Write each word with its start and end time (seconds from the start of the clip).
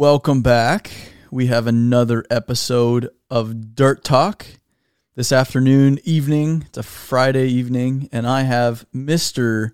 Welcome 0.00 0.40
back. 0.40 0.90
We 1.30 1.48
have 1.48 1.66
another 1.66 2.24
episode 2.30 3.10
of 3.28 3.74
Dirt 3.74 4.02
Talk 4.02 4.46
this 5.14 5.30
afternoon, 5.30 5.98
evening. 6.04 6.64
It's 6.68 6.78
a 6.78 6.82
Friday 6.82 7.48
evening, 7.48 8.08
and 8.10 8.26
I 8.26 8.44
have 8.44 8.86
Mr. 8.94 9.72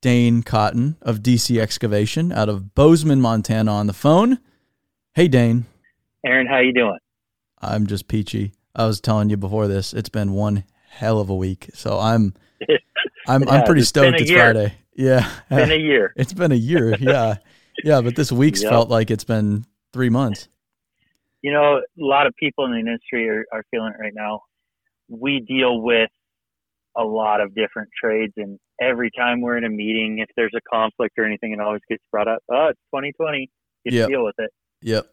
Dane 0.00 0.44
Cotton 0.44 0.98
of 1.02 1.18
DC 1.18 1.60
Excavation 1.60 2.30
out 2.30 2.48
of 2.48 2.76
Bozeman, 2.76 3.20
Montana 3.20 3.72
on 3.72 3.88
the 3.88 3.92
phone. 3.92 4.38
Hey, 5.14 5.26
Dane. 5.26 5.66
Aaron, 6.24 6.46
how 6.46 6.60
you 6.60 6.72
doing? 6.72 7.00
I'm 7.60 7.88
just 7.88 8.06
peachy. 8.06 8.52
I 8.76 8.86
was 8.86 9.00
telling 9.00 9.30
you 9.30 9.36
before 9.36 9.66
this, 9.66 9.92
it's 9.92 10.08
been 10.08 10.32
one 10.32 10.62
hell 10.90 11.18
of 11.18 11.28
a 11.28 11.34
week. 11.34 11.70
So 11.74 11.98
I'm 11.98 12.34
I'm 13.26 13.48
I'm 13.48 13.64
pretty 13.64 13.82
stoked 13.82 14.20
it's 14.20 14.30
year. 14.30 14.52
Friday. 14.52 14.74
Yeah. 14.94 15.28
It's 15.50 15.68
been 15.68 15.72
a 15.72 15.82
year. 15.82 16.12
It's 16.16 16.32
been 16.32 16.52
a 16.52 16.54
year. 16.54 16.96
Yeah. 17.00 17.38
yeah, 17.84 18.00
but 18.00 18.16
this 18.16 18.30
week's 18.32 18.62
Yep. 18.62 18.70
felt 18.70 18.88
like 18.90 19.10
it's 19.10 19.24
been 19.24 19.64
3 19.92 20.08
months. 20.10 20.48
You 21.42 21.52
know, 21.52 21.76
a 21.76 21.82
lot 21.96 22.26
of 22.26 22.34
people 22.36 22.64
in 22.66 22.72
the 22.72 22.78
industry 22.78 23.28
are, 23.28 23.44
are 23.52 23.64
feeling 23.70 23.92
it 23.98 24.00
right 24.00 24.12
now. 24.14 24.42
We 25.08 25.40
deal 25.40 25.80
with 25.80 26.10
a 26.96 27.04
lot 27.04 27.40
of 27.40 27.54
different 27.54 27.88
trades, 27.98 28.32
and 28.36 28.58
every 28.80 29.10
time 29.16 29.40
we're 29.40 29.56
in 29.56 29.64
a 29.64 29.70
meeting, 29.70 30.18
if 30.18 30.28
there's 30.36 30.52
a 30.56 30.60
conflict 30.70 31.18
or 31.18 31.24
anything, 31.24 31.52
it 31.52 31.60
always 31.60 31.80
gets 31.88 32.02
brought 32.10 32.28
up. 32.28 32.40
Oh, 32.50 32.68
it's 32.68 32.80
2020. 32.94 33.48
Get 33.84 33.94
Yep. 33.94 34.08
deal 34.08 34.24
with 34.24 34.34
it. 34.38 34.50
Yep. 34.82 35.06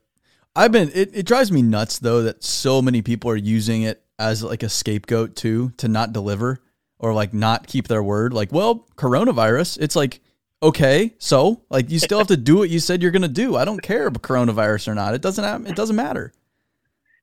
I've 0.56 0.72
been 0.72 0.90
it, 0.94 1.12
it 1.14 1.26
drives 1.26 1.52
me 1.52 1.62
nuts 1.62 2.00
though 2.00 2.24
that 2.24 2.44
so 2.44 2.82
many 2.82 3.02
people 3.04 3.30
are 3.30 3.36
using 3.36 3.84
it 3.84 4.04
as 4.18 4.44
like 4.44 4.64
a 4.64 4.70
scapegoat 4.70 5.36
too 5.36 5.70
to 5.78 5.88
not 5.88 6.12
deliver 6.14 6.58
or 6.98 7.14
like 7.14 7.32
not 7.34 7.68
keep 7.68 7.88
their 7.88 8.02
word. 8.02 8.34
Like, 8.34 8.52
well, 8.52 8.88
coronavirus, 8.96 9.78
it's 9.80 9.96
like 9.96 10.20
okay, 10.62 11.14
so 11.18 11.62
like 11.70 11.90
you 11.90 12.00
still 12.00 12.18
have 12.20 12.28
to 12.36 12.38
do 12.38 12.58
what 12.58 12.70
you 12.70 12.80
said 12.80 13.02
you're 13.02 13.12
going 13.12 13.22
to 13.22 13.28
do. 13.28 13.56
I 13.56 13.66
don't 13.66 13.82
care 13.82 14.08
about 14.08 14.22
coronavirus 14.22 14.90
or 14.90 14.96
not. 14.96 15.14
It 15.14 15.22
doesn't 15.22 15.44
have, 15.44 15.66
it 15.66 15.76
doesn't 15.76 15.96
matter. 15.96 16.34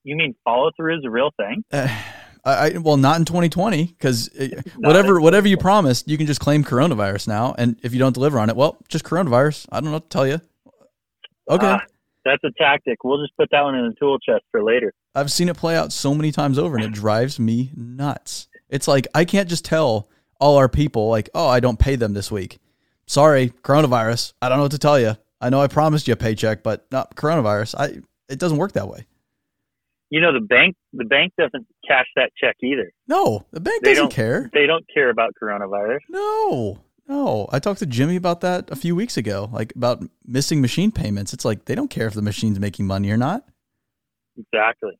You 0.03 0.15
mean 0.15 0.35
follow 0.43 0.71
through 0.77 0.97
is 0.99 1.05
a 1.05 1.09
real 1.09 1.31
thing? 1.37 1.63
Uh, 1.71 1.87
I, 2.45 2.51
I 2.75 2.77
well 2.77 2.97
not 2.97 3.17
in 3.17 3.25
2020 3.25 3.87
because 3.87 4.29
whatever 4.77 5.19
whatever 5.19 5.47
you 5.47 5.57
promised, 5.57 6.07
you 6.07 6.15
can 6.15 6.27
just 6.27 6.39
claim 6.39 6.63
coronavirus 6.63 7.27
now, 7.27 7.55
and 7.57 7.75
if 7.81 7.91
you 7.91 7.97
don't 7.99 8.13
deliver 8.13 8.37
on 8.37 8.49
it, 8.51 8.55
well, 8.55 8.77
just 8.87 9.03
coronavirus. 9.03 9.65
I 9.71 9.79
don't 9.79 9.85
know 9.85 9.93
what 9.93 10.09
to 10.09 10.13
tell 10.15 10.27
you. 10.27 10.39
Okay, 11.49 11.65
Ah, 11.65 11.79
that's 12.23 12.43
a 12.43 12.51
tactic. 12.55 13.03
We'll 13.03 13.23
just 13.23 13.35
put 13.35 13.49
that 13.51 13.63
one 13.63 13.73
in 13.73 13.87
the 13.87 13.95
tool 13.99 14.19
chest 14.19 14.43
for 14.51 14.63
later. 14.63 14.93
I've 15.15 15.31
seen 15.31 15.49
it 15.49 15.57
play 15.57 15.75
out 15.75 15.91
so 15.91 16.13
many 16.13 16.31
times 16.31 16.59
over, 16.59 16.75
and 16.75 16.85
it 16.85 16.91
drives 16.91 17.39
me 17.39 17.71
nuts. 17.75 18.47
It's 18.69 18.87
like 18.87 19.07
I 19.15 19.25
can't 19.25 19.49
just 19.49 19.65
tell 19.65 20.07
all 20.39 20.57
our 20.57 20.69
people 20.69 21.09
like, 21.09 21.31
oh, 21.33 21.47
I 21.47 21.59
don't 21.59 21.79
pay 21.79 21.95
them 21.95 22.13
this 22.13 22.31
week. 22.31 22.59
Sorry, 23.07 23.49
coronavirus. 23.61 24.33
I 24.41 24.49
don't 24.49 24.57
know 24.57 24.63
what 24.63 24.71
to 24.71 24.79
tell 24.79 24.99
you. 24.99 25.15
I 25.41 25.49
know 25.49 25.61
I 25.61 25.67
promised 25.67 26.07
you 26.07 26.13
a 26.13 26.17
paycheck, 26.17 26.63
but 26.63 26.85
not 26.91 27.15
coronavirus. 27.15 27.75
I 27.77 28.01
it 28.29 28.39
doesn't 28.39 28.57
work 28.57 28.73
that 28.73 28.87
way. 28.87 29.05
You 30.09 30.21
know, 30.21 30.33
the 30.33 30.39
bank 30.39 30.75
the 30.93 31.05
bank 31.05 31.33
doesn't 31.37 31.67
cash 31.87 32.07
that 32.15 32.31
check 32.35 32.55
either. 32.63 32.91
No, 33.07 33.45
the 33.51 33.59
bank 33.59 33.83
They 33.83 33.93
doesn't 33.93 34.11
care. 34.11 34.49
They 34.53 34.65
don't 34.65 34.85
care 34.91 35.09
about 35.09 35.33
coronavirus. 35.41 35.99
No, 36.09 36.79
no. 37.07 37.47
I 37.51 37.59
talked 37.59 37.79
to 37.79 37.85
Jimmy 37.85 38.15
about 38.15 38.41
that 38.41 38.71
a 38.71 38.75
few 38.75 38.95
weeks 38.95 39.17
ago, 39.17 39.49
like 39.51 39.75
about 39.75 40.03
missing 40.25 40.61
machine 40.61 40.91
payments. 40.91 41.33
It's 41.33 41.45
like 41.45 41.65
they 41.65 41.75
don't 41.75 41.89
care 41.89 42.07
if 42.07 42.13
the 42.13 42.21
machine's 42.21 42.59
making 42.59 42.87
money 42.87 43.11
or 43.11 43.17
not. 43.17 43.45
Exactly. 44.37 44.97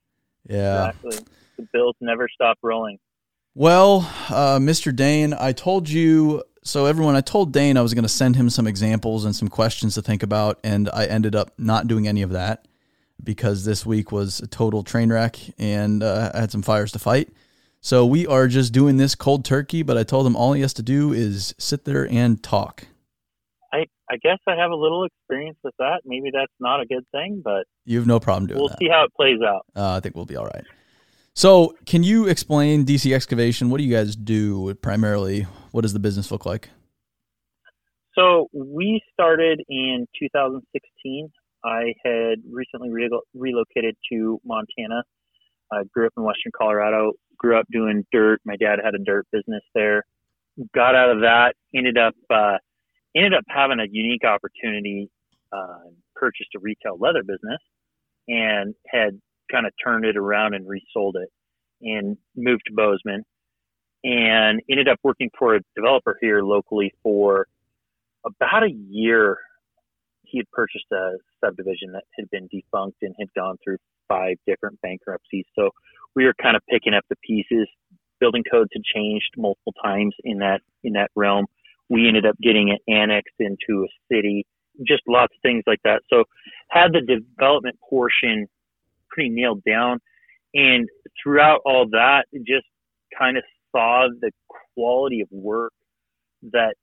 Yeah. 0.47 0.89
Exactly. 0.89 1.25
The 1.57 1.67
bills 1.71 1.95
never 2.01 2.27
stop 2.33 2.57
rolling. 2.61 2.99
Well, 3.53 4.11
uh, 4.29 4.59
Mr. 4.59 4.93
Dane, 4.95 5.33
I 5.33 5.53
told 5.53 5.89
you. 5.89 6.43
So, 6.67 6.87
everyone, 6.87 7.15
I 7.15 7.21
told 7.21 7.53
Dane 7.53 7.77
I 7.77 7.83
was 7.83 7.93
going 7.93 8.05
to 8.05 8.09
send 8.09 8.35
him 8.35 8.49
some 8.49 8.65
examples 8.65 9.23
and 9.23 9.35
some 9.35 9.49
questions 9.49 9.93
to 9.93 10.01
think 10.01 10.23
about, 10.23 10.59
and 10.63 10.89
I 10.91 11.05
ended 11.05 11.35
up 11.35 11.51
not 11.59 11.87
doing 11.87 12.07
any 12.07 12.23
of 12.23 12.31
that 12.31 12.67
because 13.23 13.65
this 13.65 13.85
week 13.85 14.11
was 14.11 14.39
a 14.39 14.47
total 14.47 14.81
train 14.81 15.11
wreck 15.11 15.37
and 15.59 16.01
uh, 16.01 16.31
I 16.33 16.39
had 16.39 16.51
some 16.51 16.63
fires 16.63 16.91
to 16.93 16.99
fight. 16.99 17.29
So, 17.81 18.03
we 18.03 18.25
are 18.25 18.47
just 18.47 18.73
doing 18.73 18.97
this 18.97 19.13
cold 19.13 19.45
turkey, 19.45 19.83
but 19.83 19.95
I 19.95 20.01
told 20.01 20.25
him 20.25 20.35
all 20.35 20.53
he 20.53 20.61
has 20.61 20.73
to 20.73 20.81
do 20.81 21.13
is 21.13 21.53
sit 21.59 21.85
there 21.85 22.09
and 22.09 22.41
talk. 22.41 22.87
I, 23.71 23.85
I 24.09 24.17
guess 24.17 24.39
I 24.47 24.55
have 24.55 24.71
a 24.71 24.75
little 24.75 25.03
experience 25.05 25.59
with 25.63 25.75
that. 25.77 26.01
Maybe 26.03 26.31
that's 26.33 26.51
not 26.59 26.81
a 26.81 26.87
good 26.87 27.05
thing, 27.11 27.43
but 27.45 27.65
You 27.85 27.99
have 27.99 28.07
no 28.07 28.19
problem 28.19 28.47
doing 28.47 28.59
we'll 28.59 28.69
that. 28.69 28.79
see 28.79 28.89
how 28.89 29.03
it 29.03 29.13
plays 29.15 29.37
out. 29.47 29.67
Uh, 29.75 29.97
I 29.97 29.99
think 29.99 30.15
we'll 30.15 30.25
be 30.25 30.35
all 30.35 30.45
right. 30.45 30.63
So, 31.35 31.75
can 31.85 32.01
you 32.03 32.27
explain 32.27 32.85
DC 32.85 33.13
Excavation? 33.13 33.69
What 33.69 33.77
do 33.77 33.83
you 33.83 33.93
guys 33.93 34.15
do 34.15 34.73
primarily? 34.75 35.41
What 35.71 35.81
does 35.81 35.91
the 35.91 35.99
business 35.99 36.31
look 36.31 36.45
like? 36.45 36.69
So 38.17 38.47
we 38.53 39.01
started 39.13 39.61
in 39.67 40.07
2016. 40.17 41.29
I 41.65 41.93
had 42.03 42.39
recently 42.49 42.89
re- 42.89 43.09
relocated 43.33 43.97
to 44.11 44.39
Montana. 44.45 45.03
I 45.71 45.83
grew 45.93 46.07
up 46.07 46.13
in 46.15 46.23
Western 46.23 46.53
Colorado. 46.57 47.11
Grew 47.37 47.59
up 47.59 47.65
doing 47.71 48.05
dirt. 48.13 48.39
My 48.45 48.55
dad 48.55 48.79
had 48.83 48.95
a 48.95 49.03
dirt 49.03 49.27
business 49.31 49.63
there. 49.73 50.03
Got 50.73 50.95
out 50.95 51.09
of 51.09 51.21
that. 51.21 51.55
Ended 51.75 51.97
up 51.97 52.13
uh, 52.33 52.57
ended 53.15 53.33
up 53.33 53.43
having 53.49 53.79
a 53.79 53.85
unique 53.91 54.23
opportunity. 54.23 55.09
Uh, 55.51 55.89
purchased 56.15 56.49
a 56.55 56.59
retail 56.59 56.97
leather 56.97 57.23
business 57.23 57.59
and 58.27 58.73
had 58.87 59.19
kind 59.51 59.65
of 59.65 59.73
turned 59.83 60.05
it 60.05 60.17
around 60.17 60.53
and 60.53 60.67
resold 60.67 61.17
it 61.17 61.29
and 61.81 62.17
moved 62.35 62.63
to 62.67 62.73
Bozeman 62.73 63.23
and 64.03 64.61
ended 64.69 64.87
up 64.87 64.99
working 65.03 65.29
for 65.37 65.55
a 65.55 65.59
developer 65.75 66.17
here 66.21 66.41
locally 66.41 66.93
for 67.01 67.47
about 68.25 68.63
a 68.63 68.71
year. 68.71 69.37
He 70.23 70.37
had 70.39 70.49
purchased 70.51 70.85
a 70.91 71.13
subdivision 71.43 71.91
that 71.93 72.03
had 72.17 72.29
been 72.29 72.47
defunct 72.51 72.97
and 73.01 73.15
had 73.19 73.33
gone 73.35 73.57
through 73.63 73.77
five 74.07 74.37
different 74.47 74.79
bankruptcies. 74.81 75.45
So 75.55 75.71
we 76.15 76.25
were 76.25 76.33
kind 76.41 76.55
of 76.55 76.61
picking 76.69 76.93
up 76.93 77.03
the 77.09 77.15
pieces. 77.17 77.67
Building 78.19 78.43
codes 78.49 78.69
had 78.73 78.83
changed 78.83 79.31
multiple 79.37 79.73
times 79.83 80.15
in 80.23 80.39
that 80.39 80.61
in 80.83 80.93
that 80.93 81.11
realm. 81.15 81.45
We 81.89 82.07
ended 82.07 82.25
up 82.25 82.35
getting 82.41 82.69
it 82.69 82.81
annexed 82.91 83.35
into 83.39 83.85
a 83.85 83.87
city, 84.11 84.45
just 84.87 85.03
lots 85.07 85.33
of 85.35 85.41
things 85.41 85.63
like 85.67 85.81
that. 85.83 86.01
So 86.09 86.23
had 86.69 86.93
the 86.93 87.01
development 87.01 87.77
portion 87.87 88.47
pretty 89.15 89.29
nailed 89.29 89.63
down. 89.63 89.99
And 90.53 90.87
throughout 91.21 91.61
all 91.65 91.87
that, 91.91 92.25
just 92.45 92.65
kind 93.17 93.37
of 93.37 93.43
saw 93.71 94.07
the 94.21 94.31
quality 94.75 95.21
of 95.21 95.27
work 95.31 95.73
that 96.51 96.75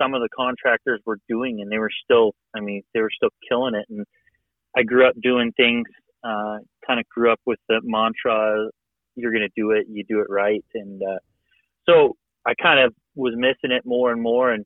some 0.00 0.14
of 0.14 0.20
the 0.20 0.28
contractors 0.36 1.00
were 1.06 1.18
doing, 1.28 1.60
and 1.60 1.70
they 1.70 1.78
were 1.78 1.90
still, 2.04 2.32
I 2.56 2.60
mean, 2.60 2.82
they 2.94 3.00
were 3.00 3.10
still 3.14 3.30
killing 3.48 3.74
it. 3.74 3.86
And 3.88 4.04
I 4.76 4.82
grew 4.82 5.06
up 5.06 5.14
doing 5.22 5.52
things, 5.56 5.86
uh, 6.24 6.58
kind 6.86 6.98
of 6.98 7.08
grew 7.08 7.30
up 7.32 7.40
with 7.46 7.58
the 7.68 7.80
mantra, 7.84 8.68
you're 9.14 9.32
going 9.32 9.48
to 9.48 9.60
do 9.60 9.70
it, 9.72 9.86
you 9.88 10.04
do 10.08 10.20
it 10.20 10.26
right. 10.28 10.64
And 10.74 11.00
uh, 11.02 11.18
so 11.88 12.16
I 12.46 12.54
kind 12.60 12.80
of 12.80 12.94
was 13.14 13.34
missing 13.36 13.76
it 13.76 13.82
more 13.84 14.12
and 14.12 14.20
more. 14.20 14.52
And 14.52 14.64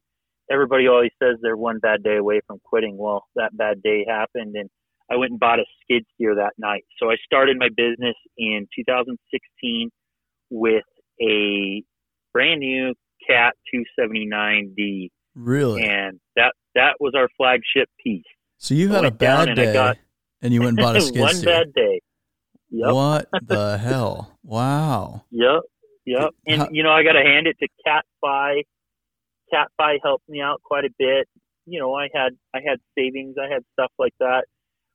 everybody 0.50 0.88
always 0.88 1.10
says 1.22 1.36
they're 1.42 1.56
one 1.56 1.78
bad 1.78 2.02
day 2.02 2.16
away 2.16 2.40
from 2.46 2.60
quitting. 2.64 2.96
Well, 2.96 3.24
that 3.36 3.56
bad 3.56 3.82
day 3.82 4.04
happened, 4.08 4.56
and 4.56 4.68
I 5.12 5.16
went 5.16 5.30
and 5.32 5.40
bought 5.40 5.58
a 5.58 5.64
skid 5.82 6.04
steer 6.14 6.34
that 6.36 6.52
night. 6.58 6.84
So 6.98 7.10
I 7.10 7.16
started 7.24 7.58
my 7.58 7.68
business 7.68 8.14
in 8.38 8.66
2016 8.74 9.90
with 10.50 10.84
a 11.20 11.82
brand 12.32 12.60
new 12.60 12.94
Cat 13.28 13.54
279D, 13.74 15.10
Really? 15.34 15.82
and 15.82 16.18
that 16.36 16.54
that 16.74 16.94
was 17.00 17.12
our 17.14 17.28
flagship 17.36 17.88
piece. 18.02 18.24
So 18.58 18.74
you 18.74 18.88
had 18.90 19.04
a 19.04 19.10
bad 19.10 19.48
and 19.48 19.56
day, 19.56 19.72
got- 19.72 19.98
and 20.40 20.52
you 20.54 20.60
went 20.60 20.70
and 20.70 20.78
bought 20.78 20.96
a 20.96 21.00
skid 21.02 21.20
one 21.20 21.34
steer. 21.34 21.52
One 21.52 21.64
bad 21.64 21.74
day. 21.74 22.00
Yep, 22.70 22.92
What 22.94 23.28
the 23.46 23.76
hell? 23.78 24.38
Wow. 24.42 25.24
yep, 25.30 25.60
yep. 26.06 26.30
And 26.46 26.62
How- 26.62 26.68
you 26.72 26.82
know, 26.82 26.90
I 26.90 27.02
got 27.02 27.12
to 27.12 27.22
hand 27.22 27.46
it 27.46 27.56
to 27.60 27.68
Cat 27.84 28.04
Fi. 28.20 28.62
Cat 29.52 29.68
Fi 29.76 29.98
helped 30.02 30.28
me 30.28 30.40
out 30.40 30.62
quite 30.62 30.84
a 30.86 30.90
bit. 30.98 31.28
You 31.66 31.78
know, 31.80 31.94
I 31.94 32.08
had 32.12 32.32
I 32.54 32.58
had 32.66 32.78
savings, 32.98 33.36
I 33.38 33.52
had 33.52 33.62
stuff 33.74 33.92
like 33.98 34.14
that, 34.18 34.46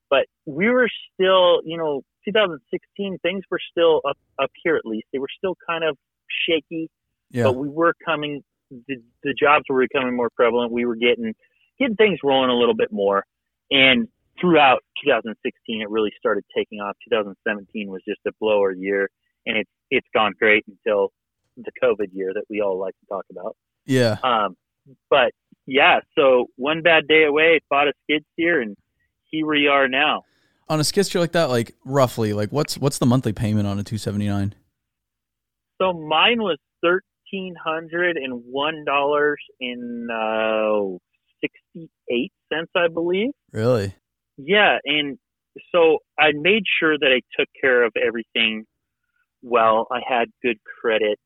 but 0.09 0.25
we 0.45 0.69
were 0.69 0.89
still, 1.13 1.62
you 1.65 1.77
know, 1.77 2.01
2016 2.25 3.18
things 3.21 3.44
were 3.50 3.59
still 3.71 4.01
up 4.07 4.18
up 4.42 4.51
here 4.63 4.75
at 4.75 4.86
least. 4.86 5.07
They 5.13 5.19
were 5.19 5.30
still 5.38 5.56
kind 5.68 5.83
of 5.83 5.98
shaky. 6.45 6.89
Yeah. 7.30 7.44
but 7.44 7.57
we 7.57 7.68
were 7.68 7.94
coming 8.06 8.42
the, 8.71 8.95
the 9.24 9.33
jobs 9.38 9.65
were 9.69 9.81
becoming 9.81 10.15
more 10.15 10.30
prevalent 10.30 10.71
we 10.71 10.86
were 10.86 10.95
getting 10.95 11.33
getting 11.77 11.95
things 11.98 12.19
rolling 12.24 12.50
a 12.50 12.54
little 12.56 12.74
bit 12.75 12.89
more 12.92 13.25
and 13.69 14.07
throughout 14.39 14.80
2016 15.04 15.81
it 15.81 15.89
really 15.89 16.12
started 16.18 16.44
taking 16.56 16.80
off 16.80 16.95
2017 17.10 17.89
was 17.89 18.01
just 18.07 18.19
a 18.27 18.31
blower 18.39 18.71
year 18.71 19.10
and 19.45 19.57
it's 19.57 19.69
it's 19.92 20.07
gone 20.13 20.31
great 20.39 20.63
until 20.69 21.12
the 21.57 21.71
covid 21.83 22.07
year 22.13 22.31
that 22.33 22.44
we 22.50 22.62
all 22.62 22.80
like 22.80 22.94
to 23.01 23.06
talk 23.07 23.25
about 23.30 23.57
Yeah. 23.86 24.18
um 24.24 24.56
but 25.10 25.31
yeah 25.65 26.00
so 26.18 26.45
one 26.56 26.81
bad 26.81 27.07
day 27.10 27.25
away 27.25 27.60
bought 27.69 27.89
a 27.89 27.94
skid 28.03 28.24
steer 28.33 28.62
and 28.62 28.77
here 29.29 29.45
we 29.45 29.68
are 29.68 29.88
now 29.88 30.24
On 30.69 30.79
a 30.79 30.83
skid 30.83 31.13
like 31.15 31.31
that, 31.33 31.45
like 31.45 31.75
roughly, 31.85 32.33
like 32.33 32.51
what's 32.51 32.77
what's 32.77 32.97
the 32.97 33.06
monthly 33.06 33.33
payment 33.33 33.68
on 33.68 33.79
a 33.79 33.83
279? 33.83 34.56
so 35.81 35.94
mine 35.94 36.39
was 36.41 36.57
thirteen 36.81 37.56
hundred 37.63 38.18
and 38.18 38.44
one 38.45 38.83
dollars 38.85 39.39
in 39.59 40.07
uh, 40.12 40.97
sixty 41.41 41.89
eight 42.09 42.31
cents, 42.51 42.71
I 42.75 42.88
believe. 42.88 43.31
Really? 43.51 43.95
Yeah, 44.38 44.77
and 44.85 45.18
so 45.71 46.00
I 46.19 46.31
made 46.33 46.63
sure 46.79 46.97
that 46.97 47.07
I 47.12 47.21
took 47.39 47.50
care 47.59 47.83
of 47.83 47.94
everything 47.95 48.65
well. 49.41 49.88
I 49.91 50.00
had 50.07 50.27
good 50.44 50.57
credit. 50.81 51.19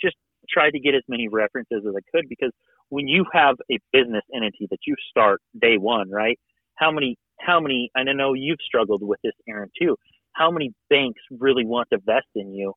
Just 0.00 0.16
tried 0.48 0.70
to 0.70 0.80
get 0.80 0.94
as 0.94 1.02
many 1.08 1.28
references 1.28 1.84
as 1.88 1.94
I 1.96 2.00
could 2.14 2.28
because 2.28 2.52
when 2.88 3.08
you 3.08 3.24
have 3.32 3.56
a 3.70 3.78
business 3.92 4.22
entity 4.34 4.66
that 4.70 4.78
you 4.86 4.94
start 5.10 5.40
day 5.60 5.76
one, 5.76 6.10
right? 6.10 6.38
How 6.76 6.90
many, 6.90 7.16
how 7.38 7.60
many, 7.60 7.90
and 7.94 8.08
I 8.08 8.12
know 8.12 8.32
you've 8.34 8.58
struggled 8.66 9.02
with 9.02 9.20
this, 9.22 9.32
Aaron, 9.48 9.70
too. 9.80 9.96
How 10.32 10.50
many 10.50 10.72
banks 10.90 11.20
really 11.30 11.64
want 11.64 11.88
to 11.90 11.96
invest 11.98 12.26
in 12.34 12.52
you? 12.52 12.74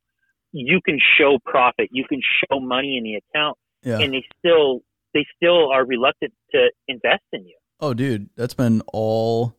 You 0.52 0.80
can 0.84 0.98
show 1.18 1.38
profit, 1.44 1.88
you 1.92 2.04
can 2.08 2.20
show 2.22 2.60
money 2.60 2.96
in 2.96 3.04
the 3.04 3.14
account, 3.14 3.56
Yeah. 3.84 3.98
and 4.00 4.12
they 4.12 4.24
still, 4.38 4.80
they 5.14 5.26
still 5.36 5.70
are 5.70 5.84
reluctant 5.84 6.32
to 6.52 6.70
invest 6.88 7.22
in 7.32 7.46
you. 7.46 7.56
Oh, 7.80 7.94
dude, 7.94 8.28
that's 8.36 8.54
been 8.54 8.82
all. 8.92 9.54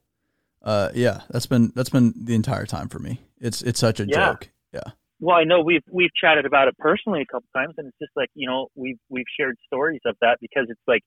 Uh, 0.61 0.89
yeah, 0.93 1.21
that's 1.29 1.47
been 1.47 1.71
that's 1.75 1.89
been 1.89 2.13
the 2.15 2.35
entire 2.35 2.67
time 2.67 2.87
for 2.87 2.99
me. 2.99 3.19
It's 3.39 3.63
it's 3.63 3.79
such 3.79 3.99
a 3.99 4.05
Yeah. 4.07 4.13
joke. 4.27 4.49
Yeah. 4.71 4.91
Well, 5.19 5.35
I 5.35 5.43
know 5.43 5.61
we've 5.61 5.81
we've 5.91 6.13
chatted 6.13 6.45
about 6.45 6.67
it 6.67 6.77
personally 6.77 7.21
a 7.21 7.25
couple 7.25 7.47
times, 7.55 7.73
and 7.79 7.87
it's 7.87 7.97
just 7.99 8.11
like 8.15 8.29
you 8.35 8.47
know 8.47 8.67
we've 8.75 8.99
we've 9.09 9.25
shared 9.39 9.57
stories 9.65 10.01
of 10.05 10.15
that 10.21 10.37
because 10.39 10.67
it's 10.69 10.81
like 10.87 11.01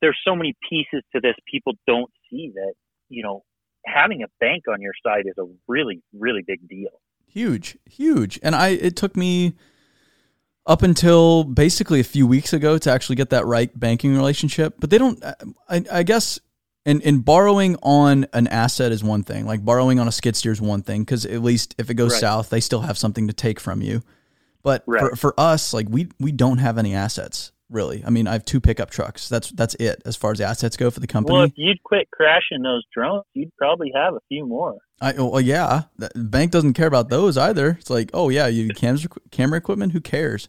there's 0.00 0.18
so 0.24 0.36
many 0.36 0.54
pieces 0.68 1.02
to 1.14 1.20
this 1.20 1.34
people 1.50 1.72
don't 1.86 2.10
see 2.30 2.52
that 2.54 2.74
you 3.08 3.22
know 3.22 3.44
having 3.84 4.22
a 4.22 4.26
bank 4.40 4.64
on 4.68 4.80
your 4.80 4.92
side 5.04 5.24
is 5.26 5.34
a 5.38 5.46
really 5.68 6.02
really 6.12 6.42
big 6.46 6.68
deal. 6.68 6.90
Huge, 7.28 7.76
huge. 7.84 8.38
And 8.42 8.54
I 8.54 8.68
it 8.70 8.96
took 8.96 9.16
me 9.16 9.54
up 10.66 10.82
until 10.82 11.44
basically 11.44 12.00
a 12.00 12.04
few 12.04 12.26
weeks 12.26 12.52
ago 12.52 12.78
to 12.78 12.90
actually 12.90 13.16
get 13.16 13.30
that 13.30 13.46
right 13.46 13.78
banking 13.78 14.14
relationship. 14.16 14.74
But 14.80 14.90
they 14.90 14.98
don't. 14.98 15.22
I, 15.68 15.84
I 15.92 16.02
guess. 16.02 16.40
And, 16.84 17.02
and 17.02 17.24
borrowing 17.24 17.76
on 17.82 18.26
an 18.32 18.46
asset 18.46 18.92
is 18.92 19.02
one 19.02 19.24
thing. 19.24 19.44
Like 19.44 19.64
borrowing 19.64 19.98
on 19.98 20.06
a 20.06 20.12
skid 20.12 20.36
steer 20.36 20.52
is 20.52 20.60
one 20.60 20.82
thing 20.82 21.02
because 21.02 21.26
at 21.26 21.42
least 21.42 21.74
if 21.78 21.90
it 21.90 21.94
goes 21.94 22.12
Right. 22.12 22.20
south, 22.20 22.48
they 22.50 22.60
still 22.60 22.82
have 22.82 22.96
something 22.96 23.26
to 23.26 23.32
take 23.32 23.58
from 23.58 23.82
you. 23.82 24.02
But 24.62 24.84
for, 24.84 25.16
for 25.16 25.34
us, 25.36 25.74
like 25.74 25.88
we 25.90 26.08
we 26.20 26.30
don't 26.30 26.58
have 26.58 26.78
any 26.78 26.94
assets 26.94 27.50
really. 27.70 28.02
I 28.06 28.10
mean, 28.10 28.26
I 28.26 28.32
have 28.32 28.44
two 28.44 28.60
pickup 28.60 28.90
trucks. 28.90 29.28
That's 29.28 29.50
that's 29.50 29.74
it 29.76 30.02
as 30.04 30.16
far 30.16 30.32
as 30.32 30.40
assets 30.40 30.76
go 30.76 30.90
for 30.90 31.00
the 31.00 31.06
company. 31.06 31.34
Well, 31.34 31.44
if 31.44 31.52
you'd 31.56 31.82
quit 31.82 32.08
crashing 32.10 32.62
those 32.62 32.84
drones, 32.94 33.24
you'd 33.34 33.54
probably 33.56 33.92
have 33.94 34.14
a 34.14 34.20
few 34.28 34.46
more. 34.46 34.76
I 35.00 35.12
oh, 35.14 35.28
well, 35.28 35.40
yeah, 35.40 35.82
the 35.96 36.10
bank 36.14 36.52
doesn't 36.52 36.74
care 36.74 36.86
about 36.86 37.08
those 37.10 37.36
either. 37.36 37.76
It's 37.80 37.90
like, 37.90 38.10
oh 38.14 38.28
yeah, 38.28 38.46
you 38.46 38.68
camera 38.74 39.00
camera 39.30 39.58
equipment. 39.58 39.92
Who 39.92 40.00
cares? 40.00 40.48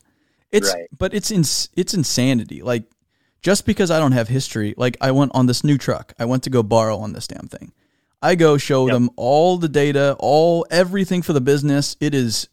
It's 0.51 0.73
Right. 0.73 0.87
but 0.97 1.13
it's 1.13 1.31
ins- 1.31 1.69
it's 1.75 1.93
insanity. 1.93 2.61
Like 2.61 2.85
just 3.41 3.65
because 3.65 3.91
I 3.91 3.99
don't 3.99 4.13
have 4.13 4.27
history, 4.29 4.73
like 4.77 4.97
I 5.01 5.11
went 5.11 5.31
on 5.35 5.45
this 5.45 5.63
new 5.63 5.77
truck, 5.77 6.13
I 6.17 6.25
went 6.25 6.43
to 6.43 6.49
go 6.49 6.63
borrow 6.63 6.97
on 6.97 7.13
this 7.13 7.27
damn 7.27 7.47
thing. 7.47 7.73
I 8.21 8.35
go 8.35 8.57
show 8.57 8.87
Yep. 8.87 8.93
them 8.93 9.09
all 9.15 9.57
the 9.57 9.67
data, 9.69 10.15
all 10.19 10.65
everything 10.71 11.21
for 11.21 11.33
the 11.33 11.41
business. 11.41 11.95
It 11.99 12.15
is 12.15 12.47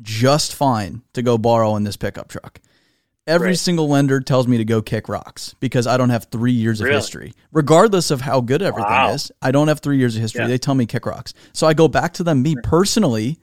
just 0.00 0.54
fine 0.54 1.02
to 1.14 1.22
go 1.22 1.38
borrow 1.38 1.70
on 1.72 1.82
this 1.84 1.96
pickup 1.96 2.28
truck. 2.28 2.60
Every 3.28 3.48
Right. 3.48 3.58
single 3.58 3.88
lender 3.88 4.20
tells 4.20 4.48
me 4.48 4.56
to 4.56 4.64
go 4.64 4.80
kick 4.82 5.08
rocks 5.08 5.54
because 5.60 5.86
I 5.86 5.96
don't 5.98 6.10
have 6.10 6.24
three 6.32 6.50
years 6.52 6.80
of 6.80 6.88
history. 6.88 7.34
Regardless 7.52 8.10
of 8.10 8.22
how 8.22 8.40
good 8.40 8.62
everything 8.62 8.90
Wow. 8.90 9.12
is, 9.12 9.30
I 9.42 9.50
don't 9.52 9.68
have 9.68 9.80
three 9.80 9.98
years 9.98 10.16
of 10.16 10.22
history. 10.22 10.42
Yeah. 10.42 10.48
They 10.48 10.58
tell 10.58 10.74
me 10.74 10.86
kick 10.86 11.04
rocks. 11.06 11.34
So 11.52 11.66
I 11.66 11.74
go 11.74 11.88
back 11.88 12.14
to 12.14 12.24
them, 12.24 12.42
me 12.42 12.56
personally, 12.62 13.38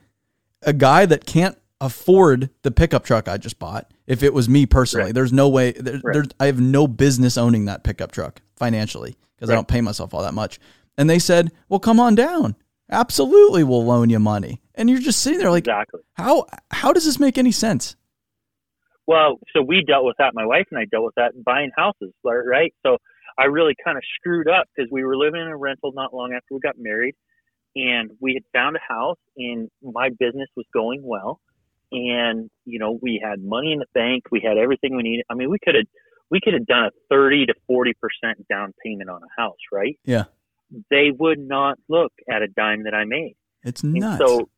a 0.63 0.73
guy 0.73 1.05
that 1.05 1.25
can't 1.25 1.55
afford 1.79 2.49
the 2.63 2.71
pickup 2.71 3.03
truck 3.05 3.27
I 3.27 3.37
just 3.37 3.59
bought. 3.59 3.91
If 4.07 4.23
it 4.23 4.33
was 4.33 4.49
me 4.49 4.65
personally, 4.65 5.05
Right. 5.07 5.13
there's 5.15 5.31
no 5.33 5.47
way. 5.47 5.73
There, 5.73 5.99
Right. 6.03 6.13
there's, 6.13 6.27
I 6.39 6.47
have 6.47 6.59
no 6.59 6.87
business 6.87 7.37
owning 7.37 7.65
that 7.65 7.83
pickup 7.83 8.11
truck 8.11 8.41
financially 8.55 9.15
because 9.35 9.49
I 9.51 9.53
don't 9.53 9.67
pay 9.67 9.81
myself 9.81 10.13
all 10.13 10.23
that 10.23 10.33
much. 10.33 10.59
And 10.97 11.07
they 11.09 11.19
said, 11.19 11.51
"Well, 11.69 11.79
come 11.79 11.99
on 11.99 12.15
down. 12.15 12.55
Absolutely, 12.89 13.63
we'll 13.63 13.85
loan 13.85 14.09
you 14.09 14.19
money." 14.19 14.61
And 14.73 14.89
you're 14.89 14.99
just 14.99 15.19
sitting 15.19 15.39
there 15.39 15.51
like, 15.51 15.63
exactly. 15.67 16.01
how 16.13 16.45
how 16.71 16.91
does 16.93 17.05
this 17.05 17.19
make 17.19 17.37
any 17.37 17.51
sense? 17.51 17.95
Well, 19.07 19.39
so 19.53 19.61
we 19.61 19.83
dealt 19.85 20.05
with 20.05 20.15
that. 20.17 20.33
My 20.33 20.45
wife 20.45 20.65
and 20.71 20.79
I 20.79 20.85
dealt 20.85 21.05
with 21.05 21.15
that 21.15 21.31
buying 21.43 21.71
houses, 21.77 22.11
right? 22.23 22.73
So 22.83 22.97
I 23.37 23.45
really 23.45 23.75
kind 23.83 23.97
of 23.97 24.03
screwed 24.15 24.47
up 24.47 24.67
because 24.75 24.89
we 24.91 25.03
were 25.03 25.17
living 25.17 25.41
in 25.41 25.47
a 25.47 25.57
rental 25.57 25.91
not 25.93 26.13
long 26.13 26.33
after 26.33 26.53
we 26.53 26.59
got 26.59 26.75
married, 26.77 27.15
and 27.75 28.11
we 28.19 28.33
had 28.33 28.43
found 28.57 28.75
a 28.77 28.79
house, 28.87 29.19
and 29.37 29.69
my 29.83 30.09
business 30.09 30.49
was 30.55 30.65
going 30.73 31.01
well, 31.03 31.39
and 31.91 32.49
you 32.65 32.79
know 32.79 32.97
we 33.01 33.21
had 33.23 33.43
money 33.43 33.73
in 33.73 33.79
the 33.79 33.85
bank, 33.93 34.23
we 34.31 34.41
had 34.43 34.57
everything 34.57 34.95
we 34.95 35.03
needed. 35.03 35.25
I 35.29 35.35
mean, 35.35 35.49
we 35.49 35.59
could 35.63 35.75
have 35.75 35.85
we 36.31 36.39
could 36.41 36.53
have 36.53 36.65
done 36.65 36.85
a 36.85 36.91
thirty 37.09 37.45
to 37.45 37.53
forty 37.67 37.93
percent 37.93 38.47
down 38.47 38.73
payment 38.83 39.09
on 39.09 39.21
a 39.21 39.41
house, 39.41 39.57
right? 39.71 39.99
Yeah. 40.03 40.25
They 40.89 41.11
would 41.11 41.39
not 41.39 41.77
look 41.87 42.11
at 42.29 42.41
a 42.41 42.47
dime 42.47 42.85
that 42.85 42.95
I 42.95 43.05
made. 43.05 43.35
It's 43.63 43.83
And 43.83 43.93
nuts. 43.93 44.23
so 44.25 44.49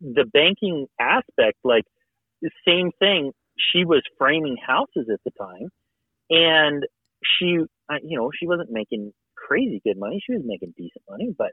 the 0.00 0.24
banking 0.24 0.86
aspect, 1.00 1.58
like 1.64 1.84
the 2.42 2.50
same 2.66 2.90
thing, 2.98 3.32
she 3.58 3.84
was 3.84 4.02
framing 4.18 4.56
houses 4.64 5.08
at 5.12 5.20
the 5.24 5.30
time, 5.38 5.68
and 6.30 6.84
she, 7.38 7.46
you 7.46 7.68
know, 8.16 8.30
she 8.38 8.46
wasn't 8.46 8.70
making 8.70 9.12
crazy 9.36 9.80
good 9.84 9.98
money. 9.98 10.20
She 10.26 10.34
was 10.34 10.42
making 10.44 10.74
decent 10.76 11.02
money, 11.08 11.34
but 11.36 11.50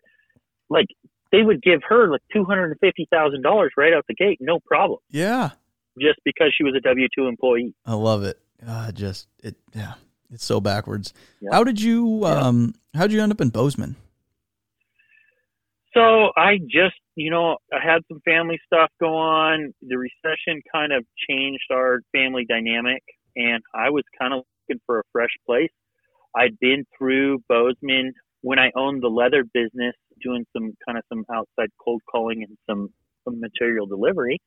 like 0.69 0.87
they 1.31 1.43
would 1.43 1.61
give 1.61 1.81
her 1.87 2.09
like 2.09 2.21
two 2.33 2.43
hundred 2.45 2.71
and 2.71 2.79
fifty 2.79 3.07
thousand 3.11 3.41
dollars 3.43 3.71
right 3.77 3.93
out 3.93 4.05
the 4.07 4.15
gate, 4.15 4.37
no 4.41 4.59
problem, 4.59 4.99
yeah, 5.09 5.51
just 5.99 6.19
because 6.25 6.53
she 6.57 6.63
was 6.63 6.73
a 6.77 6.81
W 6.81 7.07
two 7.15 7.27
employee. 7.27 7.73
I 7.85 7.93
love 7.93 8.23
it. 8.23 8.39
Uh, 8.65 8.91
just 8.91 9.27
it. 9.43 9.55
Yeah, 9.73 9.93
it's 10.31 10.45
so 10.45 10.61
backwards. 10.61 11.13
How 11.51 11.63
did 11.63 11.81
you 11.81 12.21
Yeah. 12.23 12.39
um? 12.39 12.75
How 12.93 13.01
did 13.07 13.13
you 13.13 13.21
end 13.21 13.31
up 13.31 13.41
in 13.41 13.49
Bozeman? 13.49 13.95
So 15.93 16.29
I 16.37 16.57
just, 16.57 16.95
you 17.21 17.29
know, 17.29 17.57
I 17.71 17.77
had 17.83 18.01
some 18.07 18.19
family 18.25 18.59
stuff 18.65 18.89
go 18.99 19.15
on. 19.15 19.73
The 19.81 19.95
recession 19.95 20.59
kind 20.73 20.91
of 20.91 21.05
changed 21.29 21.65
our 21.71 21.99
family 22.11 22.45
dynamic, 22.49 23.03
and 23.35 23.61
I 23.75 23.91
was 23.91 24.03
kind 24.19 24.33
of 24.33 24.41
looking 24.67 24.81
for 24.87 24.99
a 24.99 25.03
fresh 25.11 25.29
place. 25.45 25.69
I'd 26.35 26.57
been 26.59 26.83
through 26.97 27.43
Bozeman 27.47 28.13
when 28.41 28.57
I 28.57 28.71
owned 28.75 29.03
the 29.03 29.07
leather 29.07 29.43
business, 29.53 29.93
doing 30.23 30.45
some 30.51 30.73
kind 30.83 30.97
of 30.97 31.03
some 31.09 31.23
outside 31.31 31.69
cold 31.83 32.01
calling 32.11 32.43
and 32.43 32.57
some, 32.67 32.89
some 33.23 33.39
material 33.39 33.85
delivery. 33.85 34.39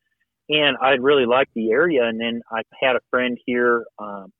And 0.48 0.76
I 0.82 0.94
really 1.00 1.26
liked 1.26 1.52
the 1.54 1.70
area. 1.70 2.04
And 2.04 2.20
then 2.20 2.40
I 2.50 2.62
had 2.82 2.96
a 2.96 3.00
friend 3.10 3.38
here, 3.46 3.84
um, 4.00 4.32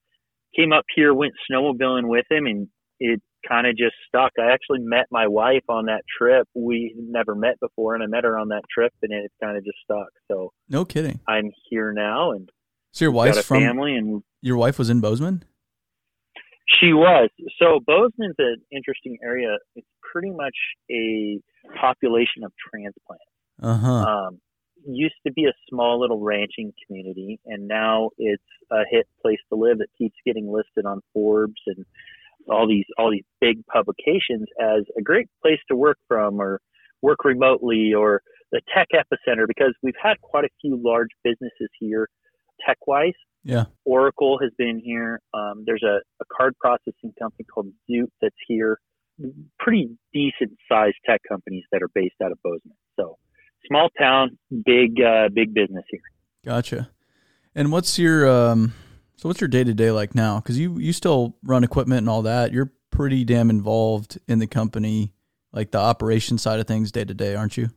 came 0.57 0.73
up 0.73 0.85
here, 0.97 1.15
went 1.15 1.35
snowmobiling 1.49 2.09
with 2.09 2.27
him, 2.29 2.47
and 2.47 2.69
it 2.99 3.23
kind 3.49 3.67
of 3.67 3.77
just 3.77 3.95
stuck. 4.09 4.33
I 4.39 4.53
actually 4.53 4.81
met 4.81 5.07
my 5.11 5.27
wife 5.27 5.65
on 5.69 5.87
that 5.87 6.03
trip. 6.19 6.49
We 6.55 6.95
never 6.97 7.35
met 7.35 7.59
before, 7.61 7.95
and 7.95 8.03
I 8.03 8.07
met 8.07 8.25
her 8.25 8.39
on 8.39 8.49
that 8.49 8.63
trip, 8.73 8.93
and 9.03 9.13
it 9.13 9.31
kind 9.43 9.57
of 9.57 9.65
just 9.65 9.79
stuck. 9.85 10.09
So 10.31 10.53
No 10.69 10.85
kidding. 10.85 11.21
I'm 11.29 11.51
here 11.69 11.93
now, 11.93 12.33
and 12.33 12.49
So 12.93 13.05
your 13.05 13.13
wife's 13.13 13.45
from 13.47 13.61
family, 13.61 13.97
and 13.97 14.23
your 14.43 14.57
wife 14.57 14.79
was 14.79 14.91
in 14.91 15.01
Bozeman. 15.01 15.45
she 16.81 16.93
was. 16.93 17.31
So 17.59 17.81
Bozeman's 17.87 18.37
an 18.39 18.57
interesting 18.73 19.19
area. 19.23 19.57
It's 19.77 19.87
pretty 20.13 20.31
much 20.31 20.57
a 20.91 21.41
population 21.81 22.45
of 22.45 22.53
transplants. 22.71 23.25
Uh 23.63 23.77
huh. 23.77 23.93
Um, 23.93 24.41
used 24.87 25.15
to 25.27 25.33
be 25.33 25.45
a 25.47 25.53
small 25.71 26.01
little 26.01 26.21
ranching 26.21 26.73
community, 26.87 27.41
and 27.47 27.67
now 27.69 28.11
it's 28.19 28.43
a 28.71 28.83
hit 28.91 29.07
place 29.23 29.39
to 29.51 29.59
live 29.59 29.79
that 29.79 29.89
keeps 29.97 30.17
getting 30.27 30.51
listed 30.51 30.85
on 30.85 31.01
Forbes 31.13 31.61
and 31.67 31.87
all 32.49 32.69
these 32.69 32.85
all 32.99 33.11
these 33.11 33.25
big 33.41 33.65
publications 33.67 34.47
as 34.61 34.83
a 34.99 35.03
great 35.03 35.29
place 35.43 35.61
to 35.69 35.77
work 35.77 35.99
from 36.09 36.41
or 36.41 36.61
work 37.03 37.25
remotely 37.25 37.93
or 37.95 38.23
the 38.53 38.61
tech 38.75 38.89
epicenter 38.95 39.47
because 39.47 39.75
we've 39.83 39.95
had 40.01 40.21
quite 40.21 40.45
a 40.45 40.49
few 40.61 40.81
large 40.83 41.09
businesses 41.23 41.69
here 41.79 42.09
tech 42.67 42.79
wise. 42.87 43.13
Yeah. 43.43 43.65
Oracle 43.85 44.39
has 44.41 44.51
been 44.57 44.81
here. 44.83 45.21
Um, 45.35 45.65
there's 45.67 45.83
a, 45.83 45.99
a 46.21 46.25
card 46.35 46.55
processing 46.59 47.13
company 47.19 47.45
called 47.53 47.67
Zoot 47.91 48.09
that's 48.23 48.35
here. 48.47 48.79
Pretty 49.59 49.91
decent 50.13 50.59
sized 50.69 50.97
tech 51.07 51.21
companies 51.29 51.65
that 51.71 51.83
are 51.83 51.91
based 51.95 52.15
out 52.23 52.33
of 52.33 52.39
Bozeman. 52.43 52.77
So 52.99 53.19
small 53.67 53.91
town, 53.99 54.39
big 54.65 55.01
uh, 55.01 55.29
big 55.33 55.55
business 55.55 55.85
here. 55.91 56.01
Gotcha. 56.45 56.91
And 57.55 57.71
what's 57.71 57.99
your 57.99 58.29
um? 58.29 58.73
So 59.25 59.29
what's 59.29 59.41
your 59.41 59.49
day 59.49 59.65
to 59.65 59.73
day 59.73 59.91
like 59.91 60.15
now? 60.15 60.37
Because 60.37 60.59
you 60.59 60.79
you 60.79 60.93
still 60.93 61.35
run 61.43 61.65
equipment 61.65 62.01
and 62.01 62.11
all 62.11 62.21
that. 62.21 62.53
You're 62.53 62.71
pretty 62.91 63.25
damn 63.25 63.49
involved 63.49 64.19
in 64.29 64.39
the 64.39 64.47
company, 64.47 65.15
like 65.51 65.71
the 65.71 65.79
operation 65.79 66.37
side 66.37 66.61
of 66.61 66.67
things, 66.67 66.93
day 66.93 67.07
to 67.07 67.15
day, 67.15 67.35
aren't 67.35 67.57
you? 67.57 67.71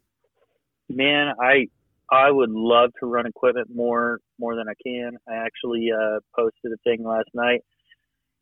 Man, 0.89 1.31
I 1.41 1.67
I 2.11 2.31
would 2.31 2.49
love 2.49 2.89
to 2.99 3.05
run 3.05 3.27
equipment 3.27 3.69
more 3.73 4.19
more 4.37 4.57
than 4.57 4.67
I 4.67 4.73
can. 4.85 5.15
I 5.25 5.35
actually 5.35 5.87
uh, 5.89 6.19
posted 6.37 6.73
a 6.73 6.77
thing 6.83 7.05
last 7.05 7.29
night. 7.33 7.61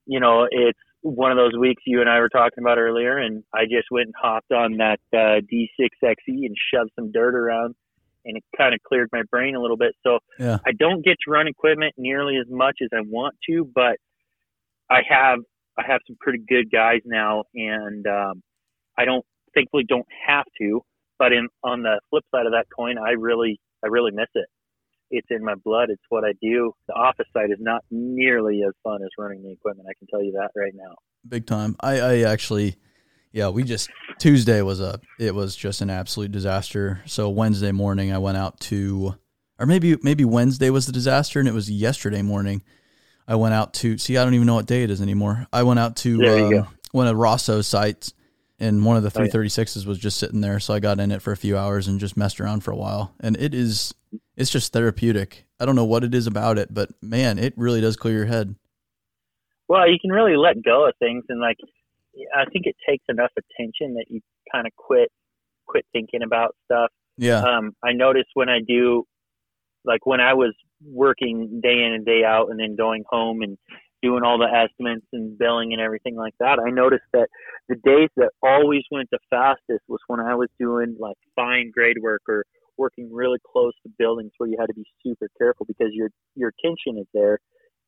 You 0.07 0.19
know, 0.19 0.47
it's 0.49 0.79
one 1.03 1.31
of 1.31 1.37
those 1.37 1.55
weeks 1.55 1.83
you 1.85 2.01
and 2.01 2.09
I 2.09 2.17
were 2.17 2.29
talking 2.29 2.63
about 2.63 2.79
earlier, 2.79 3.19
and 3.19 3.43
I 3.53 3.65
just 3.65 3.91
went 3.91 4.07
and 4.07 4.15
hopped 4.19 4.51
on 4.51 4.77
that 4.77 4.99
uh, 5.13 5.41
D6XE 5.53 6.15
and 6.25 6.55
shoved 6.73 6.89
some 6.95 7.11
dirt 7.11 7.35
around, 7.35 7.75
and 8.25 8.37
it 8.37 8.43
kind 8.57 8.73
of 8.73 8.81
cleared 8.83 9.09
my 9.11 9.21
brain 9.29 9.55
a 9.55 9.61
little 9.61 9.77
bit. 9.77 9.93
So 10.03 10.19
Yeah. 10.39 10.57
I 10.65 10.71
don't 10.71 11.03
get 11.03 11.17
to 11.25 11.31
run 11.31 11.47
equipment 11.47 11.93
nearly 11.97 12.37
as 12.37 12.47
much 12.49 12.77
as 12.81 12.89
I 12.93 13.01
want 13.01 13.35
to, 13.49 13.69
but 13.73 13.97
I 14.89 15.01
have 15.07 15.39
I 15.77 15.83
have 15.87 16.01
some 16.07 16.15
pretty 16.19 16.39
good 16.47 16.71
guys 16.71 17.01
now, 17.05 17.43
and 17.53 18.07
um, 18.07 18.41
I 18.97 19.05
don't 19.05 19.25
thankfully 19.53 19.83
don't 19.87 20.07
have 20.27 20.45
to. 20.61 20.81
But 21.19 21.33
in 21.33 21.47
on 21.63 21.81
the 21.83 21.99
flip 22.09 22.23
side 22.33 22.45
of 22.45 22.53
that 22.53 22.65
coin, 22.75 22.97
I 22.97 23.11
really 23.11 23.59
I 23.83 23.87
really 23.87 24.11
miss 24.11 24.27
it. 24.35 24.47
It's 25.11 25.27
in 25.29 25.43
my 25.43 25.55
blood. 25.63 25.89
It's 25.89 26.01
what 26.09 26.23
I 26.23 26.33
do. 26.41 26.73
The 26.87 26.93
office 26.93 27.27
side 27.33 27.51
is 27.51 27.57
not 27.59 27.83
nearly 27.91 28.61
as 28.67 28.73
fun 28.83 29.01
as 29.03 29.09
running 29.17 29.43
the 29.43 29.51
equipment. 29.51 29.87
I 29.89 29.93
can 29.97 30.07
tell 30.07 30.23
you 30.23 30.31
that 30.33 30.49
right 30.59 30.73
now. 30.75 30.95
Big 31.27 31.45
time. 31.45 31.75
I, 31.79 31.99
I 31.99 32.17
actually, 32.21 32.75
yeah, 33.35 33.49
we 33.49 33.63
just 33.63 33.89
Tuesday 34.17 34.61
was 34.61 34.79
a 34.79 34.99
it 35.19 35.35
was 35.35 35.55
just 35.57 35.81
an 35.81 35.89
absolute 35.89 36.31
disaster. 36.31 37.01
So 37.05 37.29
Wednesday 37.29 37.73
morning 37.73 38.13
I 38.13 38.17
went 38.17 38.37
out 38.37 38.61
to, 38.61 39.15
or 39.59 39.65
maybe 39.65 39.97
maybe 40.01 40.23
Wednesday 40.23 40.69
was 40.69 40.85
the 40.85 40.93
disaster, 40.93 41.37
and 41.39 41.47
it 41.47 41.53
was 41.53 41.69
yesterday 41.69 42.21
morning. 42.21 42.63
I 43.27 43.35
went 43.35 43.53
out 43.53 43.73
to 43.75 43.97
see. 43.97 44.17
I 44.17 44.23
don't 44.23 44.35
even 44.35 44.47
know 44.47 44.55
what 44.55 44.67
day 44.67 44.83
it 44.83 44.89
is 44.89 45.01
anymore. 45.01 45.47
I 45.51 45.63
went 45.63 45.79
out 45.79 45.97
to 45.97 46.17
go. 46.17 46.59
Um, 46.59 46.67
one 46.93 47.07
of 47.07 47.17
Rosso's 47.17 47.67
sites, 47.67 48.13
and 48.57 48.85
one 48.85 48.95
of 48.95 49.03
the 49.03 49.11
Oh, 49.19 49.23
yeah. 49.23 49.29
336s 49.29 49.85
was 49.85 49.97
just 49.97 50.17
sitting 50.17 50.39
there. 50.39 50.61
So 50.61 50.73
I 50.73 50.79
got 50.79 51.01
in 51.01 51.11
it 51.11 51.21
for 51.21 51.33
a 51.33 51.37
few 51.37 51.57
hours 51.57 51.89
and 51.89 51.99
just 51.99 52.15
messed 52.15 52.39
around 52.39 52.61
for 52.63 52.71
a 52.71 52.75
while. 52.77 53.13
And 53.19 53.35
it 53.35 53.53
is, 53.53 53.93
it's 54.37 54.49
just 54.49 54.71
therapeutic. 54.71 55.45
I 55.59 55.65
don't 55.65 55.75
know 55.75 55.83
what 55.83 56.05
it 56.05 56.15
is 56.15 56.25
about 56.25 56.57
it, 56.57 56.73
but 56.73 56.91
man, 57.01 57.37
it 57.37 57.53
really 57.57 57.81
does 57.81 57.97
clear 57.97 58.15
your 58.15 58.25
head. 58.27 58.55
Well, 59.67 59.89
you 59.89 59.97
can 59.99 60.11
really 60.11 60.37
let 60.37 60.63
go 60.63 60.87
of 60.87 60.93
things, 60.99 61.25
and 61.27 61.41
like 61.41 61.57
I 62.35 62.45
think 62.45 62.65
it 62.65 62.75
takes 62.87 63.03
enough 63.09 63.31
attention 63.37 63.95
that 63.95 64.05
you 64.09 64.21
kind 64.51 64.67
of 64.67 64.75
quit 64.75 65.11
quit 65.67 65.85
thinking 65.91 66.21
about 66.23 66.55
stuff. 66.65 66.91
Yeah. 67.17 67.41
Um, 67.41 67.73
I 67.83 67.93
noticed 67.93 68.29
when 68.33 68.49
I 68.49 68.59
do, 68.65 69.03
like 69.83 70.05
when 70.05 70.21
I 70.21 70.33
was 70.33 70.53
working 70.83 71.59
day 71.61 71.83
in 71.83 71.93
and 71.93 72.05
day 72.05 72.23
out, 72.25 72.49
and 72.49 72.59
then 72.59 72.75
going 72.75 73.03
home 73.09 73.41
and 73.41 73.57
doing 74.01 74.23
all 74.23 74.37
the 74.37 74.45
estimates 74.45 75.05
and 75.13 75.37
billing 75.37 75.73
and 75.73 75.81
everything 75.81 76.15
like 76.15 76.33
that, 76.39 76.59
I 76.59 76.69
noticed 76.69 77.05
that 77.13 77.27
the 77.67 77.75
days 77.75 78.09
that 78.17 78.31
always 78.43 78.83
went 78.91 79.09
the 79.11 79.19
fastest 79.29 79.83
was 79.87 79.99
when 80.07 80.19
I 80.19 80.35
was 80.35 80.49
doing 80.59 80.95
like 80.99 81.17
fine 81.35 81.71
grade 81.73 81.97
work 82.01 82.21
or 82.27 82.45
working 82.77 83.09
really 83.11 83.39
close 83.51 83.73
to 83.83 83.89
buildings 83.97 84.31
where 84.37 84.49
you 84.49 84.57
had 84.59 84.67
to 84.67 84.73
be 84.73 84.85
super 85.03 85.29
careful 85.37 85.65
because 85.65 85.89
your 85.91 86.09
your 86.35 86.51
attention 86.59 86.99
is 86.99 87.07
there 87.13 87.39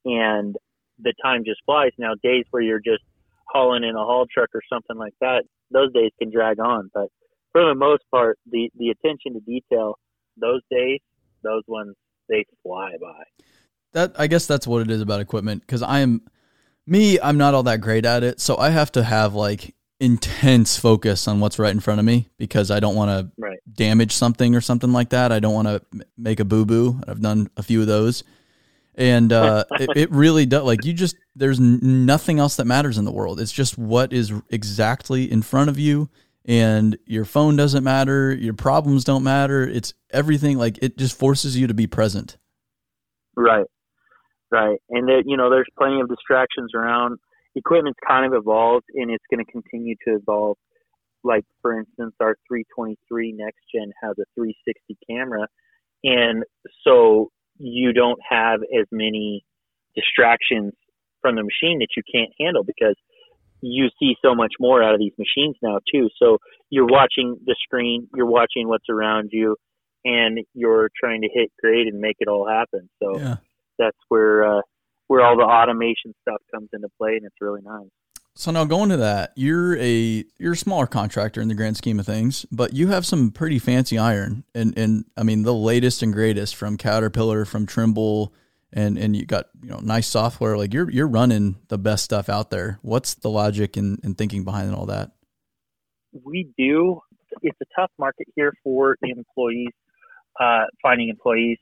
and 0.05 0.55
the 0.99 1.13
time 1.21 1.43
just 1.45 1.59
flies. 1.65 1.91
Now 1.97 2.13
days 2.23 2.45
where 2.51 2.63
you're 2.63 2.79
just 2.79 3.03
hauling 3.49 3.83
in 3.83 3.95
a 3.95 3.99
haul 3.99 4.25
truck 4.31 4.49
or 4.53 4.61
something 4.71 4.97
like 4.97 5.13
that, 5.21 5.43
those 5.71 5.91
days 5.93 6.11
can 6.19 6.31
drag 6.31 6.59
on. 6.59 6.89
But 6.93 7.07
for 7.51 7.65
the 7.67 7.75
most 7.75 8.03
part, 8.11 8.37
the 8.49 8.69
the 8.77 8.89
attention 8.89 9.33
to 9.33 9.39
detail, 9.41 9.97
those 10.39 10.61
days, 10.71 10.99
those 11.43 11.63
ones, 11.67 11.95
they 12.29 12.45
fly 12.63 12.91
by. 13.01 13.23
that 13.93 14.13
I 14.19 14.27
guess 14.27 14.45
that's 14.45 14.67
what 14.67 14.81
it 14.81 14.91
is 14.91 15.01
about 15.01 15.21
equipment 15.21 15.61
because 15.61 15.81
I 15.81 15.99
am 15.99 16.21
me 16.85 17.19
I'm 17.21 17.37
not 17.37 17.53
all 17.53 17.63
that 17.63 17.81
great 17.81 18.05
at 18.05 18.23
it 18.23 18.39
so 18.41 18.57
I 18.57 18.69
have 18.69 18.91
to 18.93 19.03
have 19.03 19.33
like 19.33 19.73
intense 19.99 20.77
focus 20.77 21.27
on 21.27 21.39
what's 21.39 21.57
right 21.57 21.71
in 21.71 21.79
front 21.79 21.99
of 21.99 22.05
me 22.05 22.27
because 22.37 22.69
I 22.69 22.79
don't 22.79 22.95
want 22.95 23.09
to 23.09 23.57
damage 23.73 24.11
something 24.11 24.55
or 24.55 24.61
something 24.61 24.91
like 24.91 25.09
that 25.09 25.31
I 25.31 25.39
don't 25.39 25.53
want 25.53 25.67
to 25.67 25.81
make 26.17 26.39
a 26.39 26.45
boo 26.45 26.65
boo 26.65 26.99
I've 27.07 27.21
done 27.21 27.49
a 27.57 27.63
few 27.63 27.81
of 27.81 27.87
those 27.87 28.23
and 28.97 29.31
uh, 29.31 29.63
it, 29.79 29.89
it 29.95 30.11
really 30.11 30.45
does 30.45 30.63
like 30.63 30.83
you 30.83 30.93
just 30.93 31.15
there's 31.35 31.59
nothing 31.59 32.39
else 32.39 32.55
that 32.55 32.65
matters 32.65 32.97
in 32.97 33.05
the 33.05 33.11
world 33.11 33.39
it's 33.39 33.51
just 33.51 33.77
what 33.77 34.11
is 34.11 34.33
exactly 34.49 35.31
in 35.31 35.41
front 35.41 35.69
of 35.69 35.79
you 35.79 36.09
and 36.45 36.97
your 37.05 37.25
phone 37.25 37.55
doesn't 37.55 37.83
matter 37.83 38.33
your 38.33 38.53
problems 38.53 39.03
don't 39.03 39.23
matter 39.23 39.63
it's 39.63 39.93
everything 40.11 40.57
like 40.57 40.77
it 40.81 40.97
just 40.97 41.17
forces 41.17 41.57
you 41.57 41.67
to 41.67 41.73
be 41.73 41.87
present 41.87 42.37
Right. 43.37 43.67
Right. 44.51 44.79
And 44.89 45.07
that 45.07 45.23
you 45.25 45.37
know, 45.37 45.49
there's 45.49 45.67
plenty 45.77 46.01
of 46.01 46.09
distractions 46.09 46.71
around. 46.75 47.19
Equipment's 47.55 47.99
kind 48.05 48.25
of 48.25 48.37
evolved 48.37 48.85
and 48.95 49.11
it's 49.11 49.23
gonna 49.29 49.45
continue 49.45 49.95
to 50.07 50.15
evolve. 50.15 50.57
Like 51.23 51.45
for 51.61 51.79
instance, 51.79 52.15
our 52.19 52.35
three 52.47 52.65
twenty 52.73 52.97
three 53.07 53.31
next 53.31 53.59
gen 53.73 53.91
has 54.01 54.15
a 54.19 54.23
three 54.35 54.55
sixty 54.65 54.97
camera 55.09 55.47
and 56.03 56.43
so 56.83 57.29
you 57.59 57.93
don't 57.93 58.19
have 58.27 58.61
as 58.61 58.85
many 58.91 59.43
distractions 59.95 60.73
from 61.21 61.35
the 61.35 61.43
machine 61.43 61.79
that 61.79 61.89
you 61.95 62.03
can't 62.11 62.31
handle 62.39 62.63
because 62.63 62.95
you 63.61 63.89
see 63.99 64.15
so 64.23 64.35
much 64.35 64.53
more 64.59 64.83
out 64.83 64.93
of 64.93 64.99
these 64.99 65.13
machines 65.17 65.55
now 65.61 65.79
too. 65.91 66.09
So 66.21 66.37
you're 66.69 66.85
watching 66.85 67.37
the 67.45 67.55
screen, 67.63 68.07
you're 68.15 68.27
watching 68.27 68.67
what's 68.67 68.89
around 68.89 69.29
you, 69.31 69.55
and 70.05 70.39
you're 70.53 70.89
trying 70.97 71.21
to 71.21 71.29
hit 71.33 71.51
grade 71.59 71.87
and 71.87 71.99
make 71.99 72.17
it 72.19 72.27
all 72.27 72.47
happen. 72.47 72.89
So 73.01 73.19
yeah 73.19 73.35
that's 73.77 73.97
where 74.09 74.43
uh, 74.43 74.61
where 75.07 75.21
all 75.21 75.37
the 75.37 75.43
automation 75.43 76.13
stuff 76.21 76.41
comes 76.53 76.69
into 76.73 76.89
play, 76.97 77.15
and 77.15 77.25
it's 77.25 77.35
really 77.39 77.61
nice. 77.63 77.89
So 78.37 78.51
now 78.51 78.65
going 78.65 78.89
to 78.89 78.97
that, 78.97 79.33
you're 79.35 79.75
a 79.79 80.23
you're 80.37 80.53
a 80.53 80.57
smaller 80.57 80.85
contractor 80.85 81.41
in 81.41 81.47
the 81.47 81.55
grand 81.55 81.75
scheme 81.75 81.99
of 81.99 82.05
things, 82.05 82.45
but 82.51 82.71
you 82.71 82.89
have 82.89 83.03
some 83.03 83.31
pretty 83.31 83.57
fancy 83.57 83.97
iron, 83.97 84.43
and 84.53 84.77
and 84.77 85.05
I 85.17 85.23
mean 85.23 85.41
the 85.41 85.55
latest 85.55 86.03
and 86.03 86.13
greatest 86.13 86.55
from 86.55 86.77
Caterpillar, 86.77 87.45
from 87.45 87.65
Trimble, 87.65 88.35
and 88.71 88.95
and 88.95 89.15
you 89.15 89.25
got 89.25 89.47
you 89.63 89.69
know 89.69 89.79
nice 89.79 90.05
software. 90.05 90.55
Like 90.55 90.71
you're 90.71 90.87
you're 90.91 91.07
running 91.07 91.55
the 91.69 91.79
best 91.79 92.03
stuff 92.03 92.29
out 92.29 92.51
there. 92.51 92.77
What's 92.83 93.15
the 93.15 93.29
logic 93.31 93.75
and, 93.75 93.99
and 94.03 94.15
thinking 94.15 94.43
behind 94.43 94.75
all 94.75 94.85
that? 94.85 95.13
We 96.23 96.47
do. 96.55 97.01
It's 97.41 97.57
a 97.59 97.65
tough 97.75 97.91
market 97.97 98.27
here 98.35 98.53
for 98.63 98.97
the 99.01 99.09
employees, 99.09 99.73
uh, 100.39 100.65
finding 100.83 101.09
employees. 101.09 101.57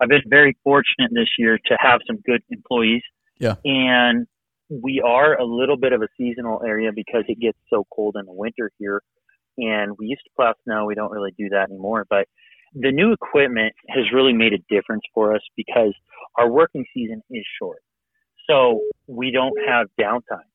I've 0.00 0.10
been 0.10 0.22
very 0.28 0.56
fortunate 0.62 1.10
this 1.10 1.30
year 1.40 1.58
to 1.58 1.76
have 1.80 2.02
some 2.06 2.18
good 2.24 2.42
employees. 2.50 3.02
Yeah. 3.40 3.56
And 3.64 4.28
we 4.82 5.00
are 5.04 5.38
a 5.38 5.44
little 5.44 5.76
bit 5.76 5.92
of 5.92 6.02
a 6.02 6.08
seasonal 6.16 6.62
area 6.66 6.90
because 6.94 7.24
it 7.28 7.40
gets 7.40 7.58
so 7.70 7.84
cold 7.94 8.16
in 8.18 8.26
the 8.26 8.32
winter 8.32 8.70
here. 8.78 9.02
And 9.56 9.96
we 9.98 10.06
used 10.06 10.22
to 10.24 10.30
plow 10.34 10.54
snow. 10.64 10.86
We 10.86 10.94
don't 10.94 11.12
really 11.12 11.32
do 11.38 11.48
that 11.50 11.70
anymore. 11.70 12.06
But 12.08 12.26
the 12.74 12.90
new 12.90 13.12
equipment 13.12 13.72
has 13.88 14.04
really 14.12 14.32
made 14.32 14.52
a 14.52 14.58
difference 14.74 15.02
for 15.14 15.34
us 15.34 15.42
because 15.56 15.94
our 16.36 16.50
working 16.50 16.84
season 16.92 17.22
is 17.30 17.44
short. 17.58 17.78
So 18.50 18.80
we 19.06 19.30
don't 19.30 19.56
have 19.66 19.86
downtime. 20.00 20.50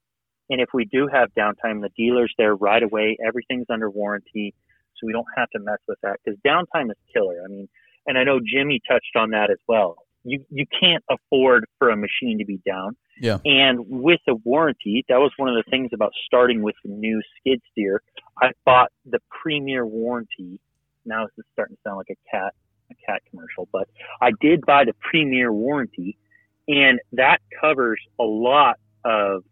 And 0.49 0.59
if 0.59 0.69
we 0.73 0.85
do 0.85 1.07
have 1.11 1.29
downtime, 1.37 1.81
the 1.81 1.89
dealer's 1.95 2.33
there 2.37 2.55
right 2.55 2.83
away. 2.83 3.17
Everything's 3.25 3.67
under 3.69 3.89
warranty. 3.89 4.53
So 4.97 5.07
we 5.07 5.13
don't 5.13 5.27
have 5.37 5.49
to 5.51 5.59
mess 5.59 5.77
with 5.87 5.99
that 6.03 6.17
because 6.23 6.37
downtime 6.45 6.89
is 6.89 6.97
killer. 7.13 7.41
I 7.43 7.47
mean, 7.47 7.69
and 8.05 8.17
I 8.17 8.23
know 8.23 8.39
Jimmy 8.39 8.81
touched 8.87 9.15
on 9.15 9.29
that 9.31 9.49
as 9.49 9.59
well. 9.67 9.95
You, 10.23 10.43
you 10.49 10.65
can't 10.79 11.03
afford 11.09 11.65
for 11.77 11.89
a 11.89 11.95
machine 11.95 12.39
to 12.39 12.45
be 12.45 12.59
down. 12.65 12.95
Yeah. 13.21 13.37
And 13.45 13.79
with 13.87 14.19
the 14.27 14.35
warranty, 14.35 15.05
that 15.09 15.17
was 15.17 15.31
one 15.37 15.49
of 15.49 15.55
the 15.55 15.69
things 15.69 15.91
about 15.93 16.11
starting 16.25 16.61
with 16.61 16.75
the 16.83 16.91
new 16.91 17.21
skid 17.37 17.61
steer. 17.71 18.01
I 18.41 18.51
bought 18.65 18.91
the 19.05 19.19
premier 19.29 19.85
warranty. 19.85 20.59
Now 21.05 21.25
this 21.25 21.33
is 21.37 21.45
starting 21.53 21.77
to 21.77 21.81
sound 21.85 21.97
like 21.97 22.09
a 22.11 22.29
cat, 22.29 22.53
a 22.91 22.95
cat 23.05 23.21
commercial, 23.29 23.67
but 23.71 23.87
I 24.21 24.31
did 24.41 24.65
buy 24.65 24.85
the 24.85 24.93
premier 25.09 25.51
warranty 25.51 26.17
and 26.69 26.99
that 27.13 27.39
covers 27.59 27.99
a 28.19 28.23
lot 28.23 28.75
of 29.03 29.43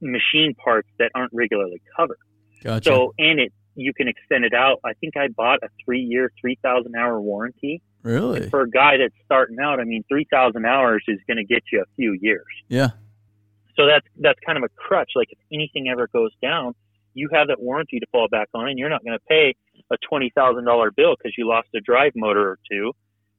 machine 0.00 0.54
parts 0.62 0.88
that 0.98 1.10
aren't 1.14 1.32
regularly 1.32 1.80
covered. 1.96 2.18
Gotcha. 2.62 2.90
So, 2.90 3.14
and 3.16 3.38
it, 3.38 3.52
you 3.76 3.94
can 3.94 4.08
extend 4.08 4.44
it 4.44 4.52
out. 4.52 4.80
I 4.84 4.92
think 4.94 5.16
I 5.16 5.28
bought 5.28 5.60
a 5.62 5.68
three 5.84 6.00
year, 6.00 6.30
3,000 6.40 6.94
hour 6.96 7.20
warranty. 7.20 7.80
Really? 8.02 8.48
For 8.48 8.62
a 8.62 8.70
guy 8.70 8.96
that's 8.98 9.14
starting 9.24 9.58
out, 9.60 9.80
I 9.80 9.84
mean, 9.84 10.04
3,000 10.08 10.64
hours 10.64 11.04
is 11.08 11.18
going 11.26 11.38
to 11.38 11.44
get 11.44 11.62
you 11.72 11.80
a 11.82 11.86
few 11.96 12.16
years. 12.20 12.46
Yeah. 12.68 12.90
So 13.76 13.86
that's, 13.86 14.06
that's 14.18 14.38
kind 14.44 14.58
of 14.58 14.64
a 14.64 14.68
crutch. 14.68 15.12
Like 15.16 15.28
if 15.30 15.38
anything 15.52 15.88
ever 15.88 16.08
goes 16.08 16.30
down, 16.42 16.74
you 17.14 17.28
have 17.32 17.48
that 17.48 17.60
warranty 17.60 18.00
to 18.00 18.06
fall 18.12 18.28
back 18.28 18.48
on 18.54 18.68
and 18.68 18.78
you're 18.78 18.88
not 18.88 19.04
going 19.04 19.18
to 19.18 19.24
pay 19.28 19.54
a 19.90 19.96
$20,000 20.12 20.96
bill 20.96 21.14
because 21.16 21.34
you 21.36 21.48
lost 21.48 21.68
a 21.74 21.80
drive 21.80 22.12
motor 22.14 22.48
or 22.48 22.58
two 22.70 22.92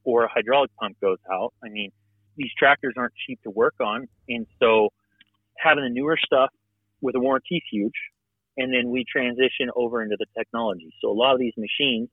or 0.03 0.25
a 0.25 0.29
hydraulic 0.29 0.71
pump 0.79 0.99
goes 1.01 1.17
out. 1.31 1.53
I 1.63 1.69
mean, 1.69 1.91
these 2.37 2.51
tractors 2.57 2.93
aren't 2.97 3.13
cheap 3.27 3.41
to 3.43 3.49
work 3.49 3.75
on. 3.79 4.07
And 4.27 4.45
so 4.59 4.89
having 5.57 5.83
the 5.83 5.89
newer 5.89 6.17
stuff 6.23 6.49
with 7.01 7.15
a 7.15 7.19
warranty 7.19 7.55
is 7.57 7.63
huge. 7.71 7.93
And 8.57 8.71
then 8.73 8.89
we 8.89 9.05
transition 9.09 9.69
over 9.75 10.03
into 10.03 10.15
the 10.19 10.27
technology. 10.37 10.93
So 11.01 11.09
a 11.09 11.13
lot 11.13 11.33
of 11.33 11.39
these 11.39 11.53
machines, 11.57 12.09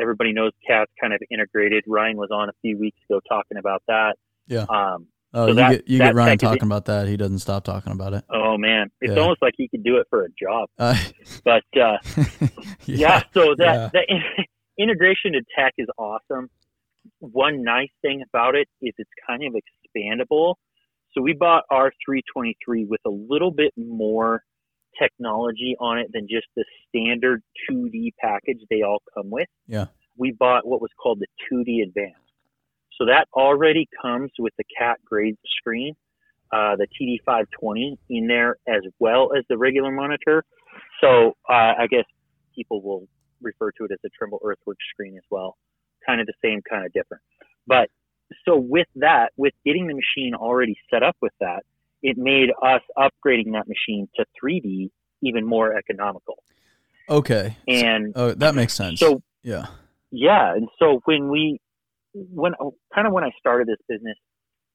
everybody 0.00 0.32
knows 0.32 0.52
CAT's 0.66 0.90
kind 1.00 1.12
of 1.12 1.20
integrated. 1.30 1.84
Ryan 1.86 2.16
was 2.16 2.30
on 2.32 2.48
a 2.48 2.52
few 2.62 2.78
weeks 2.78 2.98
ago 3.08 3.20
talking 3.28 3.58
about 3.58 3.82
that. 3.88 4.16
Yeah. 4.46 4.66
Um, 4.68 5.06
Oh, 5.32 5.44
so 5.44 5.48
you 5.50 5.54
that- 5.54 5.70
get 5.70 5.88
you 5.88 5.98
get 5.98 6.14
Ryan 6.16 6.38
talking 6.38 6.64
about 6.64 6.86
that. 6.86 7.06
He 7.06 7.16
doesn't 7.16 7.38
stop 7.38 7.62
talking 7.62 7.92
about 7.92 8.14
it. 8.14 8.24
oh 8.34 8.58
man, 8.58 8.90
it's 9.00 9.14
Yeah. 9.14 9.20
almost 9.22 9.40
like 9.40 9.54
he 9.56 9.68
could 9.68 9.84
do 9.84 9.98
it 9.98 10.08
for 10.10 10.24
a 10.24 10.28
job. 10.42 10.68
Uh, 10.76 10.96
But 11.44 11.62
uh, 11.80 11.98
yeah. 12.86 13.22
so 13.32 13.54
that 13.56 13.74
yeah. 13.74 13.90
that 13.92 14.06
integration 14.78 15.34
to 15.34 15.42
tech 15.56 15.74
is 15.78 15.86
awesome. 15.98 16.48
One 17.20 17.62
nice 17.62 17.90
thing 18.02 18.22
about 18.28 18.56
it 18.56 18.66
is 18.82 18.92
it's 18.98 19.10
kind 19.24 19.44
of 19.44 19.54
expandable. 19.54 20.56
So 21.12 21.22
we 21.22 21.32
bought 21.32 21.62
our 21.70 21.92
323 22.04 22.86
with 22.86 23.00
a 23.06 23.10
little 23.10 23.50
bit 23.52 23.72
more 23.76 24.42
technology 25.00 25.76
on 25.80 25.98
it 25.98 26.10
than 26.12 26.26
just 26.28 26.46
the 26.56 26.64
standard 26.88 27.42
2D 27.70 28.12
package 28.20 28.60
they 28.70 28.82
all 28.82 29.02
come 29.14 29.30
with. 29.30 29.48
Yeah. 29.66 29.86
We 30.16 30.32
bought 30.32 30.66
what 30.66 30.80
was 30.80 30.90
called 31.00 31.20
the 31.20 31.26
2D 31.50 31.82
Advanced. 31.82 32.16
So 32.98 33.06
that 33.06 33.26
already 33.32 33.88
comes 34.00 34.30
with 34.38 34.52
the 34.58 34.64
CAT 34.78 34.98
grade 35.04 35.36
screen, 35.58 35.94
uh, 36.52 36.76
the 36.76 36.86
TD520 37.00 37.96
in 38.10 38.26
there 38.26 38.56
as 38.68 38.82
well 38.98 39.30
as 39.36 39.44
the 39.48 39.56
regular 39.56 39.90
monitor. 39.90 40.44
So 41.00 41.34
uh, 41.48 41.72
I 41.78 41.86
guess 41.88 42.04
people 42.54 42.82
will 42.82 43.08
refer 43.40 43.70
to 43.72 43.84
it 43.84 43.92
as 43.92 43.98
the 44.02 44.10
Trimble 44.16 44.40
Earthworks 44.44 44.84
screen 44.92 45.16
as 45.16 45.22
well. 45.30 45.56
Kind 46.06 46.20
of 46.20 46.26
the 46.26 46.34
same, 46.44 46.60
kind 46.68 46.84
of 46.84 46.92
different. 46.92 47.22
But 47.66 47.88
so 48.44 48.56
with 48.56 48.86
that, 48.96 49.30
with 49.36 49.54
getting 49.64 49.86
the 49.86 49.94
machine 49.94 50.34
already 50.34 50.76
set 50.90 51.02
up 51.02 51.16
with 51.22 51.32
that, 51.40 51.62
it 52.02 52.16
made 52.16 52.50
us 52.62 52.82
upgrading 52.96 53.52
that 53.52 53.66
machine 53.68 54.08
to 54.16 54.24
3D 54.42 54.90
even 55.22 55.46
more 55.46 55.76
economical. 55.76 56.42
Okay. 57.08 57.56
And 57.68 58.12
oh, 58.16 58.32
that 58.34 58.54
makes 58.54 58.74
sense. 58.74 59.00
So 59.00 59.22
yeah, 59.42 59.66
yeah. 60.10 60.54
And 60.54 60.68
so 60.78 61.00
when 61.04 61.28
we, 61.28 61.60
when 62.12 62.52
oh, 62.60 62.74
kind 62.94 63.06
of 63.06 63.12
when 63.12 63.24
I 63.24 63.30
started 63.38 63.68
this 63.68 63.80
business, 63.88 64.16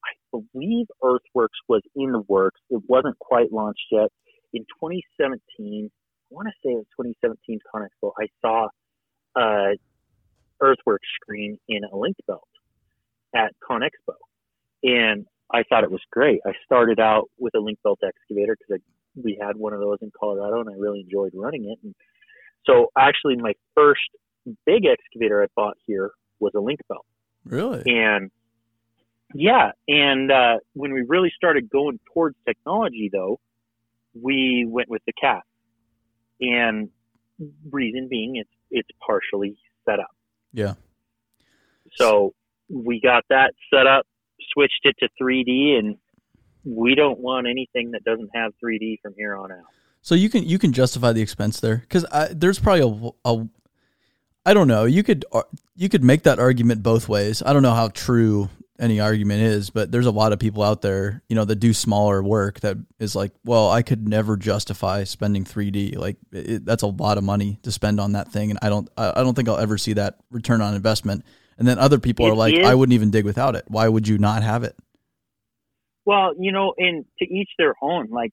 I 0.03 0.39
believe 0.53 0.87
Earthworks 1.03 1.57
was 1.67 1.81
in 1.95 2.11
the 2.11 2.21
works. 2.27 2.59
It 2.69 2.81
wasn't 2.87 3.17
quite 3.19 3.51
launched 3.51 3.85
yet. 3.91 4.09
In 4.53 4.61
2017, 4.63 5.89
I 5.89 6.33
want 6.33 6.47
to 6.47 6.53
say 6.63 6.73
it 6.73 6.77
was 6.77 6.85
2017 7.21 7.59
ConExpo, 7.73 8.11
I 8.19 8.27
saw 8.41 8.67
a 9.35 9.77
Earthworks 10.61 11.07
screen 11.21 11.57
in 11.67 11.83
a 11.83 11.95
link 11.95 12.15
belt 12.27 12.47
at 13.35 13.53
ConExpo. 13.69 14.15
And 14.83 15.25
I 15.53 15.63
thought 15.63 15.83
it 15.83 15.91
was 15.91 16.01
great. 16.11 16.39
I 16.45 16.51
started 16.65 16.99
out 16.99 17.29
with 17.37 17.53
a 17.55 17.59
link 17.59 17.79
belt 17.83 17.99
excavator 18.05 18.57
because 18.57 18.81
we 19.15 19.37
had 19.41 19.55
one 19.55 19.73
of 19.73 19.79
those 19.79 19.99
in 20.01 20.11
Colorado 20.19 20.59
and 20.59 20.69
I 20.69 20.73
really 20.77 21.01
enjoyed 21.01 21.31
running 21.35 21.65
it. 21.65 21.79
And 21.83 21.95
so 22.65 22.91
actually 22.97 23.35
my 23.37 23.53
first 23.75 24.01
big 24.65 24.85
excavator 24.85 25.43
I 25.43 25.47
bought 25.55 25.77
here 25.85 26.11
was 26.39 26.53
a 26.55 26.59
link 26.59 26.79
belt. 26.89 27.05
Really? 27.45 27.83
And 27.85 28.31
yeah, 29.33 29.71
and 29.87 30.31
uh, 30.31 30.57
when 30.73 30.93
we 30.93 31.03
really 31.07 31.31
started 31.35 31.69
going 31.69 31.99
towards 32.13 32.35
technology, 32.45 33.09
though, 33.11 33.39
we 34.13 34.65
went 34.67 34.89
with 34.89 35.01
the 35.05 35.13
cat, 35.13 35.43
and 36.39 36.89
reason 37.69 38.07
being, 38.09 38.37
it's 38.37 38.49
it's 38.71 38.89
partially 39.05 39.57
set 39.85 39.99
up. 39.99 40.15
Yeah. 40.53 40.75
So 41.95 42.33
we 42.69 43.01
got 43.01 43.25
that 43.29 43.53
set 43.73 43.87
up, 43.87 44.05
switched 44.53 44.81
it 44.83 44.95
to 44.99 45.09
3D, 45.21 45.77
and 45.77 45.97
we 46.63 46.95
don't 46.95 47.19
want 47.19 47.47
anything 47.47 47.91
that 47.91 48.03
doesn't 48.03 48.29
have 48.33 48.53
3D 48.63 49.01
from 49.01 49.13
here 49.17 49.35
on 49.35 49.51
out. 49.51 49.65
So 50.01 50.13
you 50.13 50.29
can 50.29 50.43
you 50.43 50.59
can 50.59 50.71
justify 50.71 51.13
the 51.13 51.21
expense 51.21 51.59
there 51.59 51.77
because 51.77 52.05
there's 52.31 52.59
probably 52.59 53.13
a, 53.25 53.29
a 53.29 53.47
I 54.45 54.53
don't 54.53 54.67
know 54.67 54.85
you 54.85 55.01
could 55.01 55.25
uh, 55.31 55.41
you 55.75 55.89
could 55.89 56.03
make 56.03 56.23
that 56.23 56.37
argument 56.37 56.83
both 56.83 57.09
ways. 57.09 57.41
I 57.43 57.53
don't 57.53 57.63
know 57.63 57.73
how 57.73 57.87
true 57.87 58.49
any 58.79 58.99
argument 58.99 59.41
is, 59.41 59.69
but 59.69 59.91
there's 59.91 60.05
a 60.05 60.11
lot 60.11 60.33
of 60.33 60.39
people 60.39 60.61
out 60.61 60.81
there, 60.81 61.21
you 61.29 61.35
know, 61.35 61.45
that 61.45 61.55
do 61.55 61.73
smaller 61.73 62.21
work 62.21 62.59
that 62.59 62.77
is 62.99 63.15
like, 63.15 63.31
well, 63.43 63.69
I 63.69 63.81
could 63.81 64.07
never 64.07 64.35
justify 64.35 65.03
spending 65.05 65.45
3D. 65.45 65.97
Like 65.97 66.17
it, 66.31 66.65
that's 66.65 66.83
a 66.83 66.87
lot 66.87 67.17
of 67.17 67.23
money 67.23 67.59
to 67.63 67.71
spend 67.71 67.99
on 67.99 68.13
that 68.13 68.31
thing, 68.31 68.49
and 68.49 68.59
I 68.61 68.69
don't, 68.69 68.89
I 68.97 69.23
don't 69.23 69.33
think 69.33 69.47
I'll 69.47 69.57
ever 69.57 69.77
see 69.77 69.93
that 69.93 70.17
return 70.31 70.61
on 70.61 70.75
investment. 70.75 71.25
And 71.57 71.67
then 71.67 71.79
other 71.79 71.99
people 71.99 72.25
It 72.25 72.31
are 72.31 72.35
like, 72.35 72.53
is- 72.55 72.65
I 72.65 72.75
wouldn't 72.75 72.93
even 72.93 73.11
dig 73.11 73.25
without 73.25 73.55
it. 73.55 73.65
Why 73.67 73.87
would 73.87 74.07
you 74.07 74.17
not 74.17 74.43
have 74.43 74.63
it? 74.63 74.75
Well, 76.05 76.33
you 76.37 76.51
know, 76.51 76.73
and 76.77 77.05
to 77.19 77.25
each 77.25 77.49
their 77.57 77.73
own. 77.81 78.09
Like, 78.09 78.31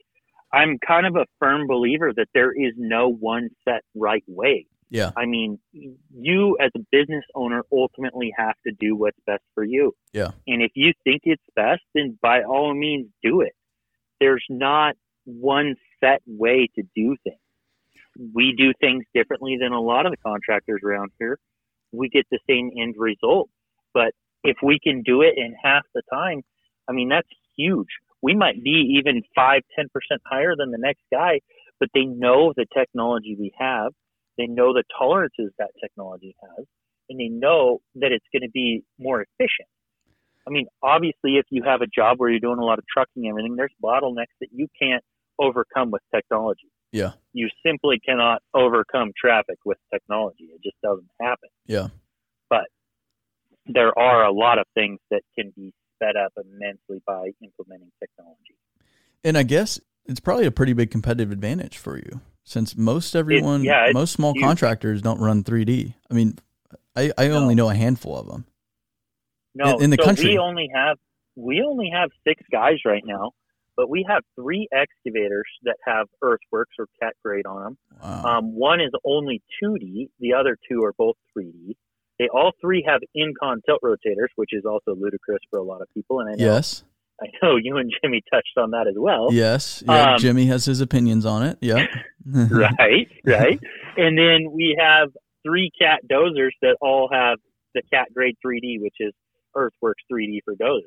I'm 0.53 0.79
kind 0.87 1.07
of 1.07 1.17
a 1.17 1.25
firm 1.39 1.67
believer 1.67 2.13
that 2.15 2.29
there 2.35 2.53
is 2.53 2.75
no 2.77 3.09
one 3.11 3.49
set 3.65 3.83
right 3.95 4.25
way. 4.27 4.67
Yeah, 4.91 5.11
I 5.17 5.25
mean, 5.25 5.59
you 5.73 6.59
as 6.61 6.71
a 6.77 6.81
business 6.93 7.25
owner 7.35 7.63
ultimately 7.73 8.31
have 8.37 8.57
to 8.67 8.75
do 8.79 8.95
what's 8.95 9.17
best 9.27 9.43
for 9.55 9.65
you. 9.65 9.95
Yeah. 10.13 10.33
And 10.47 10.61
if 10.61 10.73
you 10.75 10.93
think 11.03 11.23
it's 11.25 11.43
best, 11.57 11.81
then 11.95 12.19
by 12.21 12.43
all 12.43 12.75
means 12.75 13.07
do 13.23 13.41
it. 13.41 13.55
There's 14.21 14.45
not 14.51 14.97
one 15.25 15.77
set 16.01 16.21
way 16.27 16.69
to 16.75 16.83
do 16.95 17.17
things. 17.25 17.39
We 18.35 18.55
do 18.55 18.75
things 18.79 19.05
differently 19.15 19.57
than 19.59 19.73
a 19.73 19.81
lot 19.81 20.05
of 20.05 20.13
the 20.13 20.19
contractors 20.19 20.83
around 20.85 21.13
here. 21.19 21.39
We 21.93 22.09
get 22.09 22.27
the 22.31 22.39
same 22.49 22.71
end 22.79 22.95
result. 22.99 23.49
But 23.95 24.13
if 24.45 24.57
we 24.63 24.79
can 24.83 25.03
do 25.03 25.23
it 25.23 25.35
in 25.37 25.55
half 25.63 25.85
the 25.95 26.03
time, 26.13 26.43
I 26.89 26.93
mean, 26.93 27.09
that's 27.09 27.29
huge. 27.57 27.89
We 28.23 28.35
might 28.35 28.63
be 28.63 28.99
even 28.99 29.23
five, 29.35 29.63
ten 29.77 29.89
percent 29.93 30.23
higher 30.25 30.55
than 30.57 30.71
the 30.71 30.79
next 30.79 31.03
guy, 31.13 31.41
but 31.81 31.89
they 31.95 32.05
know 32.05 32.53
the 32.57 32.67
technology 32.73 33.37
we 33.39 33.53
have. 33.59 33.93
They 34.39 34.47
know 34.47 34.73
the 34.73 34.85
tolerances 34.99 35.53
that 35.59 35.71
technology 35.81 36.35
has, 36.41 36.67
and 37.11 37.21
they 37.21 37.29
know 37.29 37.81
that 37.97 38.13
it's 38.13 38.25
going 38.33 38.43
to 38.43 38.51
be 38.51 38.83
more 38.99 39.21
efficient. 39.23 39.69
I 40.47 40.51
mean, 40.51 40.67
obviously, 40.83 41.37
if 41.37 41.47
you 41.51 41.63
have 41.65 41.83
a 41.83 41.87
job 41.87 42.19
where 42.19 42.31
you're 42.31 42.41
doing 42.41 42.59
a 42.59 42.65
lot 42.65 42.79
of 42.79 42.85
trucking 42.93 43.25
and 43.25 43.29
everything, 43.29 43.57
there's 43.57 43.73
bottlenecks 43.83 44.35
that 44.41 44.49
you 44.53 44.67
can't 44.81 45.05
overcome 45.39 45.91
with 45.91 46.03
technology. 46.15 46.71
Yeah, 46.93 47.13
You 47.33 47.49
simply 47.65 47.99
cannot 47.99 48.43
overcome 48.55 49.13
traffic 49.19 49.59
with 49.65 49.79
technology. 49.93 50.45
It 50.55 50.63
just 50.63 50.81
doesn't 50.83 51.09
happen. 51.21 51.49
yeah. 51.67 51.89
But 52.51 52.67
there 53.67 53.97
are 53.99 54.25
a 54.25 54.33
lot 54.33 54.59
of 54.59 54.67
things 54.75 54.99
that 55.11 55.23
can 55.39 55.53
be 55.57 55.73
sped 55.97 56.17
up 56.17 56.33
immensely 56.37 57.01
by 57.07 57.31
implementing 57.43 57.91
technology. 57.99 58.57
And 59.25 59.39
I 59.39 59.43
guess 59.45 59.81
it's 60.05 60.21
probably 60.21 60.47
a 60.47 60.51
pretty 60.51 60.73
big 60.73 60.91
competitive 60.91 61.31
advantage 61.33 61.79
for 61.79 61.97
you 61.97 62.21
since 62.45 62.77
most 62.77 63.15
everyone, 63.15 63.63
yeah, 63.65 63.89
most 63.93 64.13
small 64.13 64.33
huge. 64.35 64.45
contractors 64.45 65.01
don't 65.01 65.21
run 65.21 65.45
3D. 65.45 65.95
I 66.11 66.15
mean, 66.15 66.39
I, 66.97 67.13
I 67.17 67.29
only 67.31 67.55
know 67.55 67.71
a 67.71 67.75
handful 67.75 68.19
of 68.19 68.27
them. 68.27 68.45
No, 69.55 69.77
In- 69.77 69.85
in 69.85 69.91
the 69.91 69.97
so 70.01 70.05
country. 70.07 70.31
we 70.31 70.39
only 70.39 70.69
have 70.75 70.99
we 71.37 71.63
only 71.67 71.89
have 71.91 72.11
six 72.27 72.43
guys 72.51 72.79
right 72.85 73.03
now, 73.07 73.31
but 73.77 73.89
we 73.89 74.05
have 74.09 74.23
three 74.37 74.69
excavators 74.73 75.47
that 75.65 75.77
have 75.87 76.07
earthworks 76.23 76.75
or 76.79 76.87
cat 77.01 77.15
grade 77.25 77.47
on 77.47 77.63
them. 77.63 77.79
Wow. 78.03 78.39
Um, 78.39 78.55
one 78.55 78.81
is 78.81 78.91
only 79.05 79.43
2D. 79.63 80.09
The 80.21 80.35
other 80.35 80.57
two 80.71 80.85
are 80.85 80.93
both 80.93 81.17
3D. 81.37 81.75
They 82.19 82.29
all 82.29 82.53
three 82.61 82.85
have 82.87 83.01
Engcon 83.17 83.61
tilt 83.67 83.81
rotators, 83.83 84.29
which 84.37 84.51
is 84.53 84.65
also 84.65 84.95
ludicrous 84.95 85.41
for 85.51 85.59
a 85.59 85.63
lot 85.63 85.81
of 85.81 85.89
people. 85.95 86.21
And 86.21 86.29
I 86.29 86.33
know, 86.35 86.55
yes, 86.55 86.85
I 87.21 87.27
know 87.43 87.57
you 87.57 87.79
and 87.79 87.93
Jimmy 88.03 88.23
touched 88.33 88.57
on 88.57 88.71
that 88.73 88.87
as 88.89 88.95
well. 88.97 89.29
yes, 89.33 89.83
yeah. 89.87 90.13
um, 90.13 90.19
Jimmy 90.19 90.47
has 90.47 90.65
his 90.65 90.81
opinions 90.81 91.25
on 91.25 91.43
it. 91.43 91.59
Yeah, 91.61 91.87
right, 92.27 93.09
right. 93.25 93.59
And 93.97 94.19
then 94.19 94.53
we 94.53 94.77
have 94.79 95.09
three 95.45 95.71
cat 95.81 96.01
dozers 96.11 96.53
that 96.61 96.77
all 96.81 97.09
have 97.13 97.39
the 97.75 97.83
cat 97.93 98.09
grade 98.15 98.37
3D, 98.45 98.81
which 98.81 98.97
is 99.01 99.13
Earthworks 99.57 100.03
3D 100.13 100.41
for 100.45 100.55
dozers. 100.55 100.83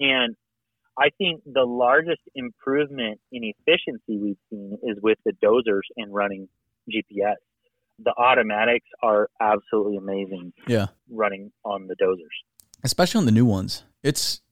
And 0.00 0.34
I 1.00 1.08
think 1.16 1.40
the 1.46 1.64
largest 1.64 2.20
improvement 2.34 3.20
in 3.32 3.42
efficiency 3.42 4.18
we've 4.18 4.36
seen 4.50 4.78
is 4.82 4.98
with 5.02 5.16
the 5.24 5.32
dozers 5.42 5.80
and 5.96 6.12
running 6.12 6.48
GPS. 6.92 7.36
The 8.04 8.12
automatics 8.12 8.86
are 9.02 9.30
absolutely 9.40 9.96
amazing 9.96 10.52
yeah. 10.66 10.88
running 11.10 11.52
on 11.64 11.86
the 11.86 11.96
dozers. 11.96 12.36
Especially 12.84 13.18
on 13.18 13.24
the 13.24 13.32
new 13.32 13.46
ones, 13.46 13.84
it's 14.02 14.42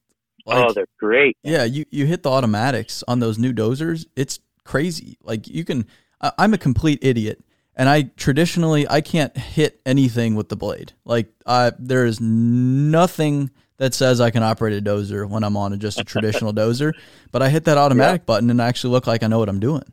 like 0.47 0.71
oh, 0.71 0.73
they're 0.73 0.87
great. 0.99 1.37
Yeah, 1.43 1.65
you 1.65 1.85
you 1.91 2.07
hit 2.07 2.23
the 2.23 2.31
automatics 2.31 3.05
on 3.09 3.21
those 3.21 3.39
new 3.39 3.53
dozers. 3.53 4.07
It's 4.17 4.41
crazy. 4.65 5.19
Like 5.23 5.49
you 5.49 5.65
can. 5.65 5.87
I, 6.21 6.33
I'm 6.39 6.53
a 6.53 6.59
complete 6.59 6.99
idiot, 7.01 7.43
and 7.75 7.89
I 7.89 8.11
traditionally 8.17 8.87
I 8.89 9.01
can't 9.01 9.35
hit 9.37 9.81
anything 9.87 10.35
with 10.35 10.51
the 10.51 10.57
blade. 10.57 10.93
Like 11.07 11.33
I 11.47 11.73
there 11.79 12.05
is 12.05 12.21
nothing 12.21 13.51
that 13.79 13.95
says 13.95 14.21
I 14.21 14.31
can 14.31 14.43
operate 14.43 14.77
a 14.77 14.83
dozer 14.83 15.29
when 15.29 15.43
I'm 15.45 15.57
on 15.57 15.73
a, 15.73 15.77
just 15.77 15.99
a 15.99 16.05
traditional 16.05 16.53
dozer. 16.53 16.93
But 17.33 17.43
I 17.43 17.49
hit 17.49 17.65
that 17.65 17.79
automatic 17.79 18.27
button 18.27 18.51
and 18.51 18.61
I 18.61 18.69
actually 18.69 18.91
look 18.91 19.07
like 19.07 19.23
I 19.23 19.27
know 19.27 19.39
what 19.39 19.49
I'm 19.49 19.61
doing. 19.61 19.85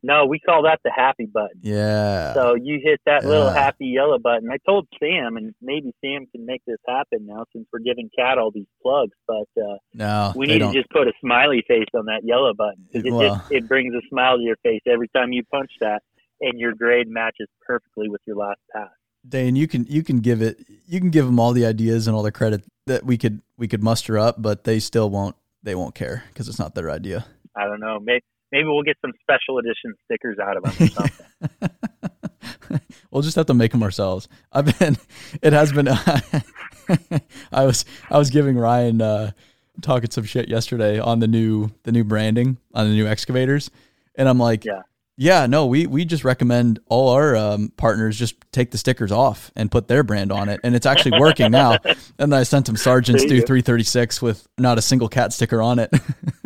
No, 0.00 0.26
we 0.26 0.38
call 0.38 0.62
that 0.62 0.78
the 0.84 0.92
happy 0.94 1.26
button. 1.26 1.58
Yeah. 1.60 2.32
So 2.34 2.54
you 2.54 2.78
hit 2.82 3.00
that 3.06 3.24
little 3.24 3.50
happy 3.50 3.86
yellow 3.86 4.18
button. 4.18 4.48
I 4.48 4.58
told 4.64 4.86
Sam, 5.00 5.36
and 5.36 5.54
maybe 5.60 5.92
Sam 6.00 6.26
can 6.32 6.46
make 6.46 6.62
this 6.66 6.78
happen 6.86 7.26
now 7.26 7.46
since 7.52 7.66
we're 7.72 7.80
giving 7.80 8.08
Cat 8.16 8.38
all 8.38 8.52
these 8.52 8.68
plugs. 8.80 9.16
But 9.26 9.48
uh, 9.60 9.78
no, 9.94 10.32
we 10.36 10.46
need 10.46 10.54
to 10.54 10.58
don't. 10.60 10.74
just 10.74 10.88
put 10.90 11.08
a 11.08 11.12
smiley 11.20 11.64
face 11.66 11.88
on 11.94 12.06
that 12.06 12.20
yellow 12.22 12.54
button 12.54 12.86
because 12.86 13.06
it 13.06 13.12
Well. 13.12 13.36
just 13.38 13.50
it 13.50 13.66
brings 13.66 13.92
a 13.92 14.00
smile 14.08 14.36
to 14.36 14.42
your 14.42 14.56
face 14.62 14.82
every 14.86 15.08
time 15.08 15.32
you 15.32 15.42
punch 15.50 15.70
that, 15.80 16.02
and 16.40 16.60
your 16.60 16.74
grade 16.74 17.08
matches 17.08 17.48
perfectly 17.66 18.08
with 18.08 18.20
your 18.24 18.36
last 18.36 18.60
pass. 18.72 18.90
Dane, 19.28 19.56
you 19.56 19.68
can 19.68 19.84
you 19.88 20.02
can 20.02 20.20
give 20.20 20.42
it 20.42 20.64
you 20.86 21.00
can 21.00 21.10
give 21.10 21.26
them 21.26 21.38
all 21.38 21.52
the 21.52 21.66
ideas 21.66 22.06
and 22.06 22.16
all 22.16 22.22
the 22.22 22.32
credit 22.32 22.62
that 22.86 23.04
we 23.04 23.18
could 23.18 23.42
we 23.56 23.68
could 23.68 23.82
muster 23.82 24.18
up, 24.18 24.40
but 24.40 24.64
they 24.64 24.78
still 24.78 25.10
won't 25.10 25.36
they 25.62 25.74
won't 25.74 25.94
care 25.94 26.24
because 26.28 26.48
it's 26.48 26.58
not 26.58 26.74
their 26.74 26.90
idea. 26.90 27.26
I 27.56 27.66
don't 27.66 27.80
know. 27.80 27.98
Maybe 28.00 28.24
maybe 28.52 28.68
we'll 28.68 28.82
get 28.82 28.96
some 29.00 29.12
special 29.20 29.58
edition 29.58 29.94
stickers 30.04 30.38
out 30.38 30.56
of 30.56 30.62
them 30.62 30.86
or 30.86 30.90
something. 30.90 32.80
we'll 33.10 33.22
just 33.22 33.36
have 33.36 33.46
to 33.46 33.54
make 33.54 33.72
them 33.72 33.82
ourselves. 33.82 34.28
I've 34.52 34.78
been, 34.78 34.96
it 35.42 35.52
has 35.52 35.72
been. 35.72 35.88
I 37.52 37.64
was, 37.64 37.84
I 38.10 38.18
was 38.18 38.30
giving 38.30 38.56
Ryan 38.56 39.02
uh, 39.02 39.32
talking 39.82 40.10
some 40.10 40.24
shit 40.24 40.48
yesterday 40.48 40.98
on 40.98 41.20
the 41.20 41.28
new, 41.28 41.70
the 41.82 41.92
new 41.92 42.04
branding 42.04 42.58
on 42.74 42.88
the 42.88 42.94
new 42.94 43.06
excavators, 43.06 43.70
and 44.14 44.28
I'm 44.28 44.38
like, 44.38 44.64
Yeah. 44.64 44.82
Yeah, 45.20 45.48
no, 45.48 45.66
we 45.66 45.88
we 45.88 46.04
just 46.04 46.22
recommend 46.22 46.78
all 46.86 47.08
our 47.08 47.34
um, 47.34 47.72
partners 47.76 48.16
just 48.16 48.36
take 48.52 48.70
the 48.70 48.78
stickers 48.78 49.10
off 49.10 49.50
and 49.56 49.68
put 49.68 49.88
their 49.88 50.04
brand 50.04 50.30
on 50.30 50.48
it, 50.48 50.60
and 50.62 50.76
it's 50.76 50.86
actually 50.86 51.18
working 51.18 51.50
now. 51.50 51.76
And 52.20 52.34
I 52.34 52.42
sent 52.42 52.68
him 52.68 52.76
Sergeants 52.76 53.24
do 53.24 53.40
336 53.40 54.20
with 54.20 54.48
not 54.58 54.76
a 54.76 54.82
single 54.82 55.08
cat 55.08 55.32
sticker 55.32 55.62
on 55.62 55.78
it. 55.78 55.90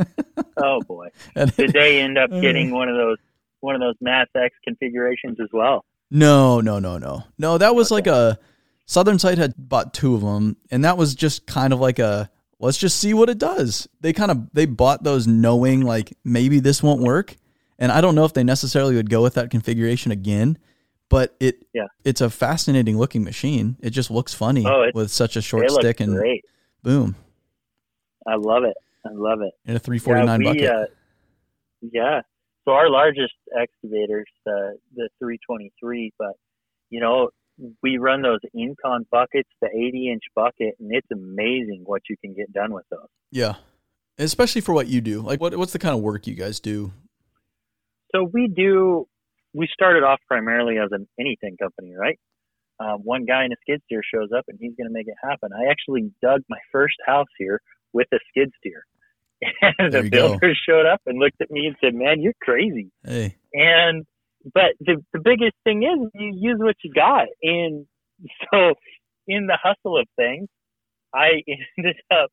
oh 0.59 0.81
boy, 0.83 1.09
and 1.35 1.55
did 1.57 1.73
they 1.73 2.01
end 2.01 2.19
up 2.19 2.31
getting 2.31 2.71
one 2.71 2.89
of 2.89 2.97
those 2.97 3.17
one 3.61 3.75
of 3.75 3.81
those 3.81 3.95
Mass 4.01 4.27
X 4.35 4.55
configurations 4.65 5.39
as 5.41 5.49
well? 5.53 5.85
No, 6.11 6.61
no, 6.61 6.79
no, 6.79 6.99
no, 6.99 7.25
no. 7.39 7.59
That 7.59 7.75
was 7.75 7.91
like 7.91 8.07
a 8.07 8.39
Southern 8.87 9.19
Sight 9.19 9.39
had 9.39 9.55
bought 9.57 9.95
two 9.95 10.15
of 10.15 10.21
them, 10.21 10.57
and 10.71 10.85
that 10.85 10.97
was 10.99 11.15
just 11.15 11.47
kind 11.47 11.73
of 11.73 11.81
like 11.81 11.99
a 11.99 12.31
let's 12.59 12.79
just 12.79 12.99
see 12.99 13.13
what 13.15 13.29
it 13.29 13.39
does. 13.39 13.89
They 14.01 14.13
kind 14.13 14.31
of 14.31 14.53
they 14.53 14.67
bought 14.67 15.05
those 15.05 15.27
knowing 15.27 15.83
like 15.83 16.17
maybe 16.25 16.61
this 16.61 16.83
won't 16.83 17.01
work, 17.01 17.37
and 17.83 17.93
I 17.93 18.01
don't 18.01 18.15
know 18.15 18.25
if 18.25 18.33
they 18.33 18.45
necessarily 18.45 18.95
would 18.97 19.11
go 19.11 19.21
with 19.23 19.35
that 19.35 19.51
configuration 19.51 20.11
again. 20.13 20.57
But 21.11 21.37
it 21.41 21.67
Yeah. 21.75 21.89
it's 22.05 22.23
a 22.23 22.31
fascinating 22.31 22.97
looking 22.97 23.23
machine. 23.23 23.77
It 23.83 23.91
just 23.91 24.11
looks 24.11 24.33
funny 24.33 24.65
Oh, 24.67 24.81
it- 24.83 24.95
with 24.95 25.11
such 25.11 25.37
a 25.37 25.43
short 25.43 25.71
stick 25.71 26.01
and 26.01 26.15
great. 26.15 26.43
boom 26.83 27.17
I 28.27 28.37
love 28.37 28.65
it. 28.65 28.77
I 29.05 29.11
love 29.13 29.41
it. 29.43 29.53
in 29.67 29.77
a 29.77 29.79
three 29.79 29.99
forty 29.99 30.25
nine 30.25 30.41
yeah, 30.41 30.53
we, 30.53 30.59
bucket. 30.61 30.71
Uh, 30.71 30.87
yeah. 31.93 32.21
So 32.65 32.73
our 32.73 32.89
largest 32.89 33.35
excavators, 33.61 34.29
uh, 34.47 34.79
the 34.95 35.09
323, 35.19 36.13
but 36.19 36.35
you 36.91 37.01
know, 37.01 37.31
we 37.83 37.99
run 37.99 38.23
those 38.23 38.39
Engcon 38.57 39.01
buckets, 39.11 39.49
the 39.61 39.69
80 39.69 40.11
inch 40.13 40.23
bucket, 40.35 40.77
and 40.81 40.91
it's 40.95 41.11
amazing 41.11 41.83
what 41.85 42.03
you 42.09 42.17
can 42.17 42.33
get 42.35 42.53
done 42.53 42.73
with 42.73 42.85
those. 42.91 43.09
yeah, 43.31 43.57
especially 44.19 44.61
for 44.63 44.73
what 44.73 44.87
you 44.87 45.01
do. 45.01 45.21
Like 45.21 45.41
what 45.41 45.55
what's 45.57 45.73
the 45.73 45.79
kind 45.79 45.95
of 45.95 46.01
work 46.01 46.27
you 46.27 46.35
guys 46.35 46.59
do? 46.61 46.93
So 48.15 48.29
we 48.31 48.49
do. 48.49 49.07
We 49.55 49.69
started 49.73 50.03
off 50.03 50.21
primarily 50.29 50.79
as 50.79 50.89
an 50.93 51.07
anything 51.19 51.57
company, 51.61 51.95
right? 51.95 52.19
Um, 52.81 53.01
one 53.05 53.27
guy 53.27 53.45
in 53.45 53.53
a 53.53 53.57
skid 53.61 53.83
steer 53.85 54.03
shows 54.03 54.31
up 54.37 54.45
and 54.49 54.59
he's 54.61 54.73
going 54.77 54.89
to 54.89 54.93
make 54.93 55.07
it 55.07 55.15
happen. 55.23 55.51
I 55.53 55.71
actually 55.71 56.11
dug 56.23 56.41
my 56.49 56.59
first 56.73 56.97
house 57.07 57.29
here 57.39 57.61
with 57.93 58.09
a 58.13 58.19
skid 58.31 58.51
steer. 58.59 58.85
And 59.79 59.93
There 59.93 60.01
the 60.01 60.05
you 60.05 60.11
go. 60.11 60.29
builder 60.29 60.55
showed 60.69 60.87
up 60.87 61.01
and 61.07 61.19
looked 61.19 61.41
at 61.41 61.51
me 61.51 61.67
and 61.67 61.77
said, 61.83 61.95
"Man, 61.95 62.21
you're 62.21 62.33
crazy." 62.41 62.91
Hey, 63.05 63.37
And 63.53 64.07
but 64.55 64.73
the 64.81 65.05
the 65.13 65.21
biggest 65.21 65.55
thing 65.65 65.83
is 65.83 66.11
you 66.15 66.33
use 66.35 66.59
what 66.59 66.77
you 66.85 66.93
got. 66.93 67.27
And 67.43 67.87
so 68.53 68.75
in 69.27 69.47
the 69.47 69.59
hustle 69.61 69.99
of 69.99 70.07
things, 70.17 70.49
I 71.15 71.43
ended 71.79 71.97
up. 72.11 72.31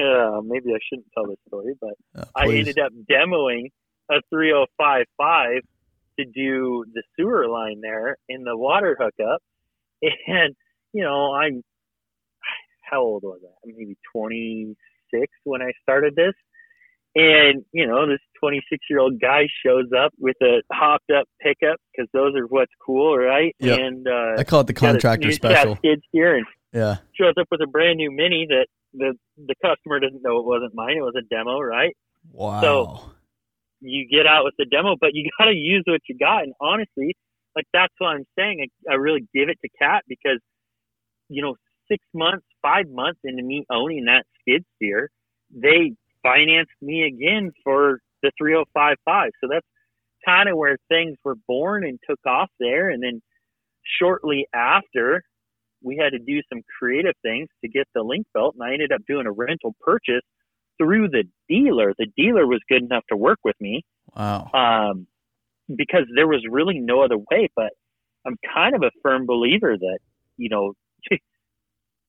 Uh, 0.00 0.40
maybe 0.42 0.72
I 0.72 0.78
shouldn't 0.88 1.08
tell 1.12 1.26
this 1.26 1.36
story, 1.48 1.74
but 1.80 1.94
uh, 2.16 2.24
I 2.34 2.46
ended 2.48 2.78
up 2.78 2.92
demoing 3.10 3.66
a 4.10 4.20
3055 4.30 5.62
to 6.18 6.24
do 6.24 6.84
the 6.92 7.02
sewer 7.16 7.48
line 7.48 7.80
there 7.80 8.16
in 8.28 8.44
the 8.44 8.56
water 8.56 8.96
hookup. 8.98 9.42
And, 10.26 10.56
you 10.94 11.02
know, 11.02 11.34
I'm, 11.34 11.62
how 12.80 13.02
old 13.02 13.22
was 13.22 13.40
I? 13.44 13.52
Maybe 13.66 13.98
26 14.12 15.26
when 15.44 15.60
I 15.60 15.72
started 15.82 16.16
this. 16.16 16.32
And, 17.14 17.64
you 17.72 17.86
know, 17.86 18.06
this 18.06 18.20
26 18.40 18.84
year 18.88 19.00
old 19.00 19.20
guy 19.20 19.42
shows 19.64 19.90
up 19.96 20.12
with 20.18 20.36
a 20.42 20.62
hopped 20.72 21.10
up 21.10 21.26
pickup 21.42 21.78
because 21.92 22.08
those 22.14 22.34
are 22.34 22.46
what's 22.46 22.72
cool, 22.84 23.18
right? 23.18 23.54
Yep. 23.58 23.78
And, 23.78 24.06
uh, 24.08 24.38
I 24.38 24.44
call 24.44 24.60
it 24.60 24.68
the 24.68 24.72
contractor 24.72 25.30
special. 25.32 25.76
skid 25.76 26.00
here 26.12 26.36
and 26.36 26.46
Yeah, 26.72 26.96
shows 27.14 27.34
up 27.38 27.48
with 27.50 27.60
a 27.60 27.66
brand 27.66 27.98
new 27.98 28.10
mini 28.10 28.46
that 28.48 28.68
the, 28.94 29.14
the 29.36 29.54
customer 29.62 30.00
doesn't 30.00 30.22
know 30.22 30.38
it 30.38 30.46
wasn't 30.46 30.74
mine. 30.74 30.96
It 30.96 31.02
was 31.02 31.14
a 31.18 31.22
demo, 31.28 31.60
right? 31.60 31.94
wow. 32.32 33.12
You 33.80 34.06
get 34.08 34.26
out 34.26 34.44
with 34.44 34.54
the 34.58 34.66
demo, 34.66 34.96
but 35.00 35.10
you 35.12 35.28
got 35.38 35.46
to 35.46 35.54
use 35.54 35.82
what 35.86 36.00
you 36.08 36.16
got. 36.18 36.44
And 36.44 36.54
honestly, 36.60 37.14
like 37.56 37.66
that's 37.72 37.94
what 37.98 38.08
I'm 38.08 38.26
saying. 38.38 38.66
I, 38.88 38.92
I 38.92 38.94
really 38.96 39.26
give 39.34 39.48
it 39.48 39.58
to 39.62 39.68
Cat 39.80 40.04
because, 40.08 40.38
you 41.28 41.42
know, 41.42 41.56
six 41.90 42.04
months, 42.14 42.46
five 42.62 42.86
months 42.88 43.20
into 43.24 43.42
me 43.42 43.64
owning 43.70 44.04
that 44.04 44.24
skid 44.40 44.64
steer, 44.76 45.10
they 45.50 45.94
financed 46.22 46.70
me 46.80 47.02
again 47.02 47.50
for 47.64 48.00
the 48.22 48.30
3055. 48.38 49.30
So 49.42 49.48
that's 49.50 49.66
kind 50.24 50.48
of 50.48 50.56
where 50.56 50.76
things 50.88 51.16
were 51.24 51.36
born 51.48 51.84
and 51.84 51.98
took 52.08 52.20
off 52.26 52.50
there. 52.60 52.90
And 52.90 53.02
then 53.02 53.20
shortly 53.98 54.46
after, 54.54 55.22
we 55.82 55.96
had 55.96 56.10
to 56.10 56.18
do 56.18 56.42
some 56.52 56.62
creative 56.78 57.14
things 57.22 57.48
to 57.64 57.70
get 57.70 57.88
the 57.94 58.02
link 58.02 58.26
belt, 58.34 58.54
and 58.58 58.68
I 58.68 58.74
ended 58.74 58.92
up 58.92 59.00
doing 59.08 59.26
a 59.26 59.32
rental 59.32 59.74
purchase 59.80 60.20
through 60.80 61.08
the 61.08 61.24
dealer. 61.48 61.92
The 61.98 62.06
dealer 62.16 62.46
was 62.46 62.60
good 62.68 62.82
enough 62.82 63.04
to 63.10 63.16
work 63.16 63.38
with 63.44 63.56
me 63.60 63.84
Wow. 64.16 64.50
um, 64.54 65.06
because 65.74 66.06
there 66.14 66.26
was 66.28 66.44
really 66.50 66.78
no 66.78 67.02
other 67.02 67.18
way. 67.18 67.50
But 67.54 67.72
I'm 68.26 68.36
kind 68.54 68.74
of 68.74 68.82
a 68.82 68.90
firm 69.02 69.26
believer 69.26 69.76
that 69.76 69.98
you 70.36 70.48
know 70.48 70.72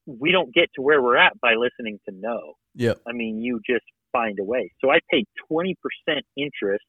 we 0.05 0.31
don't 0.31 0.53
get 0.53 0.69
to 0.75 0.81
where 0.81 1.01
we're 1.01 1.17
at 1.17 1.39
by 1.41 1.53
listening 1.55 1.99
to 2.07 2.15
no. 2.15 2.53
Yep. 2.75 3.01
I 3.07 3.11
mean, 3.11 3.41
you 3.41 3.59
just 3.67 3.85
find 4.11 4.37
a 4.39 4.43
way. 4.43 4.71
So 4.81 4.89
I 4.91 4.99
paid 5.09 5.25
20% 5.51 5.75
interest 6.37 6.83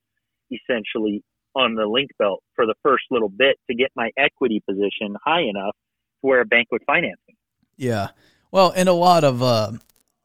essentially 0.51 1.23
on 1.55 1.75
the 1.75 1.87
link 1.87 2.11
belt 2.19 2.43
for 2.55 2.67
the 2.67 2.75
first 2.83 3.05
little 3.11 3.29
bit 3.29 3.57
to 3.71 3.77
get 3.77 3.91
my 3.95 4.11
equity 4.17 4.63
position 4.69 5.15
high 5.25 5.43
enough 5.43 5.75
to 6.21 6.27
where 6.27 6.41
a 6.41 6.45
bank 6.45 6.69
would 6.73 6.83
finance 6.87 7.21
me. 7.29 7.37
Yeah. 7.77 8.09
Well, 8.51 8.73
and 8.75 8.89
a 8.89 8.93
lot 8.93 9.25
of 9.25 9.43
uh, 9.43 9.73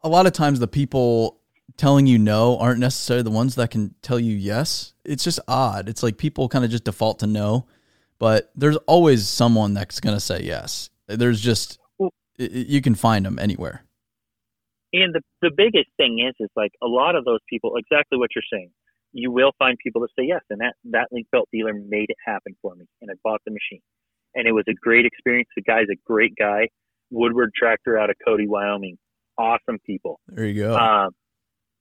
a 0.02 0.10
lot 0.10 0.26
of 0.26 0.34
times 0.34 0.60
the 0.60 0.68
people 0.68 1.40
telling 1.78 2.08
you 2.08 2.18
no 2.18 2.58
aren't 2.58 2.80
necessarily 2.80 3.24
the 3.24 3.32
ones 3.32 3.56
that 3.56 3.72
can 3.72 3.94
tell 4.02 4.20
you 4.20 4.36
yes. 4.36 4.94
It's 5.06 5.24
just 5.24 5.40
odd. 5.48 5.88
It's 5.90 6.04
like 6.04 6.18
people 6.18 6.50
kind 6.50 6.66
of 6.66 6.72
just 6.72 6.84
default 6.84 7.20
to 7.20 7.28
no, 7.28 7.66
but 8.20 8.52
there's 8.56 8.78
always 8.88 9.28
someone 9.28 9.74
that's 9.74 10.00
going 10.00 10.16
to 10.16 10.20
say 10.20 10.42
yes. 10.42 10.90
There's 11.08 11.40
just 11.40 11.78
Well- 11.98 12.14
i- 12.40 12.44
i- 12.44 12.48
you 12.68 12.82
can 12.82 12.96
find 12.96 13.26
them 13.26 13.40
anywhere. 13.40 13.84
And 14.94 15.14
the 15.14 15.22
the 15.42 15.52
biggest 15.56 15.90
thing 15.98 16.20
is 16.28 16.34
is 16.40 16.50
like 16.56 16.72
a 16.82 16.88
lot 16.88 17.16
of 17.16 17.26
those 17.26 17.40
people 17.50 17.76
exactly 17.78 18.18
what 18.18 18.30
you're 18.36 18.44
saying. 18.52 18.72
You 19.14 19.32
will 19.32 19.52
find 19.60 19.78
people 19.84 20.02
that 20.02 20.10
say 20.18 20.26
yes, 20.26 20.42
and 20.50 20.60
that 20.62 20.76
that 20.86 21.08
link 21.12 21.28
belt 21.32 21.48
dealer 21.52 21.74
made 21.74 22.10
it 22.10 22.18
happen 22.26 22.56
for 22.62 22.74
me, 22.76 22.86
and 23.02 23.12
I 23.12 23.16
bought 23.24 23.42
the 23.46 23.52
machine, 23.52 23.82
and 24.36 24.48
it 24.48 24.52
was 24.54 24.64
a 24.70 24.74
great 24.74 25.06
experience. 25.06 25.50
The 25.56 25.62
guy's 25.62 25.88
a 25.92 25.96
great 26.06 26.36
guy, 26.38 26.70
Woodward 27.12 27.52
Tractor 27.56 27.98
out 27.98 28.10
of 28.10 28.16
Cody, 28.26 28.48
Wyoming, 28.48 28.98
awesome 29.38 29.78
people. 29.86 30.20
There 30.28 30.46
you 30.46 30.64
go. 30.64 30.76
Um, 30.78 31.12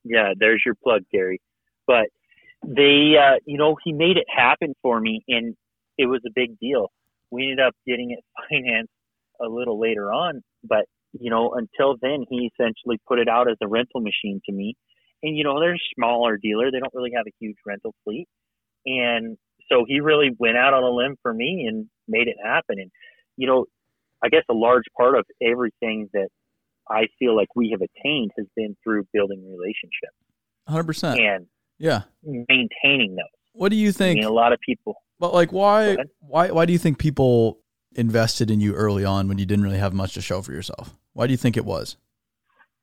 yeah, 0.08 0.32
there's 0.38 0.62
your 0.64 0.74
plug, 0.74 1.02
Gary. 1.12 1.40
But 1.86 2.06
they, 2.66 3.14
uh, 3.16 3.38
you 3.44 3.58
know, 3.58 3.76
he 3.84 3.92
made 3.92 4.16
it 4.16 4.26
happen 4.34 4.74
for 4.82 5.00
me, 5.00 5.22
and 5.28 5.54
it 5.98 6.06
was 6.06 6.20
a 6.26 6.30
big 6.34 6.58
deal. 6.58 6.90
We 7.30 7.42
ended 7.42 7.60
up 7.60 7.74
getting 7.86 8.12
it 8.12 8.20
financed 8.50 8.92
a 9.40 9.48
little 9.48 9.78
later 9.78 10.12
on, 10.12 10.42
but 10.64 10.86
you 11.18 11.30
know, 11.30 11.54
until 11.54 11.96
then, 12.00 12.24
he 12.28 12.50
essentially 12.52 12.98
put 13.06 13.18
it 13.18 13.28
out 13.28 13.50
as 13.50 13.56
a 13.62 13.68
rental 13.68 14.00
machine 14.00 14.40
to 14.46 14.52
me. 14.52 14.74
And 15.22 15.36
you 15.36 15.44
know, 15.44 15.60
they're 15.60 15.74
a 15.74 15.90
smaller 15.94 16.36
dealer; 16.36 16.70
they 16.70 16.78
don't 16.78 16.94
really 16.94 17.12
have 17.16 17.26
a 17.26 17.32
huge 17.40 17.56
rental 17.66 17.94
fleet, 18.04 18.28
and 18.84 19.36
so 19.68 19.84
he 19.86 20.00
really 20.00 20.30
went 20.38 20.56
out 20.56 20.74
on 20.74 20.82
a 20.82 20.90
limb 20.90 21.16
for 21.22 21.32
me 21.32 21.66
and 21.68 21.86
made 22.08 22.28
it 22.28 22.36
happen. 22.42 22.78
And 22.78 22.90
you 23.36 23.46
know, 23.46 23.66
I 24.22 24.28
guess 24.28 24.44
a 24.50 24.54
large 24.54 24.84
part 24.96 25.16
of 25.16 25.24
everything 25.42 26.08
that 26.12 26.28
I 26.90 27.07
feel 27.18 27.35
like 27.37 27.49
we 27.57 27.70
have 27.70 27.81
attained 27.81 28.31
has 28.38 28.46
been 28.57 28.77
through 28.83 29.07
building 29.12 29.42
relationships 29.51 30.16
100%. 30.68 31.18
and 31.20 31.46
Yeah. 31.79 32.03
maintaining 32.22 33.16
those. 33.16 33.27
What 33.53 33.70
do 33.70 33.77
you 33.77 33.88
I 33.88 33.92
think? 33.92 34.16
mean, 34.18 34.25
a 34.29 34.31
lot 34.33 34.53
of 34.53 34.61
people. 34.61 34.96
But 35.18 35.33
like, 35.35 35.53
why, 35.53 35.96
why, 36.20 36.51
why 36.51 36.66
do 36.66 36.72
you 36.72 36.79
think 36.79 36.99
people 36.99 37.61
invested 37.94 38.51
in 38.51 38.61
you 38.61 38.75
early 38.75 39.05
on 39.05 39.29
when 39.29 39.38
you 39.38 39.46
didn't 39.46 39.64
really 39.64 39.79
have 39.79 39.94
much 39.94 40.14
to 40.14 40.20
show 40.20 40.42
for 40.42 40.53
yourself? 40.53 40.94
Why 41.14 41.27
do 41.27 41.33
you 41.33 41.38
think 41.38 41.57
it 41.57 41.64
was? 41.64 41.96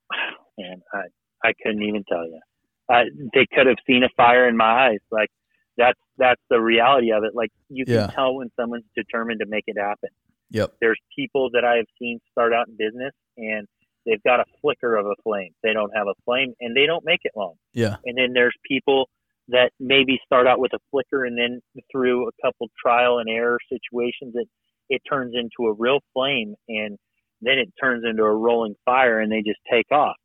And 0.58 0.82
I, 0.94 1.48
I 1.50 1.54
couldn't 1.64 1.82
even 1.84 2.04
tell 2.08 2.26
you. 2.26 2.40
Uh, 2.88 3.04
they 3.34 3.48
could 3.56 3.66
have 3.68 3.78
seen 3.88 4.04
a 4.04 4.10
fire 4.16 4.48
in 4.48 4.56
my 4.58 4.90
eyes. 4.90 5.00
Like 5.12 5.30
that's 5.78 5.98
that's 6.18 6.42
the 6.50 6.60
reality 6.62 7.12
of 7.12 7.24
it. 7.24 7.34
Like 7.34 7.50
you 7.70 7.86
can 7.86 7.94
Yeah. 7.96 8.08
tell 8.08 8.36
when 8.36 8.52
someone's 8.60 8.84
determined 8.96 9.40
to 9.40 9.48
make 9.48 9.64
it 9.68 9.78
happen. 9.80 10.10
Yep. 10.52 10.76
There's 10.80 11.00
people 11.18 11.50
that 11.54 11.64
I 11.66 11.78
have 11.78 11.88
seen 11.98 12.20
start 12.32 12.54
out 12.54 12.68
in 12.68 12.76
business 12.78 13.14
and 13.38 13.68
they've 14.06 14.24
got 14.24 14.40
a 14.40 14.46
flicker 14.62 14.96
of 14.96 15.06
a 15.06 15.16
flame. 15.24 15.52
They 15.64 15.74
don't 15.74 15.92
have 15.96 16.08
a 16.08 16.14
flame 16.26 16.54
and 16.60 16.76
they 16.76 16.86
don't 16.86 17.06
make 17.06 17.22
it 17.24 17.32
long. 17.36 17.56
Yeah. 17.74 17.98
And 18.06 18.18
then 18.18 18.34
there's 18.34 18.56
people 18.68 19.10
that 19.50 19.72
maybe 19.80 20.20
start 20.26 20.48
out 20.48 20.60
with 20.60 20.74
a 20.74 20.80
flicker 20.92 21.26
and 21.26 21.38
then 21.38 21.62
through 21.92 22.28
a 22.28 22.32
couple 22.42 22.68
trial 22.82 23.20
and 23.20 23.30
error 23.30 23.60
situations 23.70 24.34
it 24.36 24.48
it 24.90 25.02
turns 25.10 25.34
into 25.36 25.70
a 25.70 25.74
real 25.74 26.00
flame 26.14 26.56
and 26.68 26.98
then 27.42 27.58
it 27.58 27.70
turns 27.82 28.04
into 28.10 28.24
a 28.24 28.32
rolling 28.32 28.76
fire 28.86 29.20
and 29.20 29.32
they 29.32 29.42
just 29.42 29.60
take 29.72 29.92
off. 29.92 30.16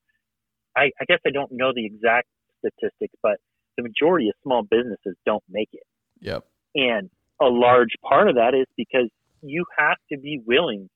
I, 0.77 0.91
I 1.01 1.05
guess 1.07 1.19
I 1.27 1.31
don't 1.31 1.51
know 1.53 1.73
the 1.75 1.87
exact 1.87 2.29
statistics, 2.59 3.15
but 3.23 3.39
the 3.77 3.83
majority 3.83 4.29
of 4.29 4.35
small 4.43 4.63
businesses 4.63 5.17
don't 5.25 5.43
make 5.49 5.71
it. 5.73 5.85
Yep. 6.21 6.45
And 6.75 7.11
a 7.41 7.47
large 7.47 7.95
part 8.03 8.29
of 8.29 8.37
that 8.37 8.55
is 8.55 8.67
because 8.77 9.09
you 9.43 9.65
have 9.79 9.97
to 10.13 10.19
be 10.19 10.41
willing 10.47 10.89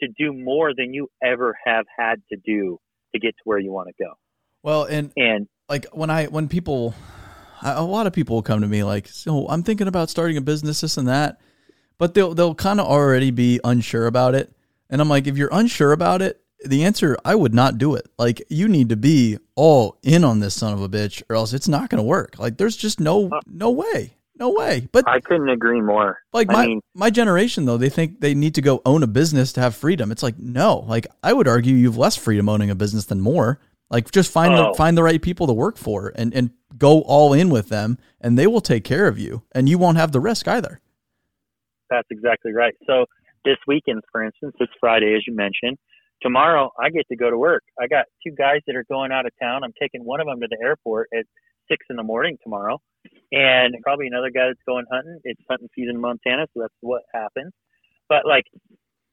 to 0.00 0.08
do 0.18 0.32
more 0.32 0.72
than 0.76 0.92
you 0.92 1.08
ever 1.22 1.56
have 1.64 1.86
had 1.96 2.22
to 2.30 2.36
do 2.44 2.78
to 3.14 3.20
get 3.20 3.36
to 3.36 3.42
where 3.44 3.58
you 3.58 3.72
want 3.72 3.88
to 3.88 3.94
go. 4.02 4.12
Well, 4.62 4.84
and 4.84 5.12
And 5.16 5.48
like 5.68 5.86
when 5.92 6.10
I 6.10 6.26
when 6.26 6.48
people, 6.48 6.94
a 7.62 7.82
lot 7.82 8.06
of 8.06 8.12
people 8.12 8.36
will 8.36 8.42
come 8.42 8.60
to 8.60 8.66
me 8.66 8.82
like, 8.82 9.08
so 9.08 9.46
I'm 9.48 9.62
thinking 9.62 9.88
about 9.88 10.10
starting 10.10 10.36
a 10.36 10.40
business, 10.40 10.80
this 10.80 10.96
and 10.96 11.08
that, 11.08 11.40
but 11.98 12.14
they'll 12.14 12.34
they'll 12.34 12.54
kind 12.54 12.80
of 12.80 12.86
already 12.86 13.30
be 13.30 13.60
unsure 13.64 14.06
about 14.06 14.34
it, 14.34 14.54
and 14.90 15.00
I'm 15.00 15.08
like, 15.08 15.26
if 15.26 15.36
you're 15.36 15.50
unsure 15.52 15.92
about 15.92 16.22
it, 16.22 16.40
the 16.64 16.84
answer 16.84 17.16
I 17.24 17.34
would 17.34 17.54
not 17.54 17.78
do 17.78 17.94
it. 17.94 18.06
Like 18.18 18.42
you 18.48 18.68
need 18.68 18.88
to 18.88 18.96
be 18.96 19.38
all 19.54 19.98
in 20.02 20.24
on 20.24 20.40
this 20.40 20.54
son 20.54 20.72
of 20.72 20.82
a 20.82 20.88
bitch, 20.88 21.22
or 21.28 21.36
else 21.36 21.52
it's 21.52 21.68
not 21.68 21.90
going 21.90 21.98
to 21.98 22.04
work. 22.04 22.38
Like 22.38 22.56
there's 22.56 22.76
just 22.76 23.00
no 23.00 23.30
no 23.46 23.70
way. 23.70 24.16
No 24.38 24.50
way. 24.50 24.88
But 24.90 25.08
I 25.08 25.20
couldn't 25.20 25.48
agree 25.48 25.80
more. 25.80 26.18
Like 26.32 26.50
I 26.50 26.52
my 26.52 26.66
mean- 26.66 26.80
my 26.94 27.10
generation 27.10 27.64
though, 27.66 27.76
they 27.76 27.88
think 27.88 28.20
they 28.20 28.34
need 28.34 28.54
to 28.56 28.62
go 28.62 28.82
own 28.84 29.02
a 29.02 29.06
business 29.06 29.52
to 29.54 29.60
have 29.60 29.74
freedom. 29.76 30.10
It's 30.10 30.22
like 30.22 30.38
no. 30.38 30.78
Like 30.88 31.06
I 31.22 31.32
would 31.32 31.46
argue 31.48 31.74
you've 31.74 31.96
less 31.96 32.16
freedom 32.16 32.48
owning 32.48 32.70
a 32.70 32.74
business 32.74 33.04
than 33.06 33.20
more. 33.20 33.60
Like 33.90 34.10
just 34.10 34.32
find 34.32 34.54
the 34.54 34.68
Oh. 34.68 34.74
find 34.74 34.96
the 34.98 35.02
right 35.04 35.22
people 35.22 35.46
to 35.46 35.52
work 35.52 35.76
for 35.76 36.12
and 36.16 36.34
and 36.34 36.50
go 36.76 37.02
all 37.02 37.32
in 37.32 37.48
with 37.50 37.68
them 37.68 37.98
and 38.20 38.36
they 38.36 38.48
will 38.48 38.60
take 38.60 38.82
care 38.82 39.06
of 39.06 39.18
you 39.18 39.42
and 39.52 39.68
you 39.68 39.78
won't 39.78 39.96
have 39.98 40.10
the 40.10 40.18
risk 40.20 40.48
either. 40.48 40.80
That's 41.90 42.08
exactly 42.10 42.52
right. 42.52 42.74
So 42.86 43.06
this 43.44 43.58
weekend, 43.68 44.02
for 44.10 44.24
instance, 44.24 44.54
it's 44.58 44.72
Friday, 44.80 45.14
as 45.14 45.22
you 45.26 45.34
mentioned. 45.36 45.78
Tomorrow, 46.22 46.72
I 46.80 46.88
get 46.90 47.06
to 47.08 47.16
go 47.16 47.28
to 47.30 47.36
work. 47.36 47.62
I 47.78 47.86
got 47.86 48.06
two 48.26 48.32
guys 48.34 48.60
that 48.66 48.74
are 48.74 48.84
going 48.90 49.12
out 49.12 49.26
of 49.26 49.32
town. 49.40 49.62
I'm 49.62 49.74
taking 49.80 50.02
one 50.04 50.20
of 50.20 50.26
them 50.26 50.40
to 50.40 50.46
the 50.48 50.56
airport 50.64 51.08
at 51.16 51.26
six 51.68 51.84
in 51.90 51.96
the 51.96 52.02
morning 52.02 52.38
tomorrow, 52.42 52.80
and 53.32 53.74
probably 53.82 54.06
another 54.06 54.30
guy 54.30 54.46
that's 54.48 54.60
going 54.66 54.84
hunting. 54.90 55.18
It's 55.24 55.40
hunting 55.48 55.68
season 55.74 55.96
in 55.96 56.00
Montana, 56.00 56.46
so 56.54 56.60
that's 56.62 56.74
what 56.80 57.02
happens. 57.12 57.52
But 58.08 58.26
like, 58.26 58.44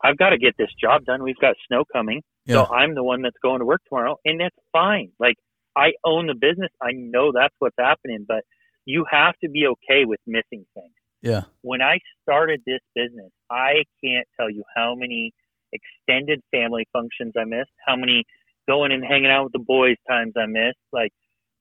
I've 0.03 0.17
got 0.17 0.29
to 0.29 0.37
get 0.37 0.55
this 0.57 0.69
job 0.79 1.05
done. 1.05 1.23
We've 1.23 1.37
got 1.39 1.55
snow 1.67 1.83
coming, 1.91 2.21
Yeah. 2.45 2.65
so 2.65 2.73
I'm 2.73 2.95
the 2.95 3.03
one 3.03 3.21
that's 3.21 3.37
going 3.41 3.59
to 3.59 3.65
work 3.65 3.81
tomorrow, 3.87 4.17
and 4.25 4.39
that's 4.39 4.55
fine. 4.73 5.11
Like, 5.19 5.35
I 5.75 5.93
own 6.03 6.27
the 6.27 6.33
business. 6.35 6.71
I 6.81 6.91
know 6.93 7.31
that's 7.33 7.55
what's 7.59 7.75
happening, 7.79 8.25
but 8.27 8.43
you 8.85 9.05
have 9.09 9.35
to 9.43 9.49
be 9.49 9.67
okay 9.67 10.05
with 10.05 10.19
missing 10.25 10.65
things 10.73 10.93
Yeah. 11.21 11.43
when 11.61 11.81
I 11.81 11.99
started 12.23 12.61
this 12.65 12.81
business, 12.95 13.31
I 13.49 13.83
can't 14.03 14.27
tell 14.39 14.49
you 14.49 14.63
how 14.75 14.95
many 14.95 15.31
extended 15.71 16.41
family 16.51 16.87
functions 16.91 17.33
I 17.39 17.45
missed, 17.45 17.71
how 17.87 17.95
many 17.95 18.25
going 18.67 18.91
and 18.91 19.03
hanging 19.05 19.31
out 19.31 19.45
with 19.45 19.53
the 19.53 19.59
boys 19.59 19.97
times 20.09 20.33
I 20.35 20.45
missed. 20.47 20.79
Like, 20.91 21.11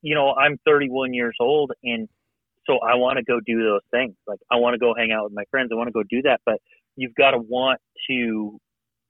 you 0.03 0.15
know, 0.15 0.35
I'm 0.35 0.59
31 0.67 1.13
years 1.15 1.37
old 1.41 1.73
and 1.85 2.09
so 2.71 2.79
I 2.79 2.95
want 2.95 3.19
to 3.19 3.25
go 3.25 3.41
do 3.45 3.63
those 3.63 3.81
things. 3.91 4.15
Like, 4.27 4.39
I 4.51 4.57
want 4.57 4.75
to 4.75 4.79
go 4.79 4.95
hang 4.97 5.13
out 5.13 5.25
with 5.25 5.33
my 5.35 5.45
friends. 5.51 5.71
I 5.73 5.77
want 5.77 5.89
to 5.89 5.93
go 5.93 6.03
do 6.09 6.23
that, 6.23 6.41
but 6.47 6.59
you've 6.97 7.15
got 7.15 7.33
to 7.33 7.39
want 7.39 7.81
to 8.09 8.59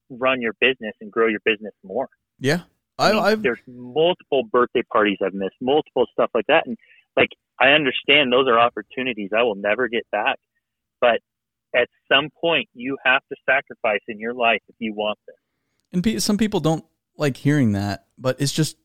run 0.08 0.40
your 0.40 0.54
business 0.60 0.94
and 1.00 1.10
grow 1.12 1.28
your 1.28 1.40
business 1.44 1.72
more. 1.84 2.08
Yeah. 2.38 2.62
I 2.98 3.10
I 3.10 3.12
mean, 3.12 3.22
I've 3.22 3.42
there's 3.42 3.60
multiple 3.66 4.42
birthday 4.50 4.82
parties 4.92 5.18
I've 5.24 5.34
missed, 5.34 5.56
multiple 5.60 6.06
stuff 6.12 6.30
like 6.34 6.46
that, 6.48 6.66
and 6.66 6.76
like 7.16 7.30
I 7.58 7.68
understand 7.68 8.30
those 8.32 8.46
are 8.46 8.58
opportunities 8.58 9.30
I 9.36 9.42
will 9.42 9.54
never 9.54 9.88
get 9.88 10.02
back, 10.12 10.36
but 11.00 11.20
at 11.74 11.88
some 12.12 12.28
point 12.38 12.68
you 12.74 12.98
have 13.04 13.22
to 13.30 13.36
sacrifice 13.48 14.00
in 14.08 14.18
your 14.18 14.34
life 14.34 14.60
if 14.68 14.74
you 14.78 14.92
want 14.94 15.18
this. 15.26 15.36
and 15.92 16.04
pe- 16.04 16.18
some 16.18 16.36
people 16.36 16.60
don't 16.60 16.84
like 17.16 17.38
hearing 17.38 17.72
that, 17.72 18.06
but 18.18 18.38
it's 18.38 18.52
just 18.52 18.76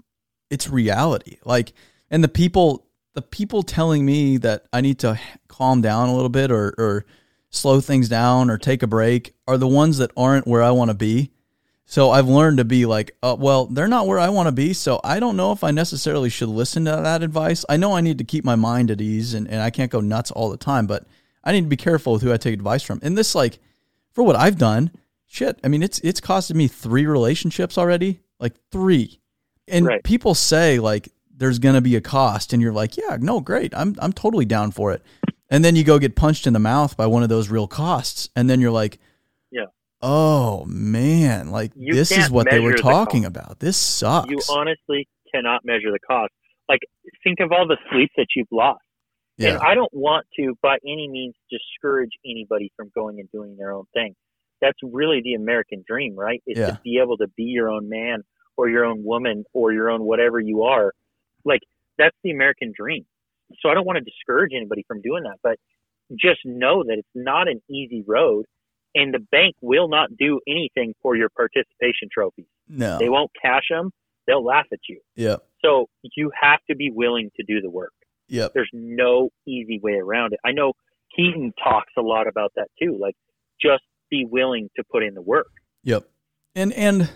it's 0.50 0.70
reality. 0.70 1.38
Like 1.44 1.74
and 2.10 2.24
the 2.24 2.30
people 2.30 2.88
the 3.16 3.22
people 3.22 3.64
telling 3.64 4.06
me 4.06 4.38
that 4.38 4.66
I 4.72 4.82
need 4.82 5.00
to 5.00 5.20
calm 5.48 5.82
down 5.82 6.10
a 6.10 6.14
little 6.16 6.30
bit 6.30 6.52
or 6.52 6.76
or 6.78 7.06
slow 7.50 7.82
things 7.82 8.10
down 8.10 8.50
or 8.50 8.58
take 8.58 8.84
a 8.84 8.88
break 8.88 9.34
are 9.48 9.58
the 9.58 9.68
ones 9.68 9.98
that 9.98 10.12
aren't 10.16 10.46
where 10.48 10.62
I 10.62 10.72
want 10.72 10.92
to 10.92 10.96
be. 10.96 11.32
So 11.86 12.12
I've 12.12 12.28
learned 12.28 12.58
to 12.58 12.66
be 12.66 12.86
like, 12.86 13.16
uh, 13.24 13.36
well, 13.40 13.68
they're 13.68 13.88
not 13.88 14.08
where 14.08 14.20
I 14.20 14.30
want 14.30 14.48
to 14.48 14.52
be. 14.52 14.74
So 14.74 15.00
I 15.04 15.20
don't 15.20 15.38
know 15.38 15.52
if 15.52 15.64
I 15.64 15.72
necessarily 15.72 16.30
should 16.30 16.50
listen 16.50 16.86
to 16.86 16.92
that 16.92 17.24
advice. 17.24 17.64
I 17.70 17.78
know 17.78 17.94
I 17.94 18.02
need 18.02 18.18
to 18.18 18.24
keep 18.24 18.44
my 18.44 18.56
mind 18.56 18.92
at 18.92 19.00
ease 19.00 19.34
and, 19.34 19.48
and 19.48 19.62
I 19.62 19.70
can't 19.70 19.92
go 19.92 20.02
nuts 20.02 20.32
all 20.32 20.50
the 20.50 20.58
time, 20.58 20.88
but 20.88 21.06
I 21.44 21.52
need 21.52 21.62
to 21.62 21.68
be 21.68 21.78
careful 21.78 22.14
with 22.14 22.24
who 22.24 22.34
I 22.34 22.38
take 22.38 22.56
advice 22.56 22.82
from. 22.84 23.00
And 23.04 23.16
this, 23.18 23.36
like, 23.36 23.60
for 24.12 24.24
what 24.24 24.36
I've 24.36 24.58
done, 24.58 24.92
shit, 25.28 25.60
I 25.64 25.68
mean, 25.68 25.84
it's 25.84 26.00
it's 26.00 26.20
costed 26.20 26.56
me 26.56 26.68
three 26.68 27.06
relationships 27.06 27.78
already, 27.78 28.20
like 28.40 28.54
three. 28.72 29.20
And 29.68 29.86
Right. 29.86 30.04
people 30.04 30.34
say 30.34 30.80
like 30.80 31.10
there's 31.38 31.60
gonna 31.60 31.82
be 31.82 31.96
a 31.96 32.02
cost, 32.02 32.54
and 32.54 32.62
you're 32.62 32.74
like, 32.74 32.98
yeah, 32.98 33.18
no, 33.20 33.40
great, 33.42 33.74
I'm 33.76 33.96
I'm 34.00 34.14
totally 34.14 34.46
down 34.46 34.72
for 34.72 34.92
it. 34.94 35.02
And 35.50 35.64
then 35.64 35.76
you 35.76 35.84
go 35.84 36.00
get 36.00 36.16
punched 36.16 36.48
in 36.48 36.54
the 36.54 36.60
mouth 36.60 36.98
by 36.98 37.06
one 37.06 37.22
of 37.24 37.30
those 37.30 37.50
real 37.50 37.68
costs, 37.68 38.30
and 38.36 38.50
then 38.50 38.60
you're 38.60 38.72
like, 38.72 38.98
Yeah. 39.52 39.66
oh 40.02 40.66
man, 40.66 41.52
like 41.52 41.72
You 41.76 41.94
this 41.94 42.12
is 42.12 42.30
what 42.32 42.50
they 42.50 42.60
were 42.60 42.72
measure 42.72 42.78
the 42.78 42.82
talking 42.84 43.26
about. 43.26 43.60
This 43.60 43.78
sucks. 43.78 44.30
You 44.30 44.40
honestly 44.50 45.08
cannot 45.34 45.62
measure 45.64 45.92
the 45.92 46.00
cost. 46.00 46.32
Like 46.68 46.80
think 47.24 47.40
of 47.42 47.52
all 47.52 47.68
the 47.68 47.78
sleep 47.92 48.10
that 48.18 48.28
you've 48.36 48.48
lost. 48.52 48.82
yeah, 49.38 49.50
And 49.50 49.58
I 49.60 49.76
don't 49.76 49.94
want 49.94 50.26
to, 50.40 50.56
by 50.64 50.78
any 50.84 51.08
means, 51.10 51.36
discourage 51.52 52.12
anybody 52.26 52.72
from 52.76 52.90
going 52.96 53.20
and 53.20 53.30
doing 53.32 53.56
their 53.58 53.72
own 53.72 53.84
thing. 53.94 54.16
That's 54.62 54.80
really 54.82 55.22
the 55.24 55.34
American 55.36 55.84
dream, 55.88 56.16
right? 56.16 56.42
Is 56.48 56.58
Yeah. 56.58 56.68
to 56.72 56.80
be 56.84 57.00
able 57.04 57.18
to 57.18 57.28
be 57.36 57.44
your 57.44 57.70
own 57.70 57.88
man 57.90 58.24
or 58.58 58.68
your 58.70 58.86
own 58.86 59.04
woman 59.04 59.44
or 59.54 59.74
your 59.74 59.90
own 59.92 60.04
whatever 60.04 60.40
you 60.40 60.64
are. 60.64 60.94
Like, 61.46 61.62
that's 61.98 62.16
the 62.24 62.32
American 62.32 62.74
dream. 62.76 63.06
So 63.62 63.70
I 63.70 63.74
don't 63.74 63.86
want 63.86 63.98
to 63.98 64.04
discourage 64.04 64.52
anybody 64.56 64.84
from 64.88 65.02
doing 65.02 65.24
that, 65.24 65.38
but 65.44 65.58
just 66.20 66.40
know 66.44 66.84
that 66.84 66.96
it's 66.98 67.08
not 67.16 67.48
an 67.48 67.62
easy 67.70 68.04
road 68.06 68.46
and 68.94 69.14
the 69.14 69.20
bank 69.32 69.56
will 69.62 69.88
not 69.88 70.10
do 70.18 70.40
anything 70.48 70.94
for 71.02 71.16
your 71.16 71.30
participation 71.30 72.10
trophies. 72.12 72.46
no, 72.68 72.98
They 72.98 73.10
won't 73.10 73.32
cash 73.40 73.64
them. 73.70 73.92
They'll 74.26 74.44
laugh 74.44 74.66
at 74.72 74.80
you. 74.90 75.00
yep, 75.16 75.46
So 75.64 75.88
you 76.16 76.32
have 76.42 76.60
to 76.70 76.76
be 76.76 76.92
willing 76.92 77.30
to 77.36 77.44
do 77.48 77.62
the 77.62 77.70
work 77.70 77.94
yep, 78.28 78.54
there's 78.54 78.70
no 78.74 79.30
easy 79.48 79.80
way 79.82 79.94
around 79.94 80.34
it. 80.34 80.40
I 80.46 80.52
know 80.52 80.74
Keaton 81.16 81.54
talks 81.64 81.92
a 81.98 82.02
lot 82.02 82.28
about 82.28 82.52
that 82.56 82.68
too. 82.82 82.98
Like, 83.00 83.16
just 83.62 83.84
be 84.10 84.26
willing 84.30 84.70
to 84.76 84.84
put 84.92 85.04
in 85.04 85.14
the 85.14 85.22
work. 85.22 85.52
Yep. 85.84 86.08
And 86.56 86.74
and 86.74 87.10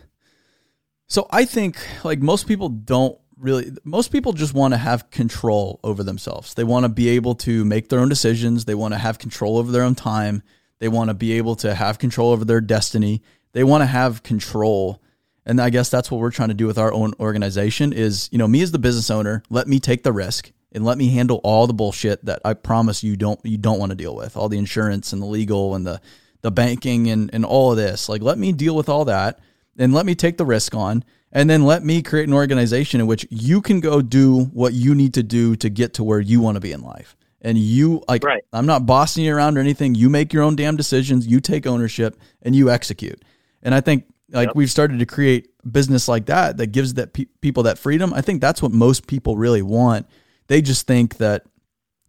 so 1.08 1.28
I 1.32 1.46
think 1.46 1.78
like 2.04 2.20
most 2.20 2.48
people 2.48 2.70
don't 2.70 3.18
really 3.40 3.72
most 3.84 4.12
people 4.12 4.34
just 4.34 4.54
want 4.54 4.74
to 4.74 4.78
have 4.78 5.10
control 5.10 5.80
over 5.84 6.04
themselves. 6.04 6.54
They 6.54 6.64
want 6.64 6.84
to 6.84 6.90
be 6.90 7.10
able 7.10 7.36
to 7.36 7.66
make 7.66 7.90
their 7.90 8.00
own 8.00 8.10
decisions, 8.10 8.66
they 8.66 8.76
want 8.76 8.94
to 8.94 8.98
have 8.98 9.20
control 9.20 9.58
over 9.58 9.72
their 9.72 9.84
own 9.84 9.96
time, 9.96 10.44
they 10.80 10.88
want 10.88 11.10
to 11.10 11.14
be 11.14 11.34
able 11.34 11.56
to 11.58 11.76
have 11.76 12.00
control 12.00 12.32
over 12.32 12.46
their 12.46 12.62
destiny. 12.62 13.22
They 13.52 13.64
want 13.64 13.82
to 13.82 13.88
have 13.88 14.24
control. 14.24 15.02
And 15.46 15.60
I 15.60 15.70
guess 15.70 15.90
that's 15.90 16.12
what 16.12 16.20
we're 16.20 16.32
trying 16.32 16.50
to 16.50 16.54
do 16.54 16.68
with 16.68 16.78
our 16.78 16.94
own 16.94 17.14
organization 17.20 17.94
is, 17.94 18.30
you 18.32 18.38
know, 18.38 18.48
me 18.48 18.62
as 18.62 18.72
the 18.72 18.80
business 18.80 19.10
owner, 19.10 19.42
let 19.50 19.68
me 19.68 19.80
take 19.80 20.04
the 20.04 20.14
risk 20.14 20.52
and 20.72 20.86
let 20.86 20.98
me 20.98 21.10
handle 21.10 21.42
all 21.44 21.66
the 21.66 21.74
bullshit 21.74 22.24
that 22.26 22.42
I 22.46 22.54
promise 22.54 23.04
you 23.04 23.16
don't 23.16 23.40
you 23.44 23.58
don't 23.58 23.80
want 23.80 23.92
to 23.92 23.96
deal 23.96 24.16
with. 24.16 24.38
All 24.38 24.50
the 24.50 24.58
insurance 24.58 25.14
and 25.14 25.22
the 25.22 25.26
legal 25.26 25.76
and 25.76 25.86
the 25.86 26.02
the 26.42 26.52
banking 26.52 27.10
and, 27.10 27.30
and 27.34 27.44
all 27.44 27.72
of 27.72 27.78
this. 27.78 28.08
Like 28.08 28.22
let 28.22 28.38
me 28.38 28.52
deal 28.52 28.76
with 28.76 28.90
all 28.90 29.06
that 29.06 29.40
and 29.78 29.94
let 29.94 30.06
me 30.06 30.16
take 30.16 30.38
the 30.38 30.46
risk 30.46 30.76
on 30.76 31.04
and 31.32 31.50
then 31.50 31.64
let 31.64 31.84
me 31.84 32.02
create 32.02 32.28
an 32.28 32.34
organization 32.34 33.00
in 33.00 33.08
which 33.08 33.26
you 33.30 33.62
can 33.62 33.80
go 33.80 34.02
do 34.02 34.46
what 34.46 34.74
you 34.74 34.96
need 34.96 35.14
to 35.16 35.24
do 35.24 35.56
to 35.58 35.70
get 35.70 35.94
to 35.96 36.04
where 36.04 36.20
you 36.20 36.42
want 36.42 36.56
to 36.56 36.60
be 36.62 36.72
in 36.72 36.82
life. 36.82 37.16
And 37.42 37.58
you 37.58 38.04
like 38.08 38.24
Right. 38.24 38.44
I'm 38.52 38.66
not 38.66 38.86
bossing 38.86 39.24
you 39.24 39.34
around 39.36 39.58
or 39.58 39.62
anything. 39.62 39.96
You 39.96 40.10
make 40.10 40.34
your 40.34 40.44
own 40.44 40.56
damn 40.56 40.76
decisions, 40.76 41.26
you 41.28 41.40
take 41.40 41.66
ownership 41.66 42.20
and 42.42 42.56
you 42.56 42.70
execute. 42.70 43.24
And 43.64 43.74
I 43.74 43.82
think 43.82 44.06
like 44.32 44.50
Yep. 44.50 44.56
we've 44.56 44.70
started 44.72 45.00
to 45.00 45.06
create 45.06 45.50
business 45.72 46.08
like 46.08 46.26
that 46.28 46.58
that 46.58 46.68
gives 46.68 46.96
that 46.96 47.14
pe- 47.14 47.26
people 47.42 47.64
that 47.64 47.78
freedom. 47.78 48.14
I 48.14 48.22
think 48.22 48.42
that's 48.42 48.62
what 48.62 48.72
most 48.72 49.08
people 49.08 49.38
really 49.38 49.62
want. 49.62 50.06
They 50.48 50.62
just 50.62 50.86
think 50.88 51.18
that 51.18 51.46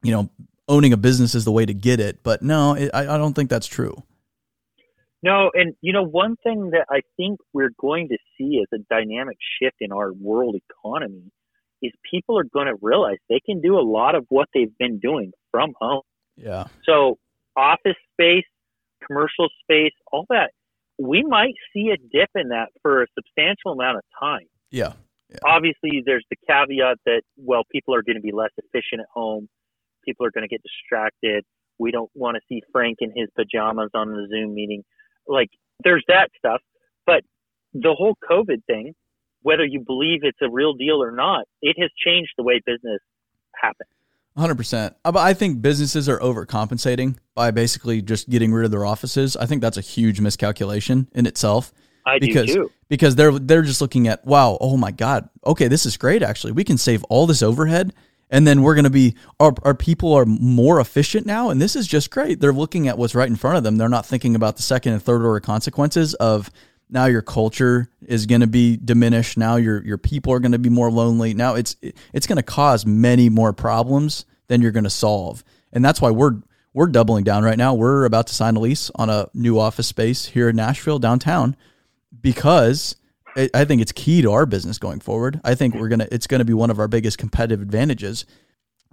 you 0.02 0.10
know 0.12 0.30
owning 0.68 0.92
a 0.92 0.96
business 0.96 1.34
is 1.34 1.44
the 1.44 1.52
way 1.52 1.66
to 1.66 1.74
get 1.74 2.00
it, 2.00 2.22
but 2.22 2.42
no, 2.42 2.74
it, 2.74 2.90
I, 2.94 3.14
I 3.14 3.18
don't 3.18 3.34
think 3.34 3.50
that's 3.50 3.66
true. 3.66 4.02
No, 5.22 5.50
and 5.52 5.74
you 5.80 5.92
know, 5.92 6.04
one 6.04 6.36
thing 6.42 6.70
that 6.70 6.86
I 6.90 7.00
think 7.16 7.40
we're 7.52 7.72
going 7.78 8.08
to 8.08 8.16
see 8.36 8.62
as 8.62 8.78
a 8.78 8.82
dynamic 8.92 9.36
shift 9.60 9.76
in 9.80 9.92
our 9.92 10.12
world 10.12 10.56
economy 10.56 11.30
is 11.82 11.92
people 12.10 12.38
are 12.38 12.44
going 12.44 12.66
to 12.66 12.74
realize 12.80 13.16
they 13.28 13.40
can 13.44 13.60
do 13.60 13.78
a 13.78 13.84
lot 13.84 14.14
of 14.14 14.24
what 14.28 14.48
they've 14.54 14.76
been 14.78 14.98
doing 14.98 15.32
from 15.50 15.72
home. 15.78 16.02
Yeah, 16.36 16.64
So, 16.86 17.18
office 17.56 17.96
space, 18.12 18.44
commercial 19.06 19.48
space, 19.62 19.92
all 20.10 20.24
that, 20.30 20.52
we 20.98 21.22
might 21.22 21.54
see 21.72 21.90
a 21.90 21.96
dip 21.96 22.30
in 22.34 22.48
that 22.48 22.68
for 22.82 23.02
a 23.02 23.06
substantial 23.14 23.72
amount 23.72 23.98
of 23.98 24.02
time. 24.18 24.46
yeah, 25.30 25.38
obviously 25.44 26.02
there's 26.04 26.24
the 26.30 26.36
caveat 26.48 26.98
that 27.06 27.22
well 27.36 27.62
people 27.70 27.94
are 27.94 28.02
going 28.02 28.16
to 28.16 28.22
be 28.22 28.32
less 28.32 28.50
efficient 28.56 29.00
at 29.00 29.06
home. 29.12 29.48
People 30.04 30.26
are 30.26 30.30
going 30.30 30.42
to 30.42 30.48
get 30.48 30.62
distracted. 30.62 31.44
We 31.78 31.90
don't 31.90 32.10
want 32.14 32.36
to 32.36 32.40
see 32.48 32.62
frank 32.72 32.98
in 33.00 33.12
his 33.14 33.28
pajamas 33.36 33.90
on 33.94 34.08
the 34.08 34.26
zoom 34.30 34.54
meeting 34.54 34.82
like 35.30 35.50
there's 35.82 36.04
that 36.08 36.28
stuff 36.36 36.60
but 37.06 37.22
the 37.72 37.94
whole 37.96 38.16
covid 38.28 38.64
thing 38.66 38.92
whether 39.42 39.64
you 39.64 39.82
believe 39.86 40.20
it's 40.22 40.38
a 40.42 40.50
real 40.50 40.74
deal 40.74 41.02
or 41.02 41.12
not 41.12 41.44
it 41.62 41.76
has 41.80 41.90
changed 42.04 42.32
the 42.36 42.42
way 42.42 42.60
business 42.66 43.00
happens 43.54 43.88
hundred 44.38 44.56
percent. 44.56 44.96
Uh, 45.04 45.12
I 45.16 45.34
think 45.34 45.60
businesses 45.60 46.08
are 46.08 46.18
overcompensating 46.18 47.16
by 47.34 47.50
basically 47.50 48.00
just 48.00 48.30
getting 48.30 48.52
rid 48.52 48.64
of 48.64 48.70
their 48.70 48.86
offices. 48.86 49.36
I 49.36 49.44
think 49.44 49.60
that's 49.60 49.76
a 49.76 49.82
huge 49.82 50.20
miscalculation 50.20 51.08
in 51.14 51.26
itself. 51.26 51.72
i 52.06 52.18
because 52.18 52.46
do 52.46 52.54
too 52.54 52.70
because 52.88 53.14
they're 53.16 53.38
they're 53.38 53.62
just 53.62 53.80
looking 53.80 54.08
at 54.08 54.24
wow 54.24 54.56
oh 54.60 54.76
my 54.76 54.90
god 54.90 55.28
okay 55.46 55.68
this 55.68 55.84
is 55.84 55.98
great 55.98 56.22
actually 56.22 56.50
we 56.50 56.64
can 56.64 56.78
save 56.78 57.04
all 57.04 57.26
this 57.26 57.42
overhead 57.42 57.92
and 58.30 58.46
then 58.46 58.62
we're 58.62 58.74
going 58.74 58.84
to 58.84 58.90
be 58.90 59.16
our, 59.38 59.52
our 59.62 59.74
people 59.74 60.14
are 60.14 60.24
more 60.24 60.80
efficient 60.80 61.26
now 61.26 61.50
and 61.50 61.60
this 61.60 61.76
is 61.76 61.86
just 61.86 62.10
great. 62.10 62.40
They're 62.40 62.52
looking 62.52 62.88
at 62.88 62.96
what's 62.96 63.14
right 63.14 63.28
in 63.28 63.36
front 63.36 63.58
of 63.58 63.64
them. 63.64 63.76
They're 63.76 63.88
not 63.88 64.06
thinking 64.06 64.34
about 64.34 64.56
the 64.56 64.62
second 64.62 64.92
and 64.92 65.02
third 65.02 65.24
order 65.24 65.40
consequences 65.40 66.14
of 66.14 66.50
now 66.88 67.06
your 67.06 67.22
culture 67.22 67.88
is 68.02 68.26
going 68.26 68.40
to 68.40 68.46
be 68.46 68.76
diminished. 68.76 69.36
Now 69.36 69.56
your 69.56 69.84
your 69.84 69.98
people 69.98 70.32
are 70.32 70.40
going 70.40 70.52
to 70.52 70.58
be 70.58 70.70
more 70.70 70.90
lonely. 70.90 71.34
Now 71.34 71.54
it's 71.54 71.76
it's 72.12 72.26
going 72.26 72.36
to 72.36 72.42
cause 72.42 72.86
many 72.86 73.28
more 73.28 73.52
problems 73.52 74.24
than 74.48 74.60
you're 74.62 74.72
going 74.72 74.84
to 74.84 74.90
solve. 74.90 75.44
And 75.72 75.84
that's 75.84 76.00
why 76.00 76.10
we're 76.10 76.40
we're 76.72 76.86
doubling 76.86 77.24
down 77.24 77.42
right 77.42 77.58
now. 77.58 77.74
We're 77.74 78.04
about 78.04 78.28
to 78.28 78.34
sign 78.34 78.56
a 78.56 78.60
lease 78.60 78.90
on 78.94 79.10
a 79.10 79.28
new 79.34 79.58
office 79.58 79.88
space 79.88 80.26
here 80.26 80.48
in 80.48 80.56
Nashville 80.56 80.98
downtown 80.98 81.56
because 82.20 82.96
I 83.36 83.64
think 83.64 83.80
it's 83.80 83.92
key 83.92 84.22
to 84.22 84.32
our 84.32 84.46
business 84.46 84.78
going 84.78 85.00
forward. 85.00 85.40
I 85.44 85.54
think 85.54 85.74
we're 85.74 85.88
gonna 85.88 86.08
it's 86.10 86.26
gonna 86.26 86.44
be 86.44 86.54
one 86.54 86.70
of 86.70 86.78
our 86.78 86.88
biggest 86.88 87.18
competitive 87.18 87.62
advantages. 87.62 88.26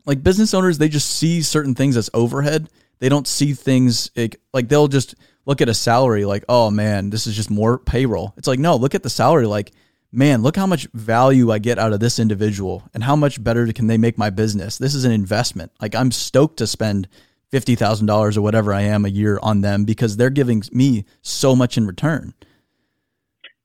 Like 0.05 0.23
business 0.23 0.53
owners, 0.53 0.77
they 0.77 0.89
just 0.89 1.09
see 1.09 1.41
certain 1.41 1.75
things 1.75 1.97
as 1.97 2.09
overhead. 2.13 2.69
They 2.99 3.09
don't 3.09 3.27
see 3.27 3.53
things 3.53 4.09
like, 4.15 4.39
like 4.53 4.69
they'll 4.69 4.87
just 4.87 5.15
look 5.45 5.61
at 5.61 5.69
a 5.69 5.73
salary 5.73 6.25
like, 6.25 6.45
oh 6.49 6.71
man, 6.71 7.09
this 7.09 7.27
is 7.27 7.35
just 7.35 7.49
more 7.49 7.77
payroll. 7.77 8.33
It's 8.37 8.47
like 8.47 8.59
no, 8.59 8.75
look 8.75 8.95
at 8.95 9.03
the 9.03 9.09
salary 9.09 9.47
like, 9.47 9.71
man, 10.11 10.41
look 10.43 10.55
how 10.55 10.67
much 10.67 10.87
value 10.93 11.51
I 11.51 11.59
get 11.59 11.79
out 11.79 11.93
of 11.93 11.99
this 11.99 12.19
individual 12.19 12.83
and 12.93 13.03
how 13.03 13.15
much 13.15 13.43
better 13.43 13.71
can 13.73 13.87
they 13.87 13.97
make 13.97 14.17
my 14.17 14.29
business. 14.29 14.77
This 14.77 14.95
is 14.95 15.05
an 15.05 15.11
investment. 15.11 15.71
Like 15.81 15.95
I'm 15.95 16.11
stoked 16.11 16.57
to 16.57 16.67
spend 16.67 17.07
fifty 17.49 17.75
thousand 17.75 18.07
dollars 18.07 18.37
or 18.37 18.41
whatever 18.41 18.73
I 18.73 18.81
am 18.81 19.05
a 19.05 19.09
year 19.09 19.39
on 19.41 19.61
them 19.61 19.83
because 19.85 20.17
they're 20.17 20.29
giving 20.29 20.63
me 20.71 21.05
so 21.21 21.55
much 21.55 21.77
in 21.77 21.87
return. 21.87 22.33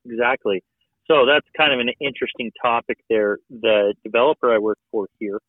Exactly. 0.07 0.63
So 1.11 1.27
that's 1.27 1.47
kind 1.57 1.73
of 1.73 1.81
an 1.81 1.91
interesting 2.01 2.51
topic 2.61 2.99
there. 3.11 3.39
The 3.51 3.95
developer 4.05 4.53
I 4.53 4.59
work 4.59 4.79
for 4.91 5.09
here, 5.19 5.41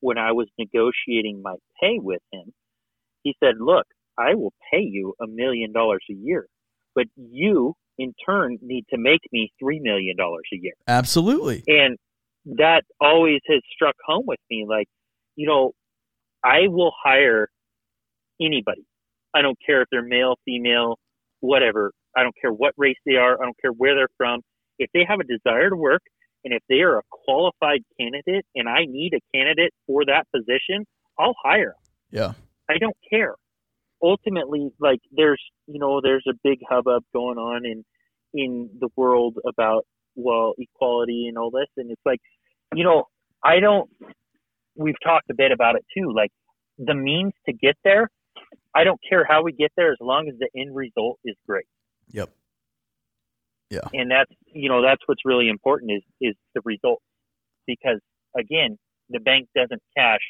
when 0.00 0.18
I 0.18 0.32
was 0.32 0.48
negotiating 0.58 1.42
my 1.42 1.56
pay 1.80 1.98
with 1.98 2.22
him, 2.32 2.52
he 3.22 3.34
said, 3.42 3.54
Look, 3.58 3.86
I 4.18 4.34
will 4.34 4.52
pay 4.72 4.80
you 4.80 5.14
a 5.20 5.26
million 5.26 5.72
dollars 5.72 6.04
a 6.10 6.14
year, 6.14 6.46
but 6.94 7.06
you 7.16 7.74
in 7.98 8.14
turn 8.24 8.58
need 8.62 8.86
to 8.90 8.98
make 8.98 9.20
me 9.30 9.52
$3 9.62 9.80
million 9.82 10.16
a 10.18 10.56
year. 10.56 10.72
Absolutely. 10.88 11.62
And 11.66 11.98
that 12.46 12.82
always 13.00 13.40
has 13.46 13.60
struck 13.74 13.94
home 14.06 14.24
with 14.26 14.40
me. 14.50 14.64
Like, 14.66 14.88
you 15.36 15.46
know, 15.46 15.72
I 16.42 16.68
will 16.68 16.92
hire 17.04 17.48
anybody. 18.40 18.86
I 19.34 19.42
don't 19.42 19.58
care 19.64 19.82
if 19.82 19.88
they're 19.90 20.02
male, 20.02 20.36
female, 20.46 20.98
whatever. 21.40 21.92
I 22.16 22.22
don't 22.22 22.34
care 22.40 22.52
what 22.52 22.74
race 22.76 22.98
they 23.06 23.16
are. 23.16 23.40
I 23.40 23.44
don't 23.44 23.60
care 23.60 23.72
where 23.72 23.94
they're 23.94 24.08
from. 24.16 24.40
If 24.78 24.90
they 24.94 25.04
have 25.08 25.20
a 25.20 25.24
desire 25.24 25.70
to 25.70 25.76
work 25.76 26.02
and 26.44 26.54
if 26.54 26.62
they 26.68 26.80
are 26.80 26.98
a 26.98 27.02
qualified 27.10 27.82
candidate 27.98 28.44
and 28.54 28.68
I 28.68 28.84
need 28.86 29.12
a 29.14 29.36
candidate 29.36 29.72
for 29.86 30.04
that 30.06 30.26
position, 30.34 30.86
I'll 31.18 31.36
hire 31.42 31.74
them. 31.76 31.92
Yeah. 32.10 32.32
I 32.68 32.78
don't 32.78 32.96
care. 33.08 33.34
Ultimately, 34.02 34.70
like 34.80 35.00
there's, 35.12 35.42
you 35.66 35.78
know, 35.78 36.00
there's 36.02 36.24
a 36.28 36.34
big 36.42 36.60
hubbub 36.68 37.04
going 37.12 37.38
on 37.38 37.66
in, 37.66 37.84
in 38.32 38.70
the 38.80 38.88
world 38.96 39.36
about, 39.46 39.86
well, 40.14 40.54
equality 40.58 41.26
and 41.28 41.36
all 41.36 41.50
this. 41.50 41.68
And 41.76 41.90
it's 41.90 42.00
like, 42.06 42.20
you 42.74 42.84
know, 42.84 43.04
I 43.44 43.60
don't, 43.60 43.90
we've 44.74 45.00
talked 45.04 45.28
a 45.30 45.34
bit 45.34 45.52
about 45.52 45.76
it 45.76 45.84
too. 45.96 46.12
Like 46.14 46.30
the 46.78 46.94
means 46.94 47.32
to 47.46 47.52
get 47.52 47.76
there, 47.84 48.08
I 48.74 48.84
don't 48.84 49.00
care 49.06 49.26
how 49.28 49.42
we 49.42 49.52
get 49.52 49.72
there 49.76 49.92
as 49.92 49.98
long 50.00 50.28
as 50.28 50.38
the 50.38 50.48
end 50.58 50.74
result 50.74 51.18
is 51.24 51.34
great. 51.46 51.66
Yep. 52.12 52.30
Yeah. 53.70 53.80
And 53.92 54.10
that's 54.10 54.32
you 54.46 54.68
know 54.68 54.82
that's 54.82 55.02
what's 55.06 55.24
really 55.24 55.48
important 55.48 55.92
is 55.92 56.02
is 56.20 56.34
the 56.54 56.60
result 56.64 57.00
because 57.66 58.00
again 58.36 58.78
the 59.08 59.20
bank 59.20 59.48
doesn't 59.54 59.82
cash 59.96 60.20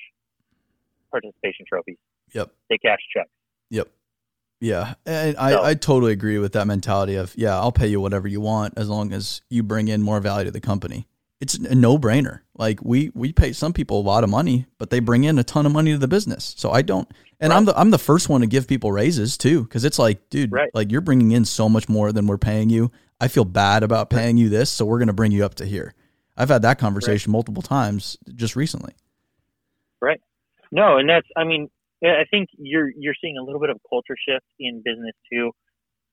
participation 1.10 1.64
trophies. 1.68 1.96
Yep. 2.32 2.50
They 2.68 2.78
cash 2.78 3.00
checks. 3.14 3.30
Yep. 3.70 3.88
Yeah, 4.60 4.94
and 5.06 5.38
I, 5.38 5.52
so, 5.52 5.64
I 5.64 5.74
totally 5.74 6.12
agree 6.12 6.38
with 6.38 6.52
that 6.52 6.66
mentality 6.66 7.14
of 7.14 7.32
yeah, 7.34 7.58
I'll 7.58 7.72
pay 7.72 7.86
you 7.86 7.98
whatever 7.98 8.28
you 8.28 8.42
want 8.42 8.74
as 8.76 8.90
long 8.90 9.10
as 9.14 9.40
you 9.48 9.62
bring 9.62 9.88
in 9.88 10.02
more 10.02 10.20
value 10.20 10.44
to 10.44 10.50
the 10.50 10.60
company. 10.60 11.08
It's 11.40 11.54
a 11.54 11.74
no 11.74 11.98
brainer. 11.98 12.40
Like 12.58 12.80
we 12.82 13.10
we 13.14 13.32
pay 13.32 13.54
some 13.54 13.72
people 13.72 14.00
a 14.00 14.02
lot 14.02 14.22
of 14.22 14.28
money, 14.28 14.66
but 14.76 14.90
they 14.90 15.00
bring 15.00 15.24
in 15.24 15.38
a 15.38 15.44
ton 15.44 15.64
of 15.64 15.72
money 15.72 15.92
to 15.92 15.98
the 15.98 16.08
business. 16.08 16.54
So 16.58 16.72
I 16.72 16.82
don't, 16.82 17.10
and 17.40 17.50
right. 17.50 17.56
I'm 17.56 17.64
the 17.64 17.78
I'm 17.78 17.90
the 17.90 17.98
first 17.98 18.28
one 18.28 18.42
to 18.42 18.46
give 18.46 18.68
people 18.68 18.92
raises 18.92 19.36
too, 19.38 19.62
because 19.64 19.84
it's 19.84 19.98
like, 19.98 20.28
dude, 20.30 20.52
right. 20.52 20.70
like 20.74 20.92
you're 20.92 21.00
bringing 21.00 21.32
in 21.32 21.44
so 21.44 21.68
much 21.68 21.88
more 21.88 22.12
than 22.12 22.26
we're 22.26 22.38
paying 22.38 22.70
you. 22.70 22.90
I 23.20 23.28
feel 23.28 23.44
bad 23.44 23.82
about 23.82 24.10
paying 24.10 24.36
you 24.36 24.48
this, 24.48 24.70
so 24.70 24.84
we're 24.84 24.98
going 24.98 25.08
to 25.08 25.14
bring 25.14 25.32
you 25.32 25.44
up 25.44 25.54
to 25.56 25.66
here. 25.66 25.94
I've 26.36 26.48
had 26.48 26.62
that 26.62 26.78
conversation 26.78 27.30
right. 27.30 27.36
multiple 27.36 27.62
times 27.62 28.16
just 28.34 28.56
recently. 28.56 28.94
Right. 30.00 30.20
No, 30.72 30.96
and 30.98 31.08
that's 31.08 31.26
I 31.36 31.44
mean, 31.44 31.68
I 32.04 32.24
think 32.30 32.48
you're 32.58 32.90
you're 32.96 33.14
seeing 33.20 33.36
a 33.36 33.42
little 33.42 33.60
bit 33.60 33.70
of 33.70 33.78
culture 33.88 34.16
shift 34.28 34.46
in 34.58 34.82
business 34.84 35.14
too. 35.30 35.52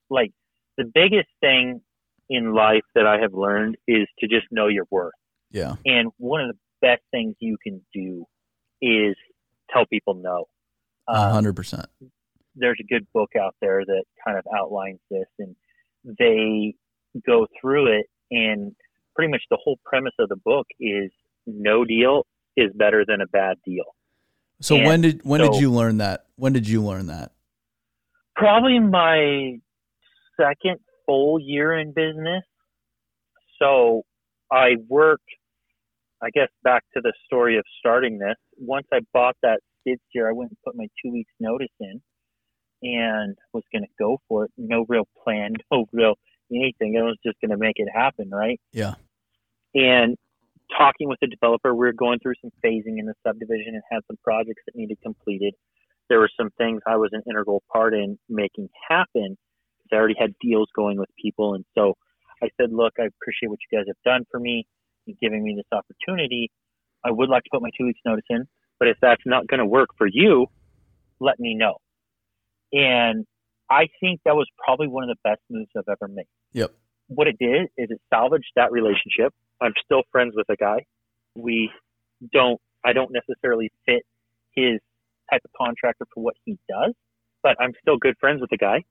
Like 0.10 0.32
the 0.78 0.86
biggest 0.86 1.30
thing 1.42 1.82
in 2.30 2.54
life 2.54 2.84
that 2.96 3.06
I 3.06 3.20
have 3.20 3.34
learned 3.34 3.78
is 3.88 4.08
to 4.20 4.28
just 4.28 4.48
know 4.52 4.68
your 4.68 4.86
worth. 4.90 5.13
Yeah. 5.52 5.76
And 5.86 6.12
one 6.18 6.42
of 6.42 6.50
the 6.50 6.58
best 6.82 7.02
things 7.12 7.36
you 7.40 7.58
can 7.62 7.82
do 7.94 8.26
is 8.82 9.16
tell 9.72 9.86
people 9.86 10.13
no. 10.13 10.46
Uh, 11.08 11.28
a 11.30 11.34
hundred 11.34 11.56
percent. 11.56 11.86
There's 12.56 12.78
a 12.80 12.88
good 12.91 13.08
book 13.13 13.32
out 13.39 13.56
there 13.62 13.84
that 13.86 14.04
kind 14.26 14.38
of 14.38 14.46
outlines 14.56 15.00
this 15.10 15.28
and 15.39 15.56
they 16.20 16.76
go 17.26 17.48
through 17.60 18.00
it 18.00 18.08
and 18.32 18.76
pretty 19.15 19.32
much 19.32 19.41
the 19.50 19.58
whole 19.62 19.78
premise 19.86 20.13
of 20.20 20.30
the 20.30 20.36
book 20.36 20.67
is 20.80 21.12
no 21.46 21.86
deal 21.86 22.26
is 22.56 22.72
better 22.76 23.06
than 23.08 23.22
a 23.22 23.28
bad 23.28 23.58
deal. 23.65 23.96
So 24.62 24.76
and 24.76 24.86
when 24.86 25.02
did 25.02 25.22
when 25.24 25.41
so, 25.41 25.52
did 25.52 25.62
you 25.62 25.72
learn 25.72 25.98
that? 25.98 26.26
When 26.36 26.54
did 26.54 26.67
you 26.67 26.84
learn 26.84 27.08
that? 27.08 27.32
Probably 28.36 28.80
my 28.80 29.60
second 30.39 30.80
full 31.06 31.39
year 31.39 31.78
in 31.78 31.93
business. 31.93 32.43
So 33.60 34.04
I 34.52 34.76
worked 34.88 35.30
I 36.22 36.30
guess 36.32 36.50
back 36.63 36.84
to 36.96 37.02
the 37.02 37.13
story 37.26 37.58
of 37.58 37.63
starting 37.80 38.17
this. 38.17 38.36
Once 38.58 38.88
I 38.91 39.00
bought 39.13 39.38
that 39.43 39.60
skid 39.88 40.00
steer, 40.10 40.30
I 40.30 40.34
went 40.34 40.52
and 40.52 40.58
put 40.65 40.76
my 40.76 40.88
two 41.04 41.12
weeks 41.12 41.32
notice 41.39 41.67
in 41.80 42.02
and 42.84 43.36
was 43.54 43.63
going 43.71 43.84
to 43.84 43.89
go 43.97 44.19
for 44.28 44.45
it. 44.45 44.52
No 44.58 44.86
real 44.88 45.08
plan, 45.23 45.54
no 45.71 45.86
real 45.91 46.15
anything. 46.52 46.97
I 46.97 47.04
was 47.04 47.17
just 47.26 47.39
going 47.41 47.52
to 47.52 47.58
make 47.58 47.76
it 47.78 47.88
happen, 47.93 48.30
right? 48.30 48.60
Yeah. 48.71 48.95
And 49.76 50.15
talking 50.76 51.10
with 51.10 51.19
the 51.21 51.28
developer, 51.28 51.73
we 51.73 51.86
were 51.86 51.93
going 51.93 52.19
through 52.19 52.36
some 52.41 52.52
phasing 52.63 53.00
in 53.00 53.06
the 53.06 53.13
subdivision 53.26 53.73
and 53.73 53.82
had 53.91 54.02
some 54.08 54.17
projects 54.23 54.63
that 54.65 54.76
needed 54.76 54.97
completed. 55.04 55.54
There 56.10 56.19
were 56.19 56.30
some 56.39 56.50
things 56.58 56.82
I 56.88 56.95
was 56.95 57.10
an 57.12 57.21
integral 57.30 57.63
part 57.71 57.93
in 57.93 58.17
making 58.30 58.69
happen 58.88 59.38
because 59.78 59.89
I 59.91 59.95
already 59.95 60.15
had 60.17 60.34
deals 60.41 60.69
going 60.76 60.97
with 60.97 61.10
people. 61.21 61.54
And 61.54 61.65
so 61.76 61.95
I 62.41 62.47
said, 62.60 62.71
look, 62.71 62.93
I 62.97 63.04
appreciate 63.04 63.50
what 63.50 63.60
you 63.69 63.78
guys 63.78 63.88
have 63.88 63.97
done 64.06 64.26
for 64.32 64.39
me 64.39 64.65
and 65.06 65.17
giving 65.19 65.43
me 65.43 65.56
this 65.56 65.78
opportunity. 65.78 66.50
I 67.04 67.12
would 67.12 67.30
like 67.30 67.43
to 67.43 67.50
put 67.52 67.62
my 67.62 67.69
two 67.78 67.86
weeks 67.86 68.00
notice 68.06 68.26
in, 68.30 68.47
but 68.80 68.88
if 68.88 68.98
that's 69.02 69.22
not 69.26 69.48
going 69.48 69.60
to 69.60 69.66
work 69.66 69.90
for 69.98 70.08
you, 70.08 70.48
let 71.20 71.40
me 71.40 71.56
know. 71.56 71.78
And 72.72 73.26
I 73.70 73.88
think 74.00 74.22
that 74.26 74.36
was 74.36 74.48
probably 74.63 74.88
one 74.88 75.04
of 75.04 75.10
the 75.10 75.30
best 75.30 75.42
moves 75.50 75.70
I've 75.78 75.84
ever 75.90 76.08
made. 76.08 76.28
Yep. 76.54 76.74
What 77.08 77.28
it 77.28 77.38
did 77.40 77.63
is 77.78 77.90
it 77.90 78.02
salvaged 78.10 78.52
that 78.56 78.72
relationship. 78.72 79.34
I'm 79.62 79.74
still 79.84 80.04
friends 80.12 80.34
with 80.36 80.48
the 80.48 80.56
guy. 80.56 80.86
We 81.36 81.72
don't, 82.34 82.60
I 82.86 82.94
don't 82.94 83.12
necessarily 83.12 83.72
fit 83.86 84.04
his 84.56 84.80
type 85.32 85.42
of 85.44 85.52
contractor 85.58 86.06
for 86.13 86.24
what 86.24 86.36
he 86.46 86.58
does, 86.70 86.94
but 87.44 87.56
I'm 87.60 87.74
still 87.82 87.98
good 87.98 88.16
friends 88.20 88.42
with 88.42 88.50
the 88.50 88.58
guy. 88.58 88.84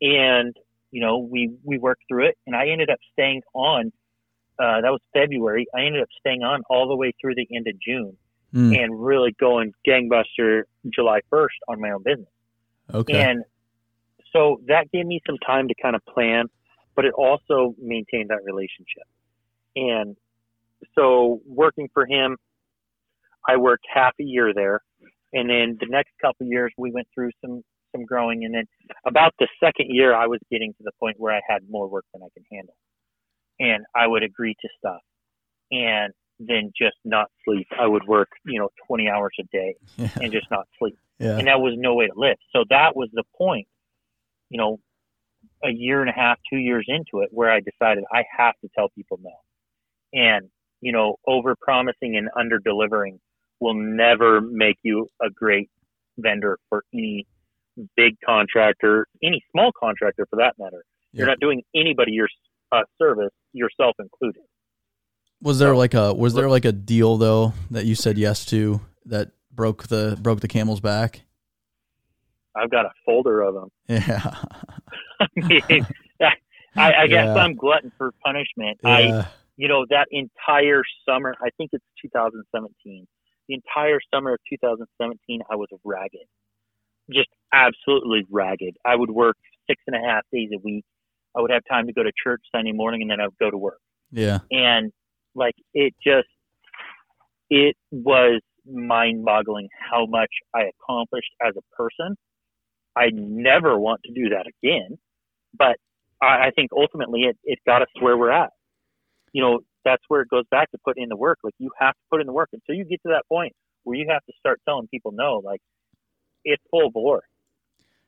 And, 0.00 0.54
you 0.90 1.00
know, 1.00 1.18
we, 1.18 1.56
we 1.64 1.78
worked 1.78 2.02
through 2.08 2.28
it 2.28 2.38
and 2.46 2.56
I 2.56 2.68
ended 2.68 2.90
up 2.90 2.98
staying 3.12 3.42
on. 3.54 3.92
Uh, 4.58 4.82
that 4.82 4.90
was 4.90 5.00
February. 5.14 5.66
I 5.74 5.82
ended 5.82 6.02
up 6.02 6.08
staying 6.18 6.42
on 6.42 6.62
all 6.68 6.88
the 6.88 6.96
way 6.96 7.12
through 7.20 7.34
the 7.34 7.46
end 7.54 7.66
of 7.66 7.74
June 7.80 8.16
mm. 8.54 8.76
and 8.76 9.02
really 9.02 9.34
going 9.38 9.72
gangbuster 9.86 10.62
July 10.92 11.20
1st 11.32 11.46
on 11.68 11.80
my 11.80 11.90
own 11.90 12.02
business. 12.02 12.28
Okay. 12.92 13.20
And 13.20 13.44
so 14.32 14.60
that 14.66 14.90
gave 14.92 15.06
me 15.06 15.20
some 15.26 15.38
time 15.38 15.68
to 15.68 15.74
kind 15.80 15.96
of 15.96 16.04
plan, 16.04 16.46
but 16.94 17.04
it 17.04 17.12
also 17.14 17.74
maintained 17.80 18.30
that 18.30 18.40
relationship. 18.44 19.04
And 19.76 20.16
so 20.94 21.40
working 21.46 21.88
for 21.92 22.06
him, 22.06 22.36
I 23.48 23.56
worked 23.56 23.84
half 23.92 24.14
a 24.20 24.24
year 24.24 24.52
there. 24.54 24.80
And 25.32 25.48
then 25.48 25.78
the 25.80 25.86
next 25.88 26.10
couple 26.20 26.46
years 26.46 26.72
we 26.76 26.90
went 26.90 27.06
through 27.14 27.30
some 27.40 27.62
some 27.92 28.04
growing 28.04 28.44
and 28.44 28.54
then 28.54 28.64
about 29.04 29.34
the 29.40 29.48
second 29.58 29.86
year 29.88 30.14
I 30.14 30.26
was 30.26 30.38
getting 30.48 30.72
to 30.74 30.82
the 30.84 30.92
point 31.00 31.16
where 31.18 31.34
I 31.34 31.40
had 31.48 31.62
more 31.68 31.88
work 31.88 32.04
than 32.12 32.22
I 32.22 32.28
could 32.34 32.44
handle. 32.50 32.76
And 33.58 33.84
I 33.96 34.06
would 34.06 34.22
agree 34.22 34.54
to 34.60 34.68
stuff 34.78 35.00
and 35.70 36.12
then 36.40 36.72
just 36.76 36.96
not 37.04 37.28
sleep. 37.44 37.68
I 37.78 37.86
would 37.86 38.06
work, 38.08 38.30
you 38.44 38.58
know, 38.58 38.70
20 38.88 39.08
hours 39.08 39.32
a 39.38 39.44
day 39.52 39.76
yeah. 39.96 40.08
and 40.20 40.32
just 40.32 40.50
not 40.50 40.66
sleep. 40.78 40.98
Yeah. 41.18 41.36
And 41.38 41.46
that 41.46 41.60
was 41.60 41.74
no 41.76 41.94
way 41.94 42.06
to 42.06 42.12
live. 42.16 42.36
So 42.52 42.64
that 42.70 42.96
was 42.96 43.08
the 43.12 43.24
point 43.36 43.68
you 44.50 44.58
know, 44.58 44.78
a 45.64 45.70
year 45.70 46.00
and 46.00 46.10
a 46.10 46.12
half, 46.12 46.38
two 46.50 46.58
years 46.58 46.84
into 46.88 47.24
it, 47.24 47.30
where 47.32 47.50
I 47.50 47.60
decided 47.60 48.04
I 48.12 48.24
have 48.36 48.54
to 48.62 48.68
tell 48.76 48.88
people 48.90 49.18
no. 49.22 49.30
And, 50.12 50.48
you 50.80 50.92
know, 50.92 51.16
over 51.26 51.54
promising 51.58 52.16
and 52.16 52.28
under 52.38 52.58
delivering 52.58 53.20
will 53.60 53.74
never 53.74 54.40
make 54.40 54.76
you 54.82 55.08
a 55.22 55.30
great 55.30 55.70
vendor 56.18 56.58
for 56.68 56.82
any 56.92 57.26
big 57.96 58.16
contractor, 58.24 59.06
any 59.22 59.42
small 59.52 59.70
contractor 59.78 60.26
for 60.28 60.36
that 60.36 60.54
matter. 60.58 60.84
You're 61.12 61.26
not 61.26 61.40
doing 61.40 61.62
anybody 61.74 62.12
your 62.12 62.28
uh, 62.72 62.82
service, 63.00 63.32
yourself 63.52 63.96
included. 63.98 64.42
Was 65.42 65.58
there 65.58 65.74
like 65.74 65.94
a 65.94 66.12
was 66.12 66.34
there 66.34 66.50
like 66.50 66.64
a 66.64 66.72
deal 66.72 67.16
though 67.16 67.54
that 67.70 67.86
you 67.86 67.94
said 67.94 68.18
yes 68.18 68.44
to 68.46 68.80
that 69.06 69.30
broke 69.52 69.88
the 69.88 70.18
broke 70.20 70.40
the 70.40 70.48
camel's 70.48 70.80
back? 70.80 71.22
I've 72.54 72.70
got 72.70 72.84
a 72.84 72.90
folder 73.06 73.40
of 73.42 73.54
them. 73.54 73.68
Yeah. 73.88 74.34
I 75.20 75.26
mean, 75.36 75.86
I, 76.76 76.92
I 76.92 77.06
guess 77.06 77.26
Yeah. 77.26 77.34
I'm 77.34 77.54
glutton 77.54 77.92
for 77.98 78.12
punishment. 78.24 78.78
I, 78.84 79.26
you 79.56 79.68
know, 79.68 79.84
that 79.90 80.06
entire 80.10 80.82
summer, 81.08 81.34
I 81.42 81.50
think 81.58 81.70
it's 81.72 81.84
2017. 82.02 83.06
The 83.48 83.54
entire 83.54 83.98
summer 84.14 84.34
of 84.34 84.40
2017, 84.48 85.40
I 85.50 85.56
was 85.56 85.68
ragged, 85.84 86.20
just 87.12 87.28
absolutely 87.52 88.24
ragged. 88.30 88.76
I 88.84 88.94
would 88.96 89.10
work 89.10 89.36
six 89.68 89.82
and 89.86 89.96
a 89.96 89.98
half 89.98 90.22
days 90.32 90.50
a 90.54 90.58
week. 90.58 90.84
I 91.36 91.40
would 91.40 91.50
have 91.50 91.62
time 91.68 91.86
to 91.88 91.92
go 91.92 92.02
to 92.02 92.12
church 92.22 92.40
Sunday 92.54 92.72
morning, 92.72 93.02
and 93.02 93.10
then 93.10 93.20
I 93.20 93.26
would 93.26 93.38
go 93.38 93.50
to 93.50 93.58
work. 93.58 93.80
Yeah. 94.12 94.38
And 94.50 94.92
like, 95.34 95.54
it 95.74 95.94
just, 96.04 96.28
it 97.48 97.76
was 97.90 98.40
mind-boggling 98.66 99.68
how 99.90 100.06
much 100.06 100.30
I 100.54 100.70
accomplished 100.80 101.30
as 101.44 101.54
a 101.56 101.74
person. 101.74 102.16
I 102.96 103.10
never 103.12 103.78
want 103.78 104.00
to 104.04 104.12
do 104.12 104.30
that 104.30 104.46
again, 104.46 104.98
but 105.56 105.76
I, 106.22 106.48
I 106.48 106.50
think 106.54 106.70
ultimately 106.76 107.22
it, 107.22 107.38
it 107.44 107.58
got 107.66 107.82
us 107.82 107.88
where 108.00 108.16
we're 108.16 108.32
at. 108.32 108.50
You 109.32 109.42
know, 109.42 109.60
that's 109.84 110.02
where 110.08 110.20
it 110.22 110.28
goes 110.28 110.44
back 110.50 110.70
to 110.72 110.78
putting 110.84 111.04
in 111.04 111.08
the 111.08 111.16
work. 111.16 111.38
Like 111.42 111.54
you 111.58 111.70
have 111.78 111.94
to 111.94 112.00
put 112.10 112.20
in 112.20 112.26
the 112.26 112.32
work 112.32 112.50
until 112.52 112.74
you 112.74 112.84
get 112.84 113.00
to 113.02 113.10
that 113.10 113.22
point 113.28 113.52
where 113.84 113.96
you 113.96 114.06
have 114.10 114.24
to 114.26 114.32
start 114.38 114.60
telling 114.68 114.88
people 114.88 115.12
no. 115.12 115.40
Like 115.42 115.60
it's 116.44 116.62
full 116.70 116.90
bore. 116.90 117.22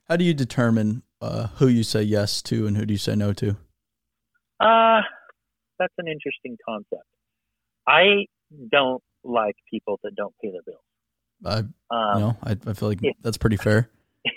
How 0.08 0.16
do 0.16 0.24
you 0.24 0.34
determine 0.34 1.02
uh, 1.20 1.46
who 1.56 1.68
you 1.68 1.84
say 1.84 2.02
yes 2.02 2.42
to 2.42 2.66
and 2.66 2.76
who 2.76 2.84
do 2.84 2.92
you 2.92 2.98
say 2.98 3.14
no 3.14 3.32
to? 3.34 3.56
Uh, 4.60 5.00
that's 5.78 5.94
an 5.98 6.08
interesting 6.08 6.58
concept. 6.68 7.06
I 7.86 8.26
don't 8.70 9.02
like 9.24 9.56
people 9.70 9.98
that 10.02 10.14
don't 10.14 10.34
pay 10.42 10.50
their 10.50 10.62
bills. 10.62 10.80
I 11.44 11.58
Um, 11.94 12.20
no, 12.20 12.36
I, 12.42 12.52
I 12.66 12.72
feel 12.74 12.88
like 12.88 13.00
yeah. 13.02 13.12
that's 13.20 13.38
pretty 13.38 13.56
fair. 13.56 13.88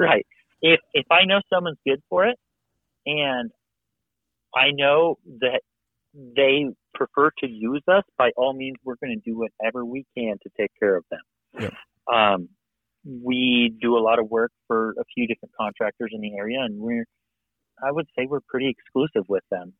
Right. 0.00 0.24
If 0.62 0.78
if 0.92 1.06
I 1.10 1.24
know 1.24 1.40
someone's 1.52 1.78
good 1.84 2.00
for 2.08 2.24
it, 2.26 2.38
and 3.04 3.50
I 4.54 4.70
know 4.70 5.16
that 5.40 5.60
they 6.14 6.66
prefer 6.94 7.30
to 7.38 7.48
use 7.48 7.82
us, 7.88 8.04
by 8.16 8.30
all 8.36 8.52
means, 8.52 8.76
we're 8.84 8.96
going 9.02 9.20
to 9.20 9.30
do 9.30 9.36
whatever 9.36 9.84
we 9.84 10.04
can 10.16 10.36
to 10.42 10.50
take 10.56 10.70
care 10.78 10.96
of 10.96 11.04
them. 11.10 11.20
Yep. 11.60 11.74
Um, 12.12 12.48
we 13.04 13.74
do 13.80 13.96
a 13.96 14.00
lot 14.00 14.18
of 14.18 14.28
work 14.30 14.52
for 14.66 14.90
a 14.98 15.04
few 15.14 15.26
different 15.26 15.52
contractors 15.58 16.10
in 16.12 16.20
the 16.20 16.36
area, 16.36 16.60
and 16.60 16.78
we're, 16.78 17.06
I 17.82 17.90
would 17.90 18.06
say, 18.16 18.26
we're 18.26 18.40
pretty 18.48 18.68
exclusive 18.68 19.28
with 19.28 19.44
them. 19.50 19.72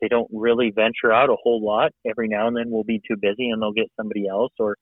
They 0.00 0.08
don't 0.08 0.28
really 0.32 0.72
venture 0.74 1.12
out 1.12 1.30
a 1.30 1.36
whole 1.42 1.64
lot. 1.64 1.92
Every 2.08 2.28
now 2.28 2.48
and 2.48 2.56
then, 2.56 2.70
we'll 2.70 2.84
be 2.84 3.00
too 3.08 3.16
busy, 3.20 3.50
and 3.50 3.62
they'll 3.62 3.72
get 3.72 3.90
somebody 3.96 4.26
else, 4.28 4.52
or 4.58 4.76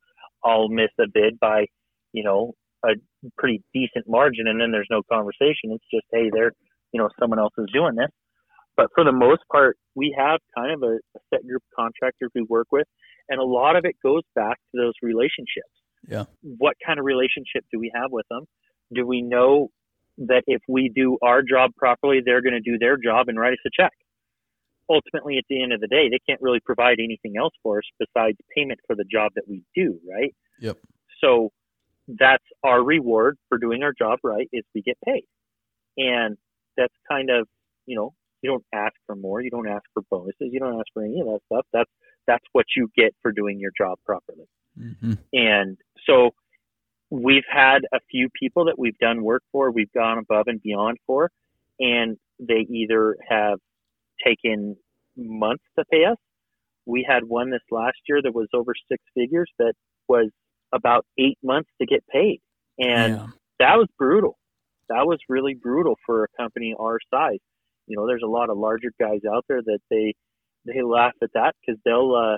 I'll 0.45 0.69
miss 0.69 0.91
a 0.99 1.05
bid 1.13 1.39
by, 1.39 1.67
you 2.13 2.25
know, 2.25 2.55
a 2.85 2.95
pretty 3.39 3.63
decent 3.73 4.09
margin 4.09 4.47
and 4.49 4.61
then 4.61 4.73
there's 4.73 4.89
no 4.91 5.03
conversation. 5.11 5.71
It's 5.71 5.85
just, 5.93 6.07
hey, 6.13 6.31
they're, 6.33 6.53
you 6.93 7.01
know, 7.01 7.09
someone 7.21 7.39
else 7.39 7.53
is 7.59 7.67
doing 7.73 7.95
this. 7.95 8.11
But 8.77 8.89
for 8.95 9.05
the 9.05 9.13
most 9.13 9.43
part, 9.51 9.77
we 9.95 10.15
have 10.19 10.41
kind 10.57 10.73
of 10.73 10.83
a, 10.83 10.95
a 10.97 11.21
set 11.31 11.47
group 11.47 11.63
of 11.63 11.77
contractors 11.77 12.31
we 12.35 12.43
work 12.49 12.69
with, 12.73 12.87
and 13.29 13.39
a 13.39 13.45
lot 13.45 13.77
of 13.77 13.85
it 13.85 13.97
goes 14.03 14.23
back 14.35 14.57
to 14.75 14.81
those 14.81 14.95
relationships. 15.03 15.71
Yeah. 16.09 16.25
What 16.43 16.77
kind 16.85 16.99
of 16.99 17.05
relationship 17.05 17.65
do 17.71 17.79
we 17.79 17.93
have 17.95 18.11
with 18.11 18.27
them? 18.31 18.45
Do 18.95 19.07
we 19.07 19.23
know 19.23 19.69
that 20.19 20.43
if 20.47 20.63
we 20.69 20.91
do 20.95 21.19
our 21.23 21.43
job 21.43 21.71
properly, 21.77 22.21
they're 22.25 22.43
going 22.43 22.55
to 22.55 22.61
do 22.61 22.79
their 22.79 22.97
job 22.97 23.29
and 23.29 23.39
write 23.39 23.53
us 23.53 23.59
a 23.67 23.71
check? 23.83 23.93
Ultimately, 24.91 25.39
at 25.39 25.45
the 25.49 25.63
end 25.63 25.73
of 25.73 25.81
the 25.81 25.87
day, 25.87 26.09
they 26.11 26.19
can't 26.29 26.41
really 26.43 26.61
provide 26.61 26.99
anything 26.99 27.35
else 27.39 27.55
for 27.63 27.79
us 27.79 27.85
besides 27.99 28.37
payment 28.55 28.81
for 28.87 28.97
the 28.97 29.05
job 29.05 29.33
that 29.37 29.45
we 29.49 29.63
do, 29.75 29.99
right? 30.09 30.35
Yep. 30.61 30.79
So 31.23 31.51
that's 32.09 32.45
our 32.63 32.83
reward 32.83 33.39
for 33.49 33.59
doing 33.59 33.83
our 33.83 33.93
job 33.93 34.19
right 34.23 34.49
is 34.53 34.65
we 34.75 34.83
get 34.83 34.99
paid. 35.05 35.25
And 35.97 36.37
that's 36.77 36.95
kind 37.09 37.31
of, 37.31 37.47
you 37.87 37.97
know, 37.97 38.15
you 38.43 38.51
don't 38.51 38.65
ask 38.73 38.95
for 39.07 39.15
more, 39.15 39.41
you 39.41 39.51
don't 39.51 39.69
ask 39.69 39.85
for 39.95 40.03
bonuses, 40.11 40.49
you 40.51 40.59
don't 40.59 40.75
ask 40.75 40.87
for 40.93 41.05
any 41.05 41.21
of 41.21 41.27
that 41.27 41.41
stuff. 41.47 41.67
That's 41.73 41.91
that's 42.27 42.45
what 42.53 42.67
you 42.77 42.89
get 42.97 43.15
for 43.23 43.33
doing 43.33 43.59
your 43.59 43.73
job 43.77 43.99
properly. 44.05 44.47
hmm 44.77 45.15
And 45.33 45.79
so 46.07 46.31
we've 47.11 47.45
had 47.51 47.81
a 47.93 47.99
few 48.11 48.29
people 48.39 48.65
that 48.67 48.79
we've 48.79 48.99
done 48.99 49.23
work 49.23 49.43
for, 49.53 49.71
we've 49.71 49.93
gone 49.93 50.19
above 50.19 50.45
and 50.47 50.63
beyond 50.63 50.99
for, 51.07 51.31
and 51.79 52.17
they 52.41 52.67
either 52.71 53.17
have 53.29 53.59
taken 54.25 54.77
months 55.17 55.65
to 55.79 55.85
pay 55.91 56.05
us. 56.05 56.17
We 56.87 57.07
had 57.09 57.25
one 57.25 57.51
this 57.51 57.61
last 57.71 57.99
year 58.09 58.21
that 58.23 58.35
was 58.35 58.49
over 58.55 58.75
six 58.91 59.03
figures 59.15 59.51
that 59.59 59.75
was 60.09 60.31
about 60.73 61.07
eight 61.19 61.39
months 61.43 61.71
to 61.81 61.87
get 61.87 62.05
paid. 62.09 62.41
And 62.79 63.15
yeah. 63.15 63.27
that 63.61 63.77
was 63.77 63.89
brutal. 63.99 64.39
That 64.89 65.07
was 65.07 65.19
really 65.29 65.55
brutal 65.55 65.97
for 66.05 66.25
a 66.25 66.43
company 66.43 66.75
our 66.79 66.99
size. 67.13 67.39
You 67.87 67.97
know, 67.97 68.07
there's 68.07 68.23
a 68.25 68.29
lot 68.29 68.51
of 68.51 68.59
larger 68.59 68.93
guys 68.99 69.21
out 69.31 69.45
there 69.49 69.63
that 69.63 69.79
they 69.91 70.15
they 70.65 70.83
laugh 70.83 71.15
at 71.23 71.31
that 71.35 71.55
because 71.61 71.81
they'll 71.85 72.15
uh, 72.15 72.37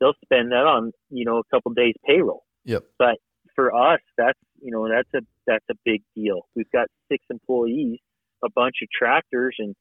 they'll 0.00 0.14
spend 0.24 0.52
that 0.52 0.66
on 0.66 0.92
you 1.10 1.24
know 1.24 1.38
a 1.38 1.44
couple 1.54 1.72
days 1.72 1.94
payroll. 2.06 2.44
Yep. 2.64 2.84
But 2.98 3.16
for 3.54 3.74
us, 3.74 4.00
that's 4.16 4.38
you 4.60 4.70
know 4.70 4.88
that's 4.88 5.08
a 5.14 5.26
that's 5.46 5.64
a 5.70 5.74
big 5.84 6.02
deal. 6.14 6.46
We've 6.54 6.70
got 6.72 6.88
six 7.10 7.24
employees, 7.30 7.98
a 8.44 8.50
bunch 8.50 8.76
of 8.82 8.88
tractors, 8.90 9.56
and 9.58 9.74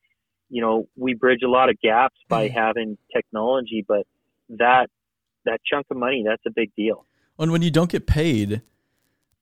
you 0.49 0.61
know 0.61 0.87
we 0.95 1.13
bridge 1.13 1.41
a 1.43 1.49
lot 1.49 1.69
of 1.69 1.79
gaps 1.81 2.17
by 2.27 2.47
having 2.47 2.97
technology. 3.13 3.83
But 3.87 4.05
that 4.49 4.87
that 5.45 5.61
chunk 5.65 5.87
of 5.89 5.97
money, 5.97 6.23
that's 6.27 6.43
a 6.45 6.51
big 6.51 6.71
deal. 6.75 7.05
And 7.37 7.51
when 7.51 7.61
you 7.61 7.71
don't 7.71 7.89
get 7.89 8.07
paid, 8.07 8.61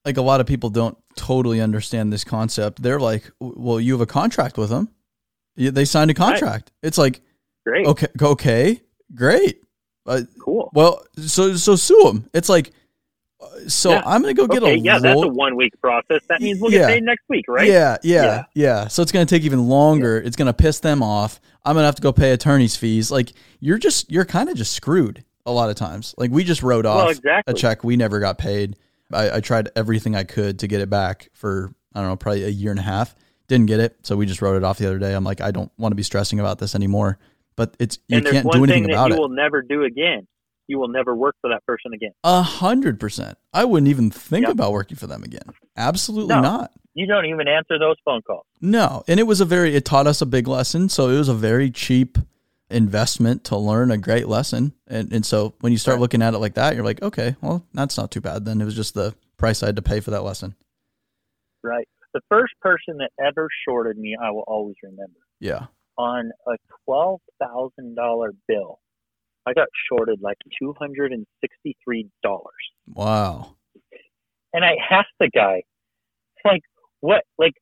like 0.05 0.17
a 0.17 0.21
lot 0.21 0.41
of 0.41 0.47
people 0.47 0.69
don't 0.69 0.97
totally 1.15 1.61
understand 1.61 2.11
this 2.11 2.23
concept. 2.23 2.81
They're 2.81 2.99
like, 2.99 3.29
"Well, 3.39 3.79
you 3.79 3.93
have 3.93 4.01
a 4.01 4.05
contract 4.05 4.57
with 4.57 4.69
them. 4.69 4.89
They 5.55 5.85
signed 5.85 6.11
a 6.11 6.15
contract." 6.15 6.71
It's 6.81 6.97
like, 6.97 7.21
Great, 7.65 7.85
okay, 7.87 8.07
okay, 8.21 8.81
great. 9.13 9.61
Uh, 10.05 10.21
cool. 10.41 10.69
well, 10.73 11.05
so 11.17 11.55
so 11.55 11.75
sue 11.75 12.01
them. 12.03 12.29
It's 12.33 12.49
like, 12.49 12.71
so 13.67 13.91
Yeah. 13.91 14.01
I'm 14.05 14.21
gonna 14.21 14.33
go 14.33 14.47
get 14.47 14.61
a. 14.63 14.65
okay, 14.65 14.73
a 14.75 14.77
yeah, 14.77 14.99
that's 14.99 15.21
a 15.21 15.27
one 15.27 15.55
week 15.55 15.73
process. 15.81 16.21
That 16.29 16.41
means 16.41 16.59
we'll 16.61 16.71
Yeah. 16.71 16.79
get 16.79 16.87
paid 16.89 17.03
next 17.03 17.23
week, 17.29 17.45
right? 17.47 17.67
Yeah, 17.67 17.97
yeah, 18.03 18.23
Yeah. 18.23 18.43
yeah, 18.53 18.87
So 18.87 19.01
it's 19.01 19.11
going 19.11 19.25
to 19.25 19.35
take 19.35 19.43
even 19.43 19.67
longer. 19.67 20.17
It's 20.17 20.35
going 20.35 20.47
to 20.47 20.53
piss 20.53 20.79
them 20.79 21.01
off. 21.03 21.39
I'm 21.65 21.75
going 21.75 21.83
to 21.83 21.87
have 21.87 21.95
to 21.95 22.01
go 22.01 22.11
pay 22.11 22.31
attorney's 22.31 22.75
fees. 22.75 23.09
Like 23.11 23.33
you're 23.59 23.77
just 23.77 24.11
you're 24.11 24.25
kind 24.25 24.49
of 24.49 24.55
just 24.55 24.73
screwed 24.73 25.23
a 25.45 25.51
lot 25.51 25.69
of 25.69 25.75
times. 25.75 26.13
Like 26.17 26.31
we 26.31 26.43
just 26.43 26.63
wrote 26.63 26.85
off 26.85 26.97
Well, 26.97 27.09
exactly. 27.09 27.51
a 27.51 27.55
check 27.55 27.83
we 27.83 27.95
never 27.97 28.19
got 28.19 28.37
paid. 28.37 28.75
I, 29.11 29.37
I 29.37 29.39
tried 29.41 29.69
everything 29.75 30.15
I 30.15 30.23
could 30.23 30.59
to 30.59 30.67
get 30.67 30.81
it 30.81 30.89
back 30.89 31.29
for 31.33 31.71
I 31.93 31.99
don't 32.01 32.09
know 32.09 32.15
probably 32.15 32.43
a 32.43 32.49
year 32.49 32.71
and 32.71 32.79
a 32.79 32.83
half. 32.83 33.15
Didn't 33.47 33.65
get 33.67 33.79
it, 33.79 33.95
so 34.03 34.15
we 34.15 34.25
just 34.25 34.41
wrote 34.41 34.55
it 34.55 34.63
off 34.63 34.77
the 34.77 34.87
other 34.87 34.97
day. 34.99 35.13
I'm 35.13 35.23
like 35.23 35.41
I 35.41 35.51
don't 35.51 35.71
want 35.77 35.91
to 35.91 35.95
be 35.95 36.03
stressing 36.03 36.39
about 36.39 36.59
this 36.59 36.75
anymore. 36.75 37.19
But 37.55 37.75
it's 37.77 37.99
you 38.07 38.19
can't 38.21 38.45
do 38.51 38.51
thing 38.51 38.63
anything 38.63 38.83
that 38.83 38.93
about 38.93 39.09
you 39.09 39.15
it. 39.15 39.19
will 39.19 39.29
never 39.29 39.61
do 39.61 39.83
again. 39.83 40.25
You 40.67 40.79
will 40.79 40.87
never 40.87 41.15
work 41.15 41.35
for 41.41 41.49
that 41.49 41.65
person 41.65 41.93
again. 41.93 42.11
A 42.23 42.41
hundred 42.41 42.99
percent. 42.99 43.37
I 43.53 43.65
wouldn't 43.65 43.89
even 43.89 44.09
think 44.09 44.43
Yep. 44.45 44.53
about 44.53 44.71
working 44.71 44.95
for 44.97 45.07
them 45.07 45.23
again. 45.23 45.43
Absolutely 45.75 46.35
No. 46.35 46.41
not. 46.41 46.71
You 46.93 47.05
don't 47.07 47.25
even 47.25 47.47
answer 47.47 47.77
those 47.79 47.95
phone 48.05 48.21
calls. 48.21 48.45
No, 48.61 49.03
and 49.07 49.19
it 49.19 49.23
was 49.23 49.41
a 49.41 49.45
very 49.45 49.75
it 49.75 49.83
taught 49.83 50.07
us 50.07 50.21
a 50.21 50.25
big 50.25 50.47
lesson. 50.47 50.89
So 50.89 51.09
it 51.09 51.17
was 51.17 51.27
a 51.29 51.33
very 51.33 51.69
cheap 51.71 52.17
investment 52.69 53.43
to 53.45 53.57
learn 53.57 53.91
a 53.91 53.97
great 53.97 54.27
lesson. 54.27 54.73
And 54.87 55.11
and 55.11 55.25
so 55.25 55.53
when 55.61 55.71
you 55.71 55.77
start 55.77 55.95
Right. 55.95 56.01
looking 56.01 56.21
at 56.21 56.33
it 56.33 56.37
like 56.39 56.53
that, 56.55 56.75
you're 56.75 56.85
like, 56.85 57.01
okay, 57.01 57.35
well, 57.41 57.63
that's 57.73 57.97
not 57.97 58.11
too 58.11 58.21
bad. 58.21 58.45
Then 58.45 58.61
it 58.61 58.65
was 58.65 58.75
just 58.75 58.93
the 58.93 59.13
price 59.37 59.61
I 59.63 59.67
had 59.67 59.75
to 59.75 59.81
pay 59.81 59.99
for 59.99 60.11
that 60.11 60.23
lesson. 60.23 60.55
Right. 61.63 61.87
The 62.13 62.21
first 62.29 62.53
person 62.61 62.97
that 62.97 63.09
ever 63.19 63.49
shorted 63.67 63.97
me, 63.97 64.15
I 64.21 64.29
will 64.31 64.43
always 64.47 64.75
remember. 64.83 65.19
Yeah. 65.39 65.65
On 65.97 66.31
a 66.47 66.51
twelve 66.85 67.21
thousand 67.39 67.95
dollar 67.95 68.31
bill, 68.47 68.79
I 69.45 69.53
got 69.53 69.67
shorted 69.89 70.21
like 70.21 70.37
two 70.59 70.73
hundred 70.79 71.11
and 71.11 71.25
sixty 71.41 71.75
three 71.83 72.07
dollars. 72.23 72.53
Wow. 72.87 73.55
And 74.53 74.63
I 74.63 74.75
asked 74.91 75.07
the 75.19 75.29
guy, 75.33 75.63
like, 76.45 76.61
what, 76.99 77.23
like, 77.39 77.53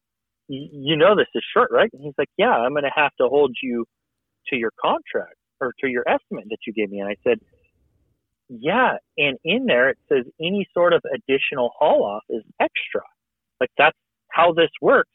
you 0.50 0.98
know 0.98 1.16
this 1.16 1.28
is 1.34 1.44
short, 1.54 1.70
right? 1.72 1.90
And 1.94 2.04
he's 2.04 2.14
like, 2.18 2.28
yeah, 2.38 2.52
I'm 2.52 2.72
going 2.72 2.84
to 2.84 2.92
have 2.94 3.16
to 3.22 3.30
hold 3.30 3.56
you 3.64 3.86
to 4.48 4.58
your 4.58 4.72
contract 4.82 5.36
or 5.62 5.74
to 5.80 5.88
your 5.88 6.04
estimate 6.08 6.46
that 6.50 6.58
you 6.68 6.74
gave 6.74 6.90
me. 6.90 7.00
And 7.00 7.08
I 7.08 7.16
said, 7.24 7.40
yeah. 8.50 8.98
And 9.18 9.38
in 9.46 9.66
there, 9.68 9.90
it 9.90 9.98
says 10.10 10.26
any 10.42 10.68
sort 10.74 10.92
of 10.92 11.02
additional 11.16 11.72
haul 11.80 12.04
off 12.04 12.24
is 12.30 12.44
extra. 12.60 13.04
Like, 13.62 13.72
that's 13.78 13.98
how 14.30 14.52
this 14.52 14.72
works. 14.82 15.10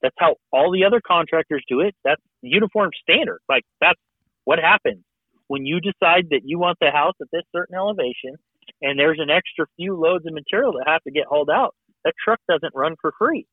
That's 0.00 0.16
how 0.18 0.36
all 0.50 0.72
the 0.72 0.84
other 0.84 1.02
contractors 1.06 1.62
do 1.68 1.80
it. 1.80 1.94
That's 2.04 2.22
uniform 2.40 2.90
standard. 3.02 3.40
Like, 3.50 3.64
that's 3.82 4.00
what 4.44 4.58
happens 4.58 5.04
when 5.48 5.66
you 5.66 5.80
decide 5.80 6.28
that 6.30 6.42
you 6.44 6.58
want 6.58 6.78
the 6.80 6.90
house 6.90 7.14
at 7.20 7.28
this 7.32 7.42
certain 7.54 7.74
elevation 7.74 8.36
and 8.80 8.98
there's 8.98 9.18
an 9.20 9.30
extra 9.30 9.66
few 9.76 9.96
loads 9.96 10.26
of 10.26 10.32
material 10.32 10.72
that 10.72 10.84
have 10.86 11.02
to 11.02 11.10
get 11.10 11.26
hauled 11.26 11.50
out, 11.50 11.74
that 12.04 12.14
truck 12.22 12.40
doesn't 12.48 12.74
run 12.74 12.94
for 13.00 13.12
free. 13.18 13.46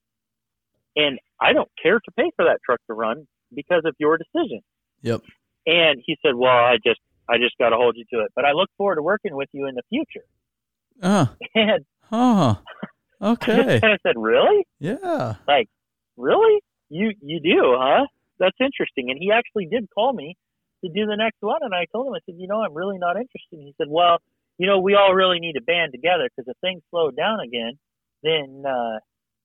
And 0.96 1.20
I 1.40 1.54
don't 1.54 1.70
care 1.82 2.00
to 2.00 2.12
pay 2.18 2.32
for 2.36 2.46
that 2.46 2.60
truck 2.66 2.80
to 2.88 2.94
run 2.94 3.28
because 3.54 3.84
of 3.86 3.96
your 4.00 4.18
decision. 4.18 4.62
Yep. 5.02 5.22
And 5.66 6.02
he 6.06 6.18
said, 6.26 6.36
Well, 6.36 6.52
I 6.52 6.78
just 6.84 7.00
I 7.30 7.38
just 7.38 7.56
gotta 7.60 7.76
hold 7.76 7.96
you 7.96 8.06
to 8.14 8.24
it. 8.24 8.32
But 8.36 8.46
I 8.46 8.52
look 8.54 8.70
forward 8.78 8.96
to 8.96 9.04
working 9.04 9.36
with 9.36 9.50
you 9.52 9.68
in 9.68 9.76
the 9.76 9.84
future. 9.90 10.26
Uh, 11.02 11.28
And 11.56 11.86
huh. 12.04 12.56
Okay. 13.22 13.82
I 13.84 13.98
said, 14.02 14.16
really? 14.16 14.66
Yeah. 14.80 15.36
Like, 15.46 15.68
really? 16.16 16.62
You 16.90 17.12
you 17.22 17.42
do, 17.42 17.76
huh? 17.78 18.06
That's 18.40 18.56
interesting. 18.62 19.10
And 19.10 19.20
he 19.20 19.30
actually 19.32 19.66
did 19.66 19.90
call 19.94 20.14
me 20.14 20.38
to 20.84 20.90
do 20.92 21.06
the 21.06 21.16
next 21.18 21.38
one, 21.42 21.60
and 21.62 21.74
I 21.74 21.86
told 21.92 22.08
him, 22.08 22.14
I 22.14 22.20
said, 22.26 22.36
you 22.38 22.48
know, 22.48 22.62
I'm 22.62 22.74
really 22.74 22.98
not 22.98 23.16
interested. 23.18 23.54
And 23.54 23.64
he 23.64 23.74
said, 23.78 23.88
well, 23.90 24.18
you 24.58 24.68
know, 24.68 24.80
we 24.80 24.96
all 24.96 25.14
really 25.14 25.40
need 25.40 25.54
to 25.54 25.62
band 25.62 25.92
together 25.94 26.30
because 26.36 26.50
if 26.50 26.58
things 26.62 26.82
slow 26.90 27.12
down 27.12 27.40
again, 27.40 27.74
then 28.24 28.64
uh, 28.68 29.00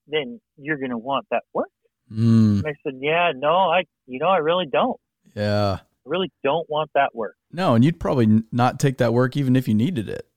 then 0.07 0.39
you're 0.57 0.77
going 0.77 0.91
to 0.91 0.97
want 0.97 1.25
that 1.31 1.43
work. 1.53 1.69
Mm, 2.11 2.59
And 2.59 2.67
I 2.67 2.73
said, 2.83 2.93
yeah, 3.01 3.31
no, 3.35 3.49
I 3.69 3.83
you 4.07 4.19
know, 4.19 4.27
I 4.27 4.37
really 4.37 4.65
don't. 4.65 4.99
yeah. 5.35 5.79
I 5.81 6.09
really 6.09 6.31
don't 6.43 6.69
want 6.69 6.91
that 6.93 7.15
work. 7.15 7.35
No, 7.51 7.73
and 7.73 7.83
you'd 7.83 7.99
probably 7.99 8.43
not 8.51 8.79
take 8.79 8.99
that 8.99 9.11
work 9.13 9.35
even 9.35 9.55
if 9.55 9.67
you 9.67 9.73
needed 9.73 10.07
it. 10.07 10.27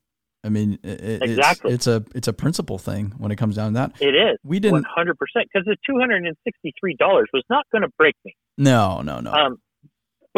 I 0.43 0.49
mean, 0.49 0.79
i- 0.83 0.89
i- 0.89 1.19
Exactly. 1.21 1.75
It's, 1.75 1.87
it's 1.87 2.07
a 2.15 2.17
it's 2.17 2.29
a 2.29 2.33
principle 2.33 2.79
thing 2.79 3.13
when 3.19 3.31
it 3.33 3.37
comes 3.37 3.57
down 3.57 3.73
to 3.75 3.79
that. 3.81 3.93
It 4.01 4.15
is. 4.15 4.39
We 4.45 4.61
didn't. 4.61 4.87
hundred 4.87 5.19
percent, 5.19 5.49
because 5.53 5.67
the 5.67 5.77
two 5.87 5.99
hundred 5.99 6.25
and 6.25 6.35
sixty-three 6.45 6.95
dollars 6.95 7.29
was 7.35 7.43
not 7.51 7.67
going 7.73 7.83
to 7.83 7.91
break 7.99 8.15
me. 8.25 8.35
No, 8.57 9.03
no, 9.03 9.21
no. 9.21 9.33
Um, 9.33 9.57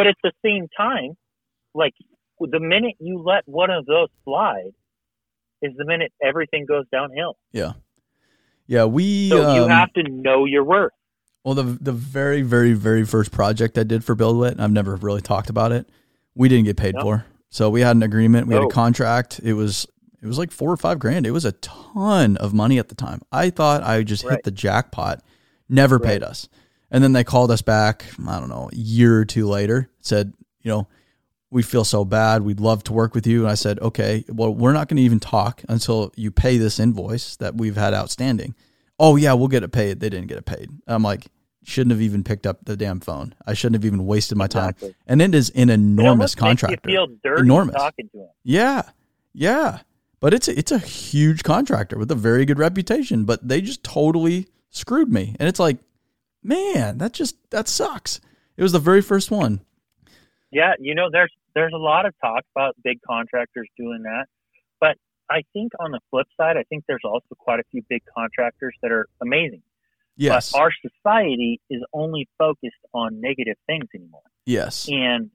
but 0.00 0.06
at 0.06 0.16
the 0.22 0.32
same 0.44 0.66
time, 0.76 1.16
like 1.74 1.94
the 2.40 2.58
minute 2.60 2.94
you 2.98 3.22
let 3.22 3.42
one 3.46 3.70
of 3.70 3.84
those 3.86 4.08
slide, 4.24 4.70
is 5.62 5.72
the 5.76 5.84
minute 5.84 6.10
everything 6.22 6.64
goes 6.66 6.84
downhill. 6.90 7.36
yeah, 7.52 7.72
yeah. 8.66 8.84
we. 8.86 9.28
So 9.28 9.54
you 9.54 9.64
um, 9.64 9.68
have 9.70 9.92
to 9.92 10.02
know 10.04 10.46
your 10.46 10.64
worth. 10.64 10.92
Well, 11.44 11.54
the 11.54 11.64
the 11.64 11.92
very 11.92 12.42
very 12.42 12.72
very 12.72 13.04
first 13.04 13.30
project 13.30 13.76
I 13.76 13.82
did 13.82 14.04
for 14.04 14.16
BuildWitt, 14.16 14.58
I've 14.58 14.72
never 14.72 14.96
really 14.96 15.20
talked 15.20 15.50
about 15.50 15.72
it. 15.72 15.88
We 16.34 16.48
didn't 16.48 16.64
get 16.64 16.76
paid 16.78 16.94
No. 16.94 17.02
for, 17.02 17.26
so 17.50 17.68
we 17.68 17.82
had 17.82 17.96
an 17.96 18.02
agreement. 18.02 18.46
We 18.46 18.54
had 18.54 18.62
Oh. 18.62 18.68
a 18.68 18.72
contract. 18.72 19.40
It 19.42 19.52
was 19.54 19.86
it 20.22 20.26
was 20.26 20.38
like 20.38 20.50
four 20.50 20.70
or 20.70 20.76
five 20.76 20.98
grand. 20.98 21.26
It 21.26 21.30
was 21.32 21.44
a 21.44 21.52
ton 21.52 22.36
of 22.38 22.52
money 22.54 22.78
at 22.78 22.88
the 22.88 22.94
time. 22.94 23.20
I 23.32 23.50
thought 23.50 23.82
I 23.82 24.02
just 24.02 24.22
hit 24.28 24.44
the 24.44 24.50
jackpot. 24.50 25.22
Never 25.68 25.98
paid 25.98 26.22
us, 26.22 26.48
and 26.90 27.02
then 27.02 27.12
they 27.12 27.24
called 27.24 27.50
us 27.50 27.62
back. 27.62 28.04
I 28.26 28.38
don't 28.40 28.48
know, 28.48 28.68
a 28.72 28.76
year 28.76 29.18
or 29.20 29.24
two 29.24 29.46
later, 29.46 29.90
said, 30.00 30.32
you 30.62 30.70
know, 30.70 30.88
we 31.50 31.62
feel 31.62 31.84
so 31.84 32.04
bad. 32.04 32.42
We'd 32.42 32.60
love 32.60 32.84
to 32.84 32.92
work 32.92 33.14
with 33.14 33.26
you. 33.26 33.40
And 33.42 33.50
I 33.50 33.54
said, 33.54 33.80
okay, 33.80 34.24
well, 34.28 34.54
we're 34.54 34.72
not 34.72 34.88
going 34.88 34.98
to 34.98 35.02
even 35.02 35.18
talk 35.20 35.62
until 35.68 36.12
you 36.16 36.30
pay 36.30 36.58
this 36.58 36.78
invoice 36.78 37.36
that 37.36 37.56
we've 37.56 37.76
had 37.76 37.92
outstanding. 37.92 38.54
Oh 38.98 39.16
yeah, 39.16 39.32
we'll 39.32 39.48
get 39.48 39.62
it 39.64 39.72
paid. 39.72 39.98
They 40.00 40.10
didn't 40.10 40.28
get 40.28 40.38
it 40.38 40.44
paid. 40.46 40.68
I'm 40.86 41.02
like, 41.02 41.26
shouldn't 41.64 41.90
have 41.92 42.00
even 42.02 42.22
picked 42.22 42.46
up 42.46 42.64
the 42.64 42.76
damn 42.76 43.00
phone. 43.00 43.34
I 43.46 43.54
shouldn't 43.54 43.82
have 43.82 43.84
even 43.84 44.06
wasted 44.06 44.38
my 44.38 44.46
time. 44.46 44.70
Exactly. 44.70 44.94
And 45.06 45.20
it 45.22 45.34
is 45.34 45.50
an 45.50 45.70
enormous. 45.70 46.36
You 46.38 46.54
feel 46.84 47.06
dirty 47.22 47.42
Enormous. 47.42 47.74
talking 47.74 48.08
to 48.10 48.18
him. 48.18 48.28
Yeah, 48.44 48.82
yeah. 49.32 49.80
But 50.20 50.34
it's 50.34 50.48
a, 50.48 50.58
it's 50.58 50.70
a 50.70 50.78
huge 50.78 51.42
contractor 51.42 51.98
with 51.98 52.10
a 52.10 52.14
very 52.14 52.44
good 52.44 52.58
reputation. 52.58 53.24
But 53.24 53.46
they 53.46 53.60
just 53.60 53.82
totally 53.82 54.48
screwed 54.70 55.10
me, 55.10 55.34
and 55.40 55.48
it's 55.48 55.58
like, 55.58 55.78
man, 56.42 56.98
that 56.98 57.12
just 57.12 57.36
that 57.50 57.68
sucks. 57.68 58.20
It 58.56 58.62
was 58.62 58.72
the 58.72 58.78
very 58.78 59.02
first 59.02 59.30
one. 59.30 59.60
Yeah, 60.50 60.72
you 60.78 60.94
know, 60.94 61.08
there's 61.10 61.32
there's 61.54 61.72
a 61.72 61.78
lot 61.78 62.06
of 62.06 62.14
talk 62.20 62.44
about 62.54 62.76
big 62.82 63.00
contractors 63.06 63.68
doing 63.76 64.02
that, 64.02 64.26
but 64.80 64.96
I 65.30 65.42
think 65.52 65.72
on 65.78 65.92
the 65.92 66.00
flip 66.10 66.26
side, 66.36 66.56
I 66.56 66.64
think 66.64 66.84
there's 66.86 67.04
also 67.04 67.34
quite 67.38 67.60
a 67.60 67.64
few 67.70 67.82
big 67.88 68.02
contractors 68.16 68.74
that 68.82 68.90
are 68.90 69.06
amazing. 69.20 69.62
Yes, 70.16 70.52
But 70.52 70.58
our 70.58 70.70
society 70.82 71.60
is 71.70 71.82
only 71.92 72.28
focused 72.36 72.74
on 72.92 73.20
negative 73.20 73.56
things 73.66 73.86
anymore. 73.94 74.22
yes, 74.44 74.86
And 74.90 75.30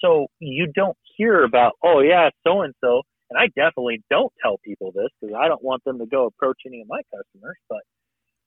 so 0.00 0.28
you 0.38 0.68
don't 0.72 0.96
hear 1.16 1.42
about, 1.42 1.72
oh, 1.82 2.00
yeah, 2.00 2.30
so 2.46 2.62
and 2.62 2.74
so. 2.80 3.02
And 3.30 3.38
I 3.38 3.46
definitely 3.48 4.02
don't 4.10 4.32
tell 4.40 4.58
people 4.58 4.92
this 4.94 5.08
because 5.20 5.34
I 5.34 5.48
don't 5.48 5.64
want 5.64 5.82
them 5.84 5.98
to 5.98 6.06
go 6.06 6.26
approach 6.26 6.58
any 6.66 6.80
of 6.80 6.88
my 6.88 7.00
customers. 7.10 7.56
But 7.68 7.80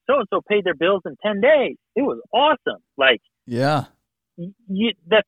so 0.09 0.19
and 0.19 0.27
so 0.29 0.41
paid 0.47 0.63
their 0.63 0.75
bills 0.75 1.01
in 1.05 1.15
10 1.23 1.41
days. 1.41 1.75
It 1.95 2.01
was 2.01 2.19
awesome. 2.33 2.81
Like, 2.97 3.21
yeah. 3.45 3.85
you, 4.37 4.93
that, 5.09 5.25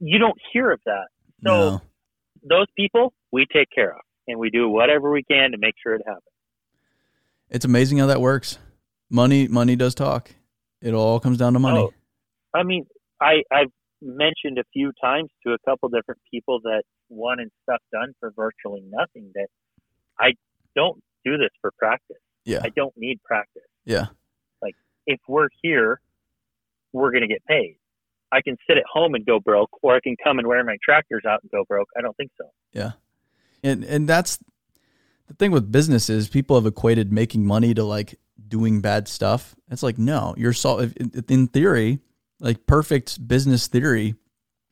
you 0.00 0.18
don't 0.18 0.38
hear 0.52 0.70
of 0.70 0.80
that. 0.86 1.06
So 1.44 1.50
no. 1.50 1.82
those 2.42 2.66
people 2.76 3.12
we 3.32 3.46
take 3.52 3.68
care 3.74 3.90
of 3.90 4.00
and 4.28 4.38
we 4.38 4.50
do 4.50 4.68
whatever 4.68 5.10
we 5.10 5.22
can 5.22 5.52
to 5.52 5.58
make 5.58 5.74
sure 5.82 5.94
it 5.94 6.02
happens. 6.06 6.22
It's 7.50 7.64
amazing 7.64 7.98
how 7.98 8.06
that 8.06 8.20
works. 8.20 8.58
Money, 9.10 9.48
money 9.48 9.76
does 9.76 9.94
talk. 9.94 10.30
It 10.80 10.94
all 10.94 11.20
comes 11.20 11.38
down 11.38 11.52
to 11.52 11.58
money. 11.58 11.78
Oh, 11.78 11.92
I 12.54 12.64
mean, 12.64 12.86
I 13.20 13.42
I've 13.52 13.70
mentioned 14.00 14.58
a 14.58 14.64
few 14.72 14.92
times 15.02 15.30
to 15.46 15.52
a 15.52 15.58
couple 15.64 15.88
different 15.88 16.20
people 16.30 16.60
that 16.64 16.82
wanted 17.08 17.50
stuff 17.62 17.80
done 17.92 18.12
for 18.18 18.32
virtually 18.34 18.82
nothing. 18.84 19.30
That 19.34 19.46
I 20.18 20.32
don't 20.74 21.00
do 21.24 21.36
this 21.36 21.50
for 21.60 21.70
practice. 21.78 22.16
Yeah, 22.44 22.60
I 22.62 22.70
don't 22.70 22.94
need 22.96 23.22
practice. 23.22 23.62
Yeah, 23.84 24.06
Like 24.60 24.74
If 25.06 25.20
we're 25.28 25.48
here, 25.62 26.00
we're 26.92 27.10
going 27.10 27.22
to 27.22 27.28
get 27.28 27.44
paid. 27.46 27.76
I 28.32 28.40
can 28.40 28.56
sit 28.66 28.78
at 28.78 28.84
home 28.90 29.14
and 29.14 29.26
go 29.26 29.38
broke, 29.38 29.70
or 29.82 29.94
I 29.94 30.00
can 30.00 30.16
come 30.22 30.38
and 30.38 30.48
wear 30.48 30.64
my 30.64 30.78
tractors 30.82 31.24
out 31.28 31.42
and 31.42 31.50
go 31.50 31.64
broke. 31.68 31.88
I 31.96 32.00
don't 32.00 32.16
think 32.16 32.30
so. 32.38 32.50
Yeah. 32.72 32.92
And 33.62 33.84
and 33.84 34.08
that's 34.08 34.38
the 35.28 35.34
thing 35.34 35.50
with 35.50 35.70
business 35.70 36.08
is 36.08 36.28
people 36.28 36.56
have 36.56 36.66
equated 36.66 37.12
making 37.12 37.46
money 37.46 37.74
to 37.74 37.84
like 37.84 38.18
doing 38.48 38.80
bad 38.80 39.06
stuff. 39.06 39.54
It's 39.70 39.82
like 39.82 39.98
no, 39.98 40.34
you're 40.36 40.54
so 40.54 40.90
in 41.28 41.46
theory, 41.48 42.00
like 42.40 42.66
perfect 42.66 43.26
business 43.28 43.66
theory. 43.66 44.14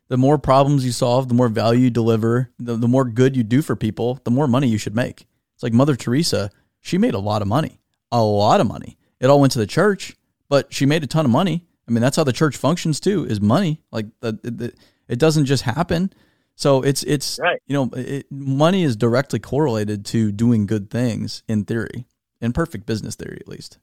The 0.08 0.16
more 0.16 0.38
problems 0.38 0.84
you 0.84 0.90
solve, 0.90 1.28
the 1.28 1.34
more 1.34 1.48
value 1.48 1.84
you 1.84 1.90
deliver, 1.90 2.50
the, 2.58 2.74
the 2.74 2.88
more 2.88 3.04
good 3.04 3.36
you 3.36 3.44
do 3.44 3.62
for 3.62 3.76
people, 3.76 4.18
the 4.24 4.30
more 4.32 4.48
money 4.48 4.66
you 4.66 4.76
should 4.76 4.96
make. 4.96 5.24
It's 5.54 5.62
like 5.62 5.72
Mother 5.72 5.94
Teresa, 5.94 6.50
she 6.80 6.98
made 6.98 7.14
a 7.14 7.20
lot 7.20 7.42
of 7.42 7.48
money, 7.48 7.80
a 8.10 8.20
lot 8.20 8.60
of 8.60 8.66
money. 8.66 8.98
It 9.20 9.26
all 9.28 9.40
went 9.40 9.52
to 9.52 9.58
the 9.58 9.66
church, 9.66 10.16
but 10.48 10.72
she 10.72 10.86
made 10.86 11.04
a 11.04 11.06
ton 11.06 11.24
of 11.24 11.30
money. 11.30 11.66
I 11.88 11.92
mean, 11.92 12.00
that's 12.02 12.16
how 12.16 12.24
the 12.24 12.32
church 12.32 12.56
functions 12.56 13.00
too, 13.00 13.24
is 13.26 13.40
money. 13.40 13.82
Like 13.90 14.06
the, 14.20 14.32
the, 14.42 14.72
it 15.08 15.18
doesn't 15.18 15.46
just 15.46 15.62
happen. 15.64 16.12
So 16.54 16.82
it's 16.82 17.02
it's 17.04 17.38
Right. 17.40 17.58
you 17.66 17.74
know 17.74 17.90
it, 17.94 18.26
money 18.30 18.82
is 18.82 18.94
directly 18.96 19.38
correlated 19.38 20.04
to 20.06 20.30
doing 20.30 20.66
good 20.66 20.90
things 20.90 21.42
in 21.48 21.64
theory, 21.64 22.06
in 22.40 22.52
perfect 22.52 22.86
business 22.86 23.14
theory 23.16 23.38
at 23.40 23.48
least. 23.48 23.78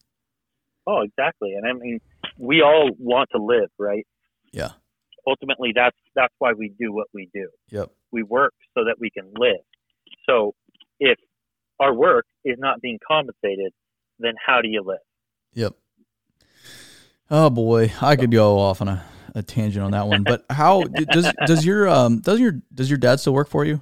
Oh, 0.86 1.02
exactly. 1.02 1.54
And 1.54 1.68
I 1.68 1.74
mean, 1.74 2.00
we 2.38 2.62
all 2.62 2.90
want 3.00 3.30
to 3.36 3.42
live, 3.44 3.70
right? 3.78 4.06
Yeah. 4.54 4.72
Ultimately, 5.26 5.72
that's 5.76 5.98
that's 6.16 6.34
why 6.40 6.54
we 6.54 6.72
do 6.80 6.94
what 6.94 7.08
we 7.14 7.30
do. 7.34 7.50
Yep. 7.70 7.92
we 8.12 8.24
work 8.24 8.54
so 8.78 8.86
that 8.86 8.96
we 9.00 9.10
can 9.10 9.26
live. 9.38 9.60
So 10.30 10.54
if 11.00 11.18
our 11.80 11.94
work 11.94 12.26
is 12.46 12.56
not 12.58 12.80
being 12.82 13.00
compensated, 13.06 13.74
then 14.20 14.34
how 14.44 14.62
do 14.62 14.70
you 14.70 14.82
live? 14.86 15.00
Yep. 15.54 15.74
Oh 17.30 17.50
boy, 17.50 17.92
I 18.02 18.16
could 18.16 18.32
go 18.32 18.58
off 18.58 18.82
on 18.82 18.88
a, 18.88 19.06
a 19.36 19.44
tangent 19.44 19.84
on 19.84 19.92
that 19.92 20.08
one. 20.08 20.24
But 20.24 20.46
how 20.50 20.84
does 21.12 21.32
does 21.46 21.66
your 21.66 21.88
um 21.88 22.20
does 22.20 22.40
your 22.40 22.54
does 22.74 22.90
your 22.90 22.98
dad 22.98 23.20
still 23.20 23.34
work 23.34 23.50
for 23.50 23.66
you? 23.66 23.82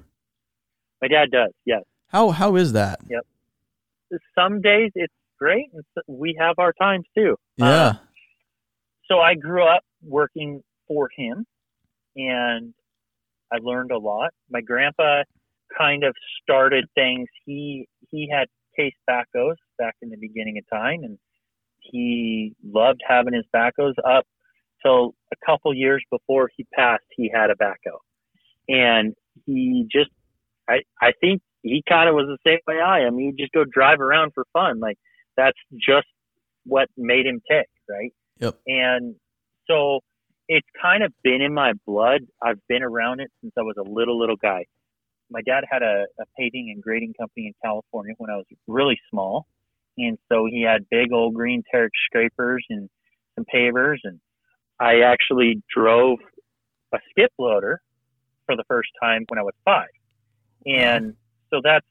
My 1.01 1.07
dad 1.07 1.31
does, 1.31 1.51
yes. 1.65 1.83
How 2.07 2.29
how 2.31 2.55
is 2.55 2.73
that? 2.73 2.99
Yep. 3.09 3.25
Some 4.33 4.61
days 4.61 4.91
it's 4.95 5.13
great, 5.37 5.67
and 5.73 5.83
we 6.07 6.35
have 6.39 6.55
our 6.57 6.73
times 6.73 7.05
too. 7.15 7.35
Yeah. 7.57 7.65
Uh, 7.65 7.93
so 9.07 9.19
I 9.19 9.35
grew 9.35 9.63
up 9.63 9.83
working 10.03 10.63
for 10.87 11.09
him, 11.15 11.45
and 12.15 12.73
I 13.51 13.57
learned 13.61 13.91
a 13.91 13.97
lot. 13.97 14.31
My 14.49 14.61
grandpa 14.61 15.23
kind 15.77 16.03
of 16.03 16.15
started 16.41 16.85
things. 16.95 17.27
He 17.45 17.87
he 18.11 18.29
had 18.31 18.47
Case 18.75 18.93
backhoes 19.09 19.55
back 19.77 19.95
in 20.01 20.09
the 20.09 20.17
beginning 20.17 20.57
of 20.57 20.65
time, 20.69 21.03
and 21.03 21.17
he 21.91 22.55
loved 22.63 23.01
having 23.07 23.33
his 23.33 23.45
backhoes 23.55 23.93
up 24.05 24.25
So 24.83 25.15
a 25.33 25.45
couple 25.45 25.73
years 25.73 26.03
before 26.11 26.49
he 26.55 26.65
passed. 26.73 27.03
He 27.15 27.31
had 27.33 27.49
a 27.49 27.55
backhoe, 27.55 27.99
and 28.67 29.13
he 29.45 29.87
just 29.91 30.11
I 30.69 30.81
I 31.01 31.11
think 31.19 31.41
he 31.63 31.83
kind 31.87 32.07
of 32.07 32.15
was 32.15 32.27
the 32.27 32.37
same 32.49 32.59
way 32.67 32.79
I 32.79 33.01
am. 33.01 33.17
He'd 33.17 33.37
just 33.37 33.51
go 33.51 33.63
drive 33.65 33.99
around 33.99 34.31
for 34.33 34.45
fun. 34.53 34.79
Like 34.79 34.97
that's 35.35 35.57
just 35.73 36.07
what 36.65 36.87
made 36.97 37.25
him 37.25 37.41
tick, 37.49 37.67
right? 37.89 38.13
Yep. 38.39 38.59
And 38.67 39.15
so 39.67 39.99
it's 40.47 40.67
kind 40.79 41.03
of 41.03 41.11
been 41.23 41.41
in 41.41 41.53
my 41.53 41.73
blood. 41.87 42.21
I've 42.41 42.59
been 42.67 42.83
around 42.83 43.19
it 43.19 43.31
since 43.41 43.53
I 43.57 43.61
was 43.61 43.75
a 43.79 43.89
little, 43.89 44.19
little 44.19 44.35
guy. 44.35 44.65
My 45.31 45.41
dad 45.41 45.63
had 45.69 45.81
a, 45.81 46.05
a 46.19 46.23
paving 46.37 46.71
and 46.73 46.83
grading 46.83 47.13
company 47.19 47.47
in 47.47 47.53
California 47.63 48.13
when 48.17 48.29
I 48.29 48.35
was 48.35 48.45
really 48.67 48.99
small. 49.09 49.47
And 49.97 50.17
so 50.31 50.45
he 50.45 50.61
had 50.61 50.89
big 50.89 51.13
old 51.13 51.33
green 51.33 51.63
Terex 51.73 51.89
scrapers 52.05 52.65
and 52.69 52.89
some 53.35 53.45
pavers. 53.53 53.97
And 54.03 54.19
I 54.79 55.01
actually 55.01 55.61
drove 55.73 56.19
a 56.93 56.97
skip 57.09 57.31
loader 57.39 57.81
for 58.45 58.55
the 58.55 58.63
first 58.67 58.89
time 59.01 59.25
when 59.29 59.39
I 59.39 59.43
was 59.43 59.53
five. 59.63 59.89
And 60.65 61.15
so 61.49 61.61
that's, 61.63 61.85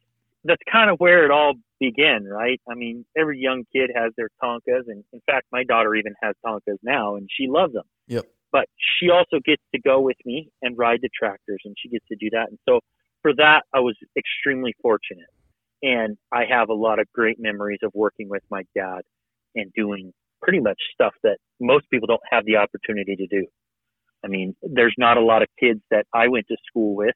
that's 0.45 0.63
kind 0.71 0.91
of 0.91 0.99
where 0.99 1.25
it 1.25 1.31
all 1.31 1.55
began, 1.81 2.25
right? 2.25 2.61
I 2.69 2.75
mean, 2.75 3.05
every 3.17 3.39
young 3.39 3.65
kid 3.73 3.91
has 3.95 4.13
their 4.17 4.29
Tonkas, 4.43 4.83
and 4.89 5.03
in 5.13 5.21
fact, 5.27 5.47
my 5.53 5.65
daughter 5.65 5.95
even 5.95 6.15
has 6.23 6.35
Tonkas 6.45 6.79
now, 6.83 7.17
and 7.17 7.29
she 7.31 7.47
loves 7.49 7.73
them. 7.73 7.85
Yep. 8.09 8.27
But 8.53 8.67
she 8.79 9.11
also 9.11 9.41
gets 9.45 9.63
to 9.75 9.81
go 9.81 10.01
with 10.01 10.17
me 10.25 10.51
and 10.63 10.77
ride 10.79 11.01
the 11.03 11.09
tractors, 11.19 11.61
and 11.65 11.75
she 11.79 11.89
gets 11.89 12.07
to 12.09 12.17
do 12.17 12.31
that. 12.31 12.49
And 12.49 12.59
so 12.69 12.81
for 13.23 13.35
that, 13.37 13.63
I 13.73 13.81
was 13.81 13.97
extremely 14.17 14.75
fortunate. 14.81 15.27
And 15.85 16.17
I 16.33 16.45
have 16.49 16.71
a 16.71 16.75
lot 16.75 16.99
of 16.99 17.07
great 17.13 17.37
memories 17.39 17.81
of 17.83 17.91
working 17.95 18.31
with 18.31 18.43
my 18.51 18.63
dad 18.75 19.03
and 19.55 19.71
doing 19.77 20.13
pretty 20.41 20.61
much 20.61 20.79
stuff 20.95 21.13
that 21.23 21.37
most 21.61 21.85
people 21.91 22.07
don't 22.07 22.23
have 22.31 22.47
the 22.47 22.57
opportunity 22.57 23.17
to 23.17 23.27
do. 23.27 23.47
I 24.25 24.29
mean, 24.29 24.57
there's 24.63 24.95
not 24.97 25.19
a 25.19 25.21
lot 25.21 25.43
of 25.43 25.49
kids 25.61 25.81
that 25.91 26.07
I 26.15 26.29
went 26.29 26.47
to 26.49 26.57
school 26.67 26.97
with 26.97 27.15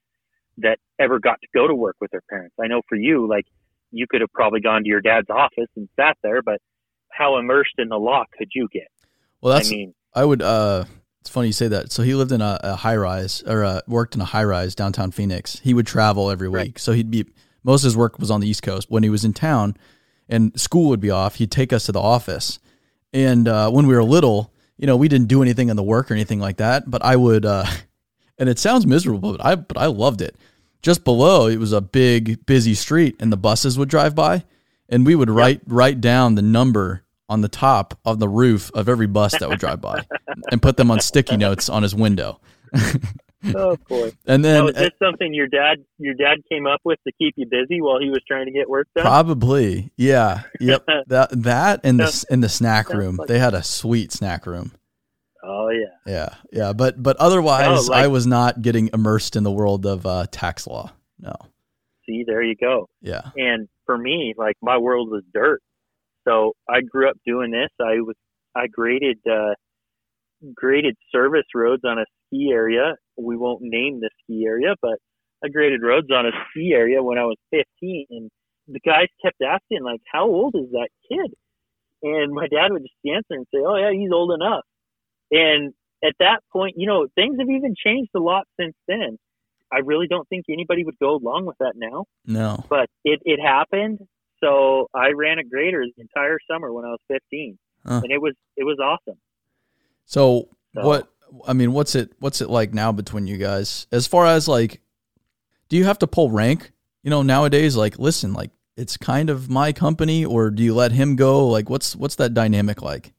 that 0.58 0.76
ever 0.98 1.18
got 1.18 1.40
to 1.40 1.48
go 1.54 1.66
to 1.66 1.74
work 1.74 1.96
with 1.98 2.10
their 2.10 2.22
parents. 2.28 2.54
I 2.62 2.66
know 2.66 2.82
for 2.88 2.96
you, 2.96 3.26
like 3.26 3.46
you 3.90 4.06
could 4.06 4.20
have 4.20 4.32
probably 4.34 4.60
gone 4.60 4.82
to 4.82 4.88
your 4.88 5.00
dad's 5.00 5.30
office 5.30 5.70
and 5.74 5.88
sat 5.96 6.18
there, 6.22 6.42
but 6.42 6.58
how 7.10 7.38
immersed 7.38 7.74
in 7.78 7.88
the 7.88 7.96
law 7.96 8.24
could 8.36 8.48
you 8.54 8.68
get? 8.70 8.88
Well, 9.40 9.54
that's 9.54 9.68
I 9.68 9.72
mean, 9.72 9.94
I 10.14 10.24
would. 10.26 10.42
uh 10.42 10.84
It's 11.22 11.30
funny 11.30 11.46
you 11.46 11.52
say 11.54 11.68
that. 11.68 11.90
So 11.92 12.02
he 12.02 12.14
lived 12.14 12.32
in 12.32 12.42
a, 12.42 12.60
a 12.62 12.76
high 12.76 12.96
rise 12.96 13.42
or 13.46 13.64
uh, 13.64 13.80
worked 13.86 14.14
in 14.14 14.20
a 14.20 14.26
high 14.26 14.44
rise 14.44 14.74
downtown 14.74 15.10
Phoenix. 15.10 15.60
He 15.60 15.72
would 15.72 15.86
travel 15.86 16.30
every 16.30 16.48
week, 16.48 16.58
right. 16.58 16.78
so 16.78 16.92
he'd 16.92 17.10
be 17.10 17.24
most 17.68 17.84
of 17.84 17.88
his 17.88 17.98
work 17.98 18.18
was 18.18 18.30
on 18.30 18.40
the 18.40 18.48
East 18.48 18.62
Coast. 18.62 18.90
When 18.90 19.02
he 19.02 19.10
was 19.10 19.26
in 19.26 19.34
town 19.34 19.76
and 20.26 20.58
school 20.58 20.88
would 20.88 21.00
be 21.00 21.10
off, 21.10 21.34
he'd 21.34 21.50
take 21.50 21.70
us 21.70 21.84
to 21.84 21.92
the 21.92 22.00
office. 22.00 22.58
And 23.12 23.46
uh, 23.46 23.70
when 23.70 23.86
we 23.86 23.94
were 23.94 24.02
little, 24.02 24.54
you 24.78 24.86
know, 24.86 24.96
we 24.96 25.06
didn't 25.06 25.28
do 25.28 25.42
anything 25.42 25.68
in 25.68 25.76
the 25.76 25.82
work 25.82 26.10
or 26.10 26.14
anything 26.14 26.40
like 26.40 26.56
that. 26.56 26.90
But 26.90 27.04
I 27.04 27.14
would, 27.14 27.44
uh, 27.44 27.66
and 28.38 28.48
it 28.48 28.58
sounds 28.58 28.86
miserable, 28.86 29.32
but 29.32 29.44
I 29.44 29.54
but 29.54 29.76
I 29.76 29.84
loved 29.84 30.22
it. 30.22 30.34
Just 30.80 31.04
below, 31.04 31.46
it 31.46 31.58
was 31.58 31.72
a 31.72 31.82
big, 31.82 32.46
busy 32.46 32.74
street, 32.74 33.16
and 33.20 33.30
the 33.30 33.36
buses 33.36 33.78
would 33.78 33.90
drive 33.90 34.14
by, 34.14 34.44
and 34.88 35.04
we 35.04 35.14
would 35.14 35.28
write 35.28 35.60
write 35.66 36.00
down 36.00 36.36
the 36.36 36.42
number 36.42 37.02
on 37.28 37.42
the 37.42 37.48
top 37.48 37.98
of 38.06 38.18
the 38.18 38.28
roof 38.28 38.70
of 38.72 38.88
every 38.88 39.06
bus 39.06 39.38
that 39.38 39.48
would 39.48 39.58
drive 39.58 39.82
by, 39.82 40.06
and 40.50 40.62
put 40.62 40.78
them 40.78 40.90
on 40.90 41.00
sticky 41.00 41.36
notes 41.36 41.68
on 41.68 41.82
his 41.82 41.94
window. 41.94 42.40
oh 43.54 43.76
boy! 43.88 44.12
And 44.26 44.44
then 44.44 44.64
was 44.64 44.74
this 44.74 44.90
something 45.02 45.32
your 45.32 45.46
dad 45.46 45.78
your 45.98 46.14
dad 46.14 46.38
came 46.50 46.66
up 46.66 46.80
with 46.84 46.98
to 47.06 47.12
keep 47.18 47.34
you 47.36 47.46
busy 47.46 47.80
while 47.80 48.00
he 48.00 48.10
was 48.10 48.20
trying 48.26 48.46
to 48.46 48.52
get 48.52 48.68
work 48.68 48.88
done? 48.94 49.04
Probably, 49.04 49.90
yeah, 49.96 50.42
yep. 50.60 50.84
that 51.06 51.30
that 51.30 51.80
and 51.84 52.00
the 52.00 52.26
in 52.30 52.40
the 52.40 52.48
snack 52.48 52.88
room, 52.90 53.20
they 53.26 53.38
had 53.38 53.54
a 53.54 53.62
sweet 53.62 54.12
snack 54.12 54.46
room. 54.46 54.72
Oh 55.42 55.70
yeah. 55.70 56.12
Yeah, 56.12 56.28
yeah, 56.52 56.72
but 56.72 57.02
but 57.02 57.16
otherwise, 57.18 57.88
like, 57.88 58.04
I 58.04 58.06
was 58.08 58.26
not 58.26 58.60
getting 58.60 58.90
immersed 58.92 59.36
in 59.36 59.44
the 59.44 59.52
world 59.52 59.86
of 59.86 60.04
uh, 60.04 60.26
tax 60.30 60.66
law. 60.66 60.92
No. 61.18 61.34
See, 62.06 62.24
there 62.26 62.42
you 62.42 62.56
go. 62.56 62.88
Yeah. 63.00 63.30
And 63.36 63.68
for 63.86 63.96
me, 63.96 64.34
like 64.36 64.56
my 64.62 64.78
world 64.78 65.10
was 65.10 65.22
dirt, 65.32 65.60
so 66.26 66.54
I 66.68 66.80
grew 66.80 67.08
up 67.08 67.16
doing 67.26 67.50
this. 67.50 67.70
I 67.80 68.00
was 68.00 68.16
I 68.54 68.66
graded 68.66 69.18
uh, 69.30 69.54
graded 70.54 70.96
service 71.12 71.46
roads 71.54 71.82
on 71.84 71.98
a 71.98 72.04
ski 72.28 72.50
area. 72.52 72.94
We 73.16 73.36
won't 73.36 73.62
name 73.62 74.00
the 74.00 74.10
ski 74.22 74.44
area, 74.46 74.74
but 74.80 74.98
I 75.44 75.48
graded 75.48 75.82
roads 75.82 76.08
on 76.12 76.26
a 76.26 76.30
ski 76.50 76.72
area 76.72 77.02
when 77.02 77.18
I 77.18 77.24
was 77.24 77.36
15, 77.50 78.06
and 78.10 78.30
the 78.66 78.80
guys 78.80 79.08
kept 79.22 79.40
asking 79.42 79.82
like, 79.82 80.00
"How 80.10 80.26
old 80.26 80.54
is 80.54 80.70
that 80.72 80.88
kid?" 81.08 81.34
And 82.02 82.32
my 82.32 82.46
dad 82.46 82.70
would 82.70 82.82
just 82.82 82.94
answer 83.04 83.34
and 83.34 83.46
say, 83.52 83.60
"Oh 83.64 83.76
yeah, 83.76 83.92
he's 83.92 84.12
old 84.12 84.32
enough." 84.32 84.64
And 85.30 85.74
at 86.04 86.14
that 86.20 86.40
point, 86.52 86.74
you 86.76 86.86
know, 86.86 87.06
things 87.14 87.38
have 87.38 87.48
even 87.48 87.74
changed 87.76 88.10
a 88.14 88.20
lot 88.20 88.46
since 88.58 88.74
then. 88.86 89.18
I 89.70 89.78
really 89.78 90.06
don't 90.06 90.28
think 90.28 90.46
anybody 90.48 90.84
would 90.84 90.98
go 90.98 91.16
along 91.16 91.46
with 91.46 91.58
that 91.58 91.74
now. 91.76 92.06
No. 92.24 92.64
But 92.68 92.88
it, 93.04 93.20
it 93.24 93.40
happened. 93.40 93.98
So 94.42 94.88
I 94.94 95.10
ran 95.10 95.38
a 95.38 95.44
grader 95.44 95.84
the 95.84 96.00
entire 96.00 96.38
summer 96.50 96.72
when 96.72 96.84
I 96.84 96.88
was 96.88 97.00
15. 97.08 97.58
Huh. 97.84 98.00
And 98.02 98.12
it 98.12 98.20
was 98.20 98.34
it 98.56 98.64
was 98.64 98.78
awesome. 98.78 99.18
So, 100.04 100.48
so 100.74 100.86
what 100.86 101.08
I 101.46 101.52
mean, 101.52 101.72
what's 101.72 101.94
it 101.94 102.12
what's 102.18 102.40
it 102.40 102.50
like 102.50 102.74
now 102.74 102.92
between 102.92 103.26
you 103.26 103.36
guys? 103.36 103.86
As 103.92 104.06
far 104.06 104.26
as 104.26 104.48
like 104.48 104.80
do 105.68 105.76
you 105.76 105.84
have 105.84 105.98
to 105.98 106.06
pull 106.06 106.30
rank? 106.30 106.72
You 107.02 107.10
know, 107.10 107.22
nowadays 107.22 107.76
like 107.76 107.98
listen, 107.98 108.32
like 108.32 108.50
it's 108.76 108.96
kind 108.96 109.30
of 109.30 109.48
my 109.48 109.72
company 109.72 110.24
or 110.24 110.50
do 110.50 110.62
you 110.62 110.74
let 110.74 110.92
him 110.92 111.16
go? 111.16 111.46
Like 111.46 111.68
what's 111.70 111.94
what's 111.94 112.16
that 112.16 112.34
dynamic 112.34 112.82
like? 112.82 113.12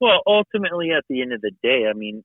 Well, 0.00 0.20
ultimately, 0.26 0.90
at 0.90 1.04
the 1.08 1.22
end 1.22 1.32
of 1.32 1.40
the 1.40 1.52
day, 1.62 1.86
I 1.88 1.92
mean, 1.92 2.24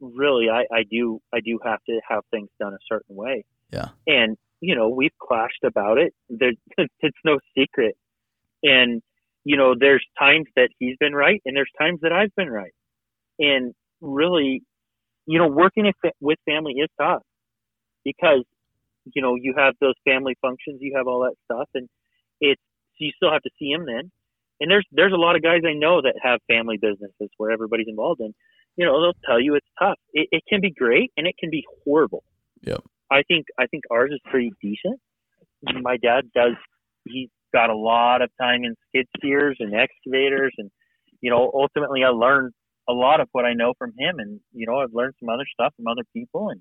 really, 0.00 0.48
I, 0.50 0.62
I 0.72 0.82
do 0.90 1.20
I 1.32 1.40
do 1.40 1.58
have 1.64 1.82
to 1.88 2.00
have 2.08 2.22
things 2.30 2.48
done 2.58 2.74
a 2.74 2.78
certain 2.88 3.16
way. 3.16 3.44
Yeah. 3.70 3.88
And 4.06 4.36
you 4.60 4.74
know, 4.74 4.88
we've 4.88 5.16
clashed 5.20 5.64
about 5.64 5.98
it. 5.98 6.14
There, 6.28 6.52
it's 7.00 7.18
no 7.24 7.38
secret. 7.56 7.96
And 8.62 9.02
you 9.44 9.56
know, 9.56 9.74
there's 9.78 10.04
times 10.18 10.46
that 10.56 10.70
he's 10.78 10.96
been 10.98 11.14
right, 11.14 11.42
and 11.44 11.56
there's 11.56 11.70
times 11.78 12.00
that 12.02 12.12
I've 12.12 12.34
been 12.34 12.50
right. 12.50 12.74
And 13.38 13.74
really, 14.04 14.62
you 15.26 15.38
know, 15.38 15.48
working 15.48 15.90
with 16.20 16.38
family 16.44 16.74
is 16.74 16.88
tough 17.00 17.22
because 18.04 18.44
you 19.14 19.22
know 19.22 19.34
you 19.34 19.54
have 19.56 19.74
those 19.80 19.94
family 20.04 20.36
functions, 20.40 20.78
you 20.80 20.94
have 20.96 21.06
all 21.06 21.20
that 21.20 21.34
stuff, 21.44 21.68
and 21.74 21.88
it's 22.40 22.60
you 22.98 23.10
still 23.16 23.32
have 23.32 23.42
to 23.42 23.50
see 23.58 23.72
them 23.74 23.86
then 23.86 24.10
and 24.60 24.70
there's 24.70 24.86
there's 24.92 25.12
a 25.12 25.16
lot 25.16 25.36
of 25.36 25.42
guys 25.42 25.60
I 25.66 25.72
know 25.72 26.00
that 26.02 26.14
have 26.22 26.40
family 26.48 26.78
businesses 26.80 27.28
where 27.36 27.50
everybody's 27.50 27.88
involved 27.88 28.20
in. 28.20 28.34
You 28.76 28.86
know, 28.86 29.00
they'll 29.00 29.20
tell 29.24 29.40
you 29.40 29.54
it's 29.54 29.66
tough. 29.78 29.98
It, 30.12 30.28
it 30.32 30.42
can 30.48 30.60
be 30.60 30.70
great 30.70 31.12
and 31.16 31.26
it 31.26 31.36
can 31.38 31.50
be 31.50 31.64
horrible. 31.84 32.24
Yeah. 32.62 32.78
I 33.10 33.22
think 33.28 33.46
I 33.58 33.66
think 33.66 33.84
ours 33.90 34.10
is 34.12 34.20
pretty 34.30 34.52
decent. 34.62 35.00
My 35.82 35.96
dad 35.96 36.30
does. 36.34 36.54
He's 37.06 37.28
got 37.52 37.70
a 37.70 37.76
lot 37.76 38.22
of 38.22 38.30
time 38.40 38.64
in 38.64 38.74
skid 38.88 39.06
steers 39.16 39.56
and 39.60 39.74
excavators, 39.74 40.54
and 40.58 40.70
you 41.20 41.30
know, 41.30 41.50
ultimately, 41.54 42.02
I 42.04 42.08
learned 42.08 42.52
a 42.88 42.92
lot 42.92 43.20
of 43.20 43.28
what 43.32 43.44
I 43.44 43.54
know 43.54 43.74
from 43.78 43.92
him, 43.98 44.18
and 44.18 44.40
you 44.52 44.66
know, 44.66 44.78
I've 44.78 44.92
learned 44.92 45.14
some 45.20 45.28
other 45.28 45.46
stuff 45.52 45.74
from 45.76 45.86
other 45.86 46.04
people, 46.12 46.50
and 46.50 46.60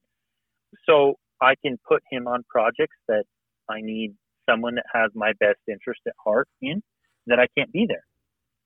so 0.85 1.15
I 1.41 1.55
can 1.61 1.77
put 1.87 2.03
him 2.09 2.27
on 2.27 2.43
projects 2.49 2.95
that 3.07 3.25
I 3.69 3.81
need 3.81 4.15
someone 4.49 4.75
that 4.75 4.85
has 4.93 5.11
my 5.15 5.33
best 5.39 5.59
interest 5.67 6.01
at 6.07 6.13
heart 6.23 6.47
in 6.61 6.81
that 7.27 7.39
I 7.39 7.47
can't 7.57 7.71
be 7.71 7.85
there. 7.87 8.03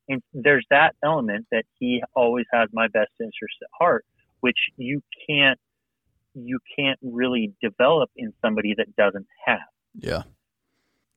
And 0.09 0.21
there's 0.33 0.65
that 0.69 0.95
element 1.03 1.47
that 1.51 1.65
he 1.79 2.01
always 2.15 2.45
has 2.51 2.69
my 2.71 2.87
best 2.87 3.11
interest 3.19 3.55
at 3.61 3.69
heart, 3.77 4.05
which 4.39 4.57
you 4.77 5.01
can't 5.27 5.59
you 6.33 6.59
can't 6.77 6.99
really 7.01 7.53
develop 7.61 8.11
in 8.15 8.31
somebody 8.41 8.75
that 8.77 8.95
doesn't 8.95 9.25
have. 9.45 9.59
Yeah. 9.95 10.23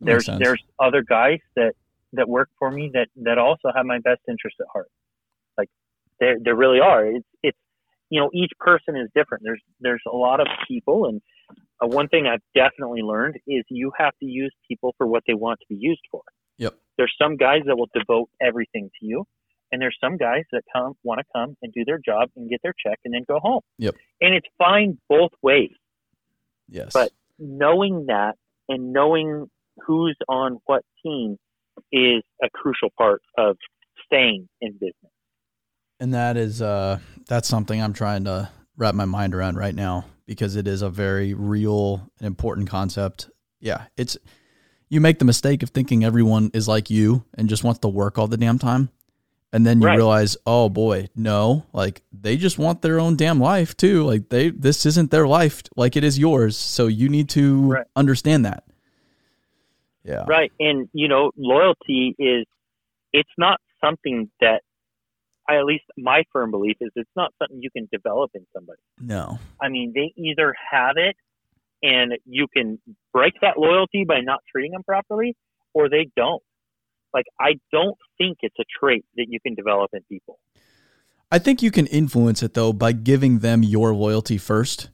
There's 0.00 0.26
there's 0.26 0.62
other 0.78 1.02
guys 1.02 1.40
that 1.56 1.74
that 2.14 2.28
work 2.28 2.48
for 2.58 2.70
me 2.70 2.90
that 2.94 3.08
that 3.16 3.38
also 3.38 3.68
have 3.74 3.86
my 3.86 3.98
best 3.98 4.22
interest 4.28 4.56
at 4.60 4.66
heart. 4.72 4.90
There 6.20 6.36
there 6.42 6.54
really 6.54 6.80
are. 6.80 7.06
It's 7.06 7.26
it's 7.42 7.58
you 8.10 8.20
know 8.20 8.30
each 8.34 8.52
person 8.58 8.96
is 8.96 9.08
different. 9.14 9.42
There's 9.44 9.62
there's 9.80 10.02
a 10.06 10.16
lot 10.16 10.40
of 10.40 10.46
people 10.68 11.06
and 11.06 11.20
uh, 11.82 11.86
one 11.86 12.08
thing 12.08 12.26
I've 12.26 12.42
definitely 12.54 13.02
learned 13.02 13.36
is 13.46 13.64
you 13.68 13.92
have 13.98 14.12
to 14.20 14.26
use 14.26 14.54
people 14.68 14.94
for 14.98 15.06
what 15.06 15.22
they 15.26 15.34
want 15.34 15.60
to 15.60 15.66
be 15.68 15.76
used 15.80 16.02
for. 16.10 16.22
Yep. 16.58 16.74
There's 16.98 17.14
some 17.20 17.36
guys 17.36 17.62
that 17.66 17.76
will 17.76 17.88
devote 17.94 18.28
everything 18.40 18.90
to 19.00 19.06
you, 19.06 19.24
and 19.72 19.80
there's 19.80 19.96
some 20.00 20.16
guys 20.16 20.44
that 20.52 20.62
come 20.74 20.92
want 21.02 21.20
to 21.20 21.24
come 21.34 21.56
and 21.62 21.72
do 21.72 21.84
their 21.84 21.98
job 21.98 22.28
and 22.36 22.50
get 22.50 22.60
their 22.62 22.74
check 22.86 22.98
and 23.04 23.14
then 23.14 23.24
go 23.26 23.38
home. 23.40 23.62
Yep. 23.78 23.94
And 24.20 24.34
it's 24.34 24.46
fine 24.58 24.98
both 25.08 25.30
ways. 25.42 25.72
Yes. 26.68 26.90
But 26.92 27.12
knowing 27.38 28.06
that 28.08 28.34
and 28.68 28.92
knowing 28.92 29.46
who's 29.86 30.16
on 30.28 30.58
what 30.66 30.84
team 31.02 31.38
is 31.92 32.22
a 32.42 32.50
crucial 32.52 32.90
part 32.96 33.22
of 33.38 33.56
staying 34.04 34.48
in 34.60 34.72
business. 34.72 35.09
And 36.00 36.14
that 36.14 36.36
is 36.36 36.60
uh 36.60 36.98
that's 37.28 37.46
something 37.46 37.80
I'm 37.80 37.92
trying 37.92 38.24
to 38.24 38.48
wrap 38.76 38.94
my 38.94 39.04
mind 39.04 39.34
around 39.34 39.56
right 39.56 39.74
now 39.74 40.06
because 40.26 40.56
it 40.56 40.66
is 40.66 40.82
a 40.82 40.90
very 40.90 41.34
real 41.34 42.10
and 42.18 42.26
important 42.26 42.68
concept. 42.68 43.30
Yeah, 43.60 43.84
it's 43.96 44.16
you 44.88 45.00
make 45.00 45.18
the 45.18 45.24
mistake 45.24 45.62
of 45.62 45.70
thinking 45.70 46.04
everyone 46.04 46.50
is 46.54 46.66
like 46.66 46.90
you 46.90 47.24
and 47.34 47.48
just 47.48 47.62
wants 47.62 47.80
to 47.80 47.88
work 47.88 48.18
all 48.18 48.26
the 48.26 48.36
damn 48.36 48.58
time. 48.58 48.90
And 49.52 49.66
then 49.66 49.80
you 49.80 49.88
right. 49.88 49.96
realize, 49.96 50.36
oh 50.46 50.68
boy, 50.68 51.08
no, 51.16 51.66
like 51.72 52.02
they 52.12 52.36
just 52.36 52.58
want 52.58 52.82
their 52.82 53.00
own 53.00 53.16
damn 53.16 53.40
life 53.40 53.76
too. 53.76 54.04
Like 54.04 54.28
they, 54.28 54.50
this 54.50 54.86
isn't 54.86 55.10
their 55.10 55.26
life 55.26 55.62
like 55.76 55.96
it 55.96 56.04
is 56.04 56.18
yours. 56.18 56.56
So 56.56 56.86
you 56.86 57.08
need 57.08 57.28
to 57.30 57.62
right. 57.62 57.86
understand 57.96 58.44
that. 58.46 58.64
Yeah. 60.04 60.24
Right. 60.26 60.52
And, 60.60 60.88
you 60.92 61.08
know, 61.08 61.32
loyalty 61.36 62.14
is, 62.18 62.46
it's 63.12 63.30
not 63.36 63.60
something 63.84 64.30
that 64.40 64.62
I, 65.50 65.58
at 65.58 65.64
least 65.64 65.84
my 65.96 66.22
firm 66.32 66.50
belief 66.50 66.76
is 66.80 66.90
it's 66.94 67.10
not 67.16 67.32
something 67.38 67.60
you 67.60 67.70
can 67.70 67.88
develop 67.92 68.30
in 68.34 68.46
somebody. 68.54 68.80
No. 69.00 69.38
I 69.60 69.68
mean, 69.68 69.92
they 69.94 70.12
either 70.16 70.54
have 70.70 70.96
it 70.96 71.16
and 71.82 72.12
you 72.24 72.46
can 72.54 72.78
break 73.12 73.34
that 73.40 73.58
loyalty 73.58 74.04
by 74.06 74.20
not 74.20 74.40
treating 74.50 74.72
them 74.72 74.82
properly, 74.82 75.36
or 75.72 75.88
they 75.88 76.10
don't. 76.16 76.42
Like, 77.12 77.24
I 77.40 77.58
don't 77.72 77.96
think 78.18 78.38
it's 78.42 78.56
a 78.60 78.64
trait 78.78 79.04
that 79.16 79.26
you 79.28 79.40
can 79.40 79.54
develop 79.54 79.90
in 79.92 80.02
people. 80.08 80.38
I 81.32 81.38
think 81.38 81.62
you 81.62 81.70
can 81.70 81.86
influence 81.86 82.42
it 82.42 82.54
though 82.54 82.72
by 82.72 82.92
giving 82.92 83.38
them 83.38 83.62
your 83.62 83.94
loyalty 83.94 84.36
first. 84.36 84.90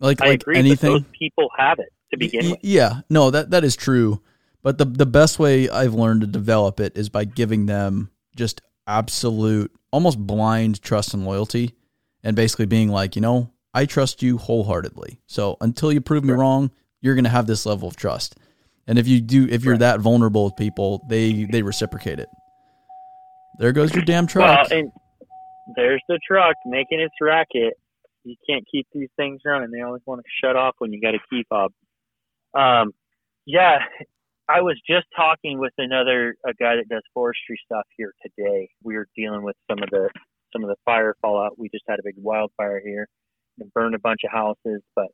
Like, 0.00 0.20
I 0.20 0.28
like 0.28 0.42
agree, 0.42 0.58
anything. 0.58 0.92
those 0.92 1.04
people 1.18 1.48
have 1.56 1.78
it 1.78 1.88
to 2.12 2.18
begin 2.18 2.44
y- 2.44 2.50
with. 2.52 2.60
Yeah, 2.62 3.00
no, 3.08 3.30
that 3.30 3.50
that 3.50 3.64
is 3.64 3.74
true. 3.74 4.20
But 4.62 4.78
the 4.78 4.84
the 4.84 5.06
best 5.06 5.38
way 5.38 5.68
I've 5.68 5.94
learned 5.94 6.20
to 6.20 6.26
develop 6.26 6.78
it 6.78 6.96
is 6.96 7.08
by 7.08 7.24
giving 7.24 7.66
them 7.66 8.10
just 8.36 8.60
absolute, 8.86 9.72
almost 9.90 10.18
blind 10.18 10.82
trust 10.82 11.14
and 11.14 11.24
loyalty, 11.24 11.74
and 12.22 12.36
basically 12.36 12.66
being 12.66 12.88
like, 12.88 13.16
you 13.16 13.22
know, 13.22 13.50
I 13.74 13.86
trust 13.86 14.22
you 14.22 14.38
wholeheartedly. 14.38 15.20
So 15.26 15.56
until 15.60 15.92
you 15.92 16.00
prove 16.00 16.24
me 16.24 16.32
wrong, 16.32 16.70
you're 17.00 17.14
going 17.14 17.24
to 17.24 17.30
have 17.30 17.46
this 17.46 17.66
level 17.66 17.88
of 17.88 17.96
trust. 17.96 18.36
And 18.86 18.98
if 18.98 19.06
you 19.06 19.20
do, 19.20 19.46
if 19.50 19.64
you're 19.64 19.78
that 19.78 20.00
vulnerable 20.00 20.46
with 20.46 20.56
people, 20.56 21.04
they 21.08 21.44
they 21.44 21.62
reciprocate 21.62 22.18
it. 22.18 22.28
There 23.58 23.72
goes 23.72 23.94
your 23.94 24.04
damn 24.04 24.26
truck. 24.26 24.70
Well, 24.70 24.78
and 24.78 24.92
there's 25.76 26.02
the 26.08 26.18
truck 26.26 26.56
making 26.64 27.00
its 27.00 27.14
racket. 27.20 27.74
You 28.24 28.36
can't 28.48 28.64
keep 28.70 28.86
these 28.92 29.10
things 29.16 29.42
running. 29.44 29.70
They 29.70 29.82
always 29.82 30.02
want 30.06 30.22
to 30.22 30.26
shut 30.42 30.56
off 30.56 30.74
when 30.78 30.92
you 30.92 31.00
got 31.00 31.14
a 31.14 31.18
key 31.30 31.44
fob. 31.48 31.72
Um, 32.54 32.92
yeah, 33.46 33.78
I 34.48 34.62
was 34.62 34.80
just 34.88 35.06
talking 35.14 35.58
with 35.58 35.74
another 35.76 36.34
a 36.46 36.54
guy 36.54 36.76
that 36.76 36.88
does 36.88 37.02
forestry 37.12 37.58
stuff 37.66 37.84
here 37.96 38.14
today. 38.22 38.70
We 38.82 38.96
were 38.96 39.06
dealing 39.14 39.42
with 39.42 39.56
some 39.70 39.82
of 39.82 39.90
the 39.90 40.08
some 40.52 40.64
of 40.64 40.70
the 40.70 40.76
fire 40.86 41.14
fallout. 41.20 41.58
We 41.58 41.68
just 41.68 41.84
had 41.86 41.98
a 41.98 42.02
big 42.02 42.14
wildfire 42.16 42.80
here 42.82 43.08
and 43.58 43.72
burned 43.74 43.94
a 43.94 43.98
bunch 43.98 44.20
of 44.24 44.32
houses, 44.32 44.82
but 44.96 45.08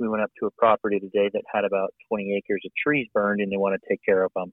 we 0.00 0.08
went 0.08 0.24
up 0.24 0.30
to 0.40 0.46
a 0.46 0.50
property 0.58 0.98
today 0.98 1.30
that 1.32 1.42
had 1.52 1.64
about 1.64 1.94
20 2.08 2.34
acres 2.36 2.62
of 2.64 2.72
trees 2.74 3.06
burned 3.14 3.40
and 3.40 3.52
they 3.52 3.56
want 3.56 3.80
to 3.80 3.88
take 3.88 4.00
care 4.04 4.24
of 4.24 4.32
them. 4.34 4.52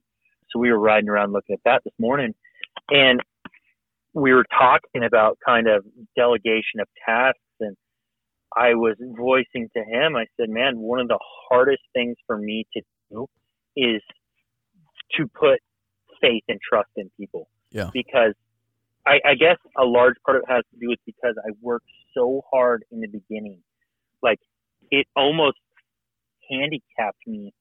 So 0.50 0.60
we 0.60 0.70
were 0.70 0.78
riding 0.78 1.08
around 1.08 1.32
looking 1.32 1.54
at 1.54 1.60
that 1.64 1.82
this 1.84 1.94
morning 1.98 2.34
and 2.90 3.20
we 4.12 4.32
were 4.32 4.46
talking 4.56 5.02
about 5.04 5.38
kind 5.44 5.66
of 5.66 5.84
delegation 6.16 6.80
of 6.80 6.86
tasks 7.04 7.40
and 7.58 7.76
I 8.56 8.74
was 8.74 8.96
voicing 9.00 9.68
to 9.76 9.82
him, 9.82 10.16
I 10.16 10.26
said, 10.38 10.48
man, 10.48 10.78
one 10.78 11.00
of 11.00 11.08
the 11.08 11.18
hardest 11.48 11.82
things 11.92 12.16
for 12.26 12.38
me 12.38 12.66
to 12.74 12.82
do 13.10 13.26
is 13.76 14.00
to 15.16 15.26
put 15.28 15.60
faith 16.20 16.44
and 16.48 16.58
trust 16.60 16.90
in 16.96 17.10
people. 17.18 17.48
Yeah. 17.70 17.90
Because 17.92 18.34
I, 19.06 19.20
I 19.24 19.34
guess 19.34 19.56
a 19.76 19.84
large 19.84 20.16
part 20.24 20.38
of 20.38 20.42
it 20.48 20.52
has 20.52 20.64
to 20.72 20.80
do 20.80 20.88
with 20.88 20.98
because 21.06 21.34
I 21.44 21.50
worked 21.60 21.88
so 22.14 22.42
hard 22.52 22.84
in 22.90 23.00
the 23.00 23.08
beginning. 23.08 23.60
Like 24.22 24.40
it 24.90 25.06
almost 25.16 25.58
handicapped 26.50 27.26
me 27.26 27.52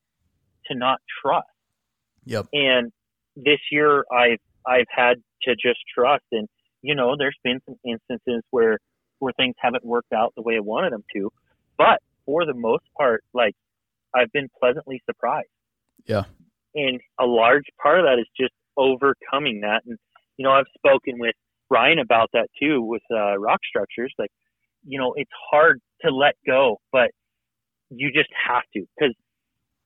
to 0.68 0.78
not 0.78 1.00
trust. 1.22 1.48
Yep. 2.26 2.48
And 2.54 2.92
this 3.36 3.60
year 3.72 4.06
I've 4.12 4.40
I've 4.66 4.88
had 4.90 5.16
to 5.44 5.56
just 5.56 5.80
trust 5.94 6.24
and 6.32 6.48
you 6.82 6.96
know, 6.96 7.16
there's 7.18 7.38
been 7.44 7.60
some 7.66 7.76
instances 7.86 8.44
where 8.52 8.80
where 9.20 9.34
things 9.34 9.56
haven't 9.60 9.84
worked 9.84 10.14
out 10.14 10.34
the 10.36 10.44
way 10.44 10.56
I 10.56 10.60
wanted 10.60 10.94
them 10.94 11.04
to. 11.16 11.32
But 11.78 12.02
for 12.26 12.46
the 12.46 12.54
most 12.54 12.84
part, 12.98 13.24
like 13.34 13.56
I've 14.16 14.32
been 14.32 14.48
pleasantly 14.60 15.02
surprised. 15.06 15.48
Yeah. 16.06 16.24
And 16.76 17.00
a 17.20 17.26
large 17.26 17.66
part 17.82 18.00
of 18.00 18.06
that 18.06 18.20
is 18.20 18.28
just 18.40 18.54
overcoming 18.78 19.62
that. 19.62 19.82
And, 19.86 19.98
you 20.38 20.44
know, 20.44 20.52
I've 20.52 20.66
spoken 20.78 21.20
with 21.20 21.36
Ryan 21.70 22.00
about 22.00 22.30
that 22.34 22.48
too 22.62 22.82
with 22.82 23.02
uh, 23.12 23.38
rock 23.38 23.60
structures. 23.68 24.14
Like, 24.18 24.32
you 24.86 25.00
know, 25.00 25.14
it's 25.16 25.32
hard 25.52 25.80
to 26.04 26.12
let 26.12 26.36
go, 26.46 26.78
but 26.92 27.10
you 27.90 28.12
just 28.12 28.30
have 28.48 28.64
to 28.74 28.86
because 28.98 29.16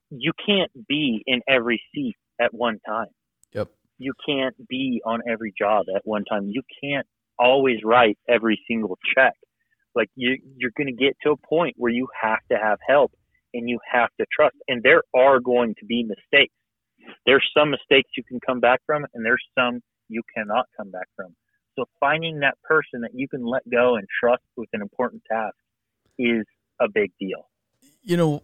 you 0.10 0.32
can't 0.46 0.72
be 0.88 1.24
in 1.26 1.42
every 1.48 1.82
seat 1.94 2.16
at 2.40 2.54
one 2.54 2.80
time. 2.86 3.08
Yep. 3.54 3.70
You 3.98 4.14
can't 4.28 4.56
be 4.68 5.02
on 5.06 5.22
every 5.30 5.54
job 5.58 5.86
at 5.96 6.02
one 6.04 6.26
time. 6.26 6.50
You 6.50 6.64
can't 6.84 7.08
always 7.40 7.78
write 7.84 8.18
every 8.28 8.60
single 8.68 8.98
check. 9.16 9.34
Like 9.96 10.10
you, 10.16 10.38
you're 10.58 10.72
going 10.78 10.88
to 10.88 10.94
get 10.94 11.16
to 11.24 11.32
a 11.32 11.38
point 11.38 11.76
where 11.78 11.92
you 11.92 12.08
have 12.22 12.40
to 12.52 12.58
have 12.58 12.80
help 12.88 13.12
and 13.54 13.70
you 13.70 13.80
have 13.92 14.10
to 14.20 14.26
trust. 14.32 14.56
And 14.68 14.82
there 14.84 15.04
are 15.16 15.40
going 15.40 15.76
to 15.80 15.86
be 15.86 16.04
mistakes. 16.04 16.54
There's 17.26 17.48
some 17.56 17.72
mistakes 17.72 18.10
you 18.18 18.24
can 18.24 18.40
come 18.46 18.60
back 18.60 18.82
from, 18.86 19.06
and 19.14 19.26
there's 19.26 19.44
some 19.58 19.82
you 20.10 20.22
cannot 20.36 20.66
come 20.78 20.92
back 20.92 21.08
from. 21.16 21.36
So 21.78 21.86
finding 22.00 22.40
that 22.40 22.56
person 22.64 23.02
that 23.02 23.12
you 23.14 23.28
can 23.28 23.46
let 23.46 23.68
go 23.70 23.96
and 23.96 24.08
trust 24.22 24.44
with 24.58 24.70
an 24.74 24.82
important 24.82 25.24
task 25.32 25.56
is 26.20 26.46
a 26.80 26.88
big 26.94 27.12
deal. 27.20 27.50
You 28.04 28.18
know, 28.18 28.44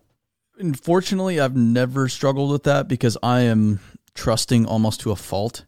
unfortunately, 0.57 1.39
I've 1.39 1.55
never 1.55 2.07
struggled 2.07 2.51
with 2.51 2.63
that 2.63 2.87
because 2.87 3.17
I 3.21 3.41
am 3.41 3.79
trusting 4.13 4.65
almost 4.65 5.01
to 5.01 5.11
a 5.11 5.15
fault, 5.15 5.65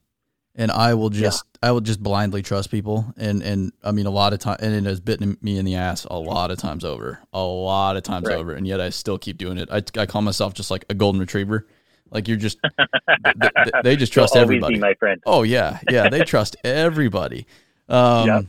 and 0.55 0.71
I 0.71 0.93
will 0.93 1.09
just 1.09 1.43
yeah. 1.61 1.69
I 1.69 1.71
will 1.71 1.81
just 1.81 2.01
blindly 2.01 2.41
trust 2.41 2.71
people, 2.71 3.13
and 3.17 3.43
and 3.43 3.73
I 3.83 3.91
mean 3.91 4.05
a 4.05 4.11
lot 4.11 4.33
of 4.33 4.39
time, 4.39 4.57
and 4.59 4.73
it 4.73 4.85
has 4.85 4.99
bitten 4.99 5.37
me 5.41 5.57
in 5.57 5.65
the 5.65 5.75
ass 5.75 6.05
a 6.05 6.17
lot 6.17 6.51
of 6.51 6.57
times 6.57 6.85
over, 6.85 7.19
a 7.33 7.43
lot 7.43 7.97
of 7.97 8.03
times 8.03 8.27
right. 8.27 8.37
over, 8.37 8.53
and 8.53 8.65
yet 8.67 8.79
I 8.79 8.89
still 8.89 9.17
keep 9.17 9.37
doing 9.37 9.57
it. 9.57 9.69
I 9.71 9.83
I 9.97 10.05
call 10.05 10.21
myself 10.21 10.53
just 10.53 10.71
like 10.71 10.85
a 10.89 10.93
golden 10.93 11.19
retriever. 11.19 11.67
Like 12.11 12.27
you're 12.27 12.37
just, 12.37 12.59
they, 13.23 13.71
they, 13.83 13.95
just 13.95 14.13
trust 14.13 14.35
everybody. 14.35 14.77
my 14.77 14.93
friend. 14.95 15.21
Oh 15.25 15.43
yeah, 15.43 15.79
yeah, 15.89 16.09
they 16.09 16.23
trust 16.23 16.55
everybody. 16.63 17.45
Um, 17.87 18.27
yep. 18.27 18.45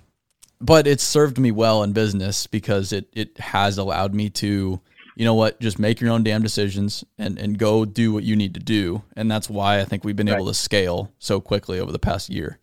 But 0.61 0.87
it's 0.87 1.03
served 1.03 1.39
me 1.39 1.51
well 1.51 1.83
in 1.83 1.93
business 1.93 2.47
because 2.47 2.93
it 2.93 3.09
it 3.13 3.39
has 3.39 3.79
allowed 3.79 4.15
me 4.15 4.29
to 4.31 4.81
you 5.21 5.27
know 5.27 5.35
what, 5.35 5.61
just 5.61 5.79
make 5.79 6.01
your 6.01 6.11
own 6.11 6.23
damn 6.23 6.43
decisions 6.43 7.05
and, 7.19 7.39
and 7.39 7.59
go 7.59 7.85
do 7.85 8.11
what 8.11 8.25
you 8.25 8.35
need 8.37 8.55
to 8.55 8.61
do. 8.61 9.03
And 9.15 9.31
that's 9.31 9.51
why 9.51 9.79
I 9.79 9.85
think 9.85 10.03
we've 10.03 10.17
been 10.17 10.29
right. 10.29 10.37
able 10.37 10.47
to 10.47 10.55
scale 10.55 11.13
so 11.19 11.43
quickly 11.43 11.79
over 11.79 11.93
the 11.93 11.99
past 11.99 12.31
year. 12.31 12.59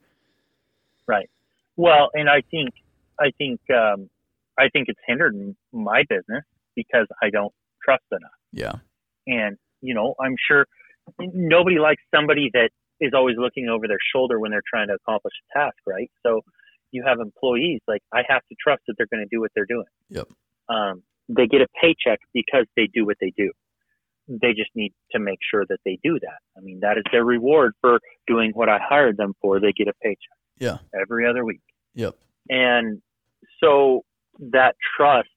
Right. 1.08 1.30
Well, 1.76 2.10
and 2.16 2.28
I 2.28 2.42
think, 2.50 2.70
I 3.20 3.30
think, 3.38 3.60
um, 3.70 4.10
I 4.58 4.70
think 4.70 4.88
it's 4.90 5.00
hindered 5.06 5.36
my 5.72 6.02
business 6.10 6.44
because 6.76 7.06
I 7.22 7.30
don't 7.30 7.54
trust 7.84 8.06
enough. 8.12 8.32
Yeah. 8.52 8.74
And, 9.28 9.58
you 9.82 9.94
know, 9.94 10.16
I'm 10.20 10.36
sure 10.48 10.66
nobody 11.20 11.80
likes 11.80 12.02
somebody 12.14 12.50
that 12.54 12.70
is 13.00 13.14
always 13.14 13.36
looking 13.38 13.68
over 13.70 13.88
their 13.88 14.00
shoulder 14.14 14.40
when 14.40 14.52
they're 14.52 14.64
trying 14.68 14.88
to 14.88 14.96
accomplish 14.96 15.34
a 15.52 15.60
task, 15.60 15.78
right? 15.86 16.10
So 16.26 16.42
you 16.92 17.04
have 17.06 17.20
employees, 17.20 17.82
like 17.88 18.02
I 18.14 18.22
have 18.28 18.42
to 18.50 18.56
trust 18.62 18.84
that 18.88 18.96
they're 18.98 19.08
going 19.12 19.24
to 19.24 19.36
do 19.36 19.40
what 19.40 19.52
they're 19.56 19.66
doing. 19.66 19.86
Yep. 20.10 20.28
Um, 20.70 21.04
they 21.30 21.48
get 21.48 21.62
a 21.62 21.68
paycheck 21.82 22.20
because 22.34 22.66
they 22.76 22.88
do 22.94 23.06
what 23.06 23.18
they 23.20 23.34
do. 23.38 23.52
They 24.28 24.54
just 24.54 24.72
need 24.76 24.94
to 25.12 25.20
make 25.20 25.40
sure 25.50 25.66
that 25.70 25.80
they 25.86 26.00
do 26.04 26.20
that. 26.20 26.40
I 26.58 26.62
mean, 26.62 26.80
that 26.82 26.98
is 26.98 27.04
their 27.12 27.24
reward 27.24 27.74
for 27.82 28.00
doing 28.28 28.52
what 28.54 28.70
I 28.70 28.80
hired 28.82 29.18
them 29.18 29.34
for. 29.42 29.60
They 29.60 29.72
get 29.72 29.88
a 29.88 29.94
paycheck. 30.02 30.18
Yeah. 30.60 30.78
Every 31.00 31.28
other 31.28 31.46
week. 31.46 31.62
Yep. 31.96 32.16
And 32.50 33.02
so 33.62 34.04
that 34.40 34.76
trust, 34.98 35.30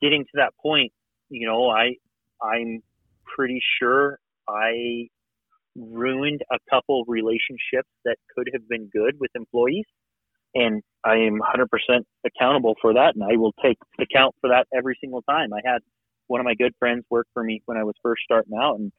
getting 0.00 0.24
to 0.24 0.30
that 0.34 0.52
point, 0.62 0.92
you 1.28 1.46
know, 1.46 1.68
I, 1.68 1.96
I'm 2.42 2.82
pretty 3.24 3.62
sure 3.78 4.18
I 4.48 5.08
ruined 5.76 6.42
a 6.52 6.58
couple 6.70 7.04
relationships 7.08 7.88
that 8.04 8.16
could 8.36 8.48
have 8.52 8.68
been 8.68 8.88
good 8.92 9.16
with 9.20 9.30
employees 9.34 9.84
and 10.54 10.82
I 11.04 11.16
am 11.16 11.40
100% 11.40 11.66
accountable 12.26 12.76
for 12.80 12.94
that, 12.94 13.14
and 13.14 13.24
I 13.24 13.36
will 13.36 13.54
take 13.64 13.78
account 14.00 14.34
for 14.40 14.50
that 14.50 14.66
every 14.76 14.96
single 15.00 15.22
time. 15.22 15.52
I 15.52 15.60
had 15.64 15.80
one 16.28 16.40
of 16.40 16.44
my 16.44 16.54
good 16.54 16.72
friends 16.78 17.04
work 17.10 17.26
for 17.34 17.42
me 17.42 17.62
when 17.66 17.78
I 17.78 17.84
was 17.84 17.94
first 18.02 18.22
starting 18.24 18.54
out, 18.56 18.78
and 18.78 18.92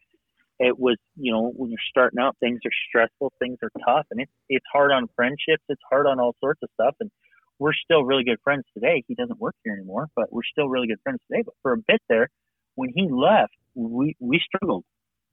it 0.59 0.77
was, 0.79 0.97
you 1.17 1.31
know, 1.31 1.51
when 1.55 1.71
you're 1.71 1.79
starting 1.89 2.19
out, 2.19 2.37
things 2.39 2.59
are 2.65 2.71
stressful, 2.89 3.33
things 3.39 3.57
are 3.63 3.71
tough, 3.85 4.07
and 4.11 4.21
it's 4.21 4.31
it's 4.49 4.65
hard 4.71 4.91
on 4.91 5.07
friendships, 5.15 5.63
it's 5.69 5.81
hard 5.89 6.07
on 6.07 6.19
all 6.19 6.35
sorts 6.39 6.61
of 6.63 6.69
stuff, 6.75 6.95
and 6.99 7.11
we're 7.59 7.73
still 7.73 8.03
really 8.03 8.23
good 8.23 8.39
friends 8.43 8.63
today. 8.73 9.03
He 9.07 9.15
doesn't 9.15 9.39
work 9.39 9.55
here 9.63 9.73
anymore, 9.73 10.07
but 10.15 10.31
we're 10.31 10.43
still 10.51 10.69
really 10.69 10.87
good 10.87 11.01
friends 11.03 11.19
today. 11.31 11.43
But 11.45 11.55
for 11.61 11.73
a 11.73 11.77
bit 11.77 12.01
there, 12.09 12.29
when 12.75 12.91
he 12.95 13.09
left, 13.11 13.53
we 13.75 14.15
we 14.19 14.41
struggled. 14.45 14.85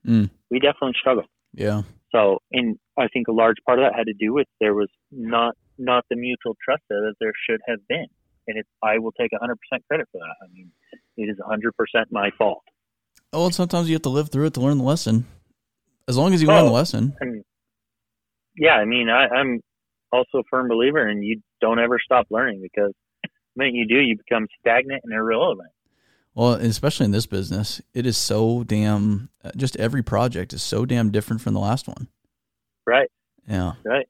Mm. 0.07 0.31
We 0.51 0.59
definitely 0.59 0.95
struggled. 0.99 1.27
Yeah. 1.53 1.83
So, 2.13 2.39
and 2.53 2.79
I 2.99 3.09
think 3.09 3.29
a 3.29 3.33
large 3.33 3.57
part 3.67 3.79
of 3.79 3.85
that 3.85 3.97
had 3.97 4.07
to 4.07 4.15
do 4.15 4.33
with 4.33 4.47
there 4.61 4.75
was 4.75 4.89
not 5.11 5.55
not 5.79 6.05
the 6.11 6.17
mutual 6.17 6.57
trust 6.63 6.83
there 6.91 7.01
that 7.01 7.15
there 7.21 7.33
should 7.49 7.61
have 7.67 7.79
been. 7.89 8.07
And 8.47 8.59
it, 8.59 8.67
I 8.83 8.99
will 8.99 9.13
take 9.13 9.31
100% 9.33 9.55
credit 9.89 10.09
for 10.13 10.19
that. 10.19 10.35
I 10.43 10.53
mean, 10.53 10.71
it 11.17 11.25
is 11.25 11.39
100% 11.39 11.71
my 12.11 12.31
fault. 12.37 12.63
Oh, 13.33 13.47
and 13.47 13.55
sometimes 13.55 13.89
you 13.89 13.95
have 13.95 14.03
to 14.03 14.09
live 14.09 14.31
through 14.31 14.47
it 14.47 14.55
to 14.55 14.61
learn 14.61 14.79
the 14.79 14.85
lesson. 14.85 15.27
As 16.09 16.17
long 16.17 16.35
as 16.35 16.43
you 16.43 16.51
oh, 16.51 16.55
learn 16.55 16.65
the 16.67 16.73
lesson. 16.73 17.17
I 17.23 17.25
mean, 17.25 17.45
yeah, 18.57 18.73
I 18.73 18.85
mean, 18.85 19.09
I, 19.09 19.29
I'm 19.29 19.61
also 20.13 20.39
a 20.39 20.43
firm 20.51 20.69
believer, 20.69 21.07
and 21.07 21.25
you 21.25 21.41
don't 21.61 21.79
ever 21.79 21.99
stop 22.05 22.27
learning 22.31 22.61
because 22.63 22.93
the 23.23 23.31
minute 23.57 23.75
you 23.75 23.87
do, 23.87 24.01
you 24.01 24.17
become 24.17 24.47
stagnant 24.61 25.03
and 25.05 25.13
irrelevant. 25.13 25.71
Well, 26.35 26.53
especially 26.55 27.07
in 27.07 27.11
this 27.11 27.27
business, 27.27 27.81
it 27.93 28.07
is 28.07 28.17
so 28.17 28.63
damn. 28.63 29.31
Uh, 29.45 29.51
just 29.57 29.77
every 29.77 30.03
project 30.03 30.53
is 30.53 30.63
so 30.63 30.87
damn 30.87 31.11
different 31.11 31.43
from 31.43 31.55
the 31.55 31.61
last 31.61 31.89
one. 31.89 32.09
Right. 32.87 33.11
Yeah. 33.49 33.73
Right. 33.85 34.07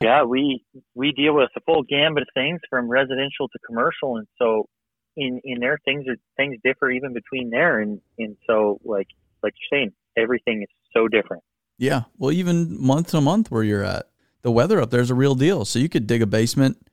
Yeah, 0.00 0.24
we 0.24 0.64
we 0.94 1.12
deal 1.12 1.34
with 1.34 1.50
a 1.56 1.60
full 1.60 1.82
gambit 1.82 2.22
of 2.22 2.28
things 2.32 2.60
from 2.70 2.88
residential 2.88 3.48
to 3.48 3.58
commercial, 3.66 4.16
and 4.16 4.28
so 4.38 4.68
in 5.16 5.40
in 5.44 5.58
there 5.60 5.78
things 5.84 6.06
are 6.08 6.16
things 6.36 6.56
differ 6.62 6.90
even 6.90 7.12
between 7.12 7.50
there, 7.50 7.80
and 7.80 8.00
and 8.16 8.36
so 8.46 8.80
like 8.84 9.08
like 9.42 9.54
you're 9.54 9.78
saying, 9.78 9.92
everything 10.16 10.62
is 10.62 10.68
so 10.94 11.08
different. 11.08 11.42
Yeah, 11.78 12.02
well, 12.16 12.32
even 12.32 12.80
month 12.80 13.08
to 13.08 13.20
month 13.20 13.50
where 13.50 13.64
you're 13.64 13.84
at, 13.84 14.08
the 14.42 14.52
weather 14.52 14.80
up 14.80 14.90
there 14.90 15.00
is 15.00 15.10
a 15.10 15.14
real 15.16 15.34
deal. 15.34 15.64
So 15.64 15.78
you 15.78 15.88
could 15.88 16.06
dig 16.06 16.22
a 16.22 16.26
basement, 16.26 16.87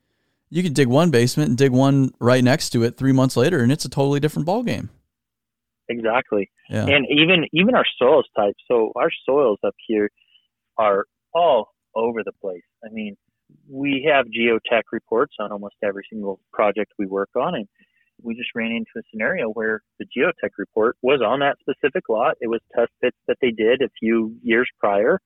you 0.55 0.63
could 0.63 0.73
dig 0.73 0.87
one 0.87 1.11
basement 1.11 1.49
and 1.49 1.57
dig 1.57 1.71
one 1.73 2.11
right 2.21 2.41
next 2.41 2.69
to 2.69 2.83
it 2.83 2.95
three 2.95 3.11
months 3.11 3.35
later, 3.35 3.59
and 3.59 3.73
it's 3.73 3.83
a 3.83 3.89
totally 3.89 4.21
different 4.21 4.45
ball 4.45 4.63
game. 4.63 4.89
Exactly. 5.89 6.49
Yeah. 6.69 6.85
And 6.85 7.05
even 7.11 7.45
even 7.51 7.75
our 7.75 7.83
soils 7.99 8.25
type. 8.37 8.55
So 8.65 8.93
our 8.95 9.09
soils 9.25 9.59
up 9.65 9.75
here 9.85 10.09
are 10.77 11.07
all 11.33 11.73
over 11.93 12.23
the 12.23 12.31
place. 12.41 12.63
I 12.85 12.87
mean, 12.89 13.17
we 13.69 14.09
have 14.09 14.27
geotech 14.27 14.83
reports 14.93 15.33
on 15.41 15.51
almost 15.51 15.75
every 15.83 16.03
single 16.09 16.39
project 16.53 16.93
we 16.97 17.05
work 17.05 17.31
on, 17.35 17.55
and 17.55 17.67
we 18.21 18.33
just 18.33 18.49
ran 18.55 18.71
into 18.71 18.91
a 18.95 19.01
scenario 19.11 19.49
where 19.49 19.81
the 19.99 20.05
geotech 20.05 20.51
report 20.57 20.95
was 21.01 21.19
on 21.21 21.39
that 21.39 21.57
specific 21.59 22.07
lot. 22.07 22.37
It 22.39 22.47
was 22.47 22.61
test 22.73 22.91
pits 23.03 23.17
that 23.27 23.39
they 23.41 23.51
did 23.51 23.81
a 23.81 23.89
few 23.99 24.37
years 24.41 24.69
prior, 24.79 25.19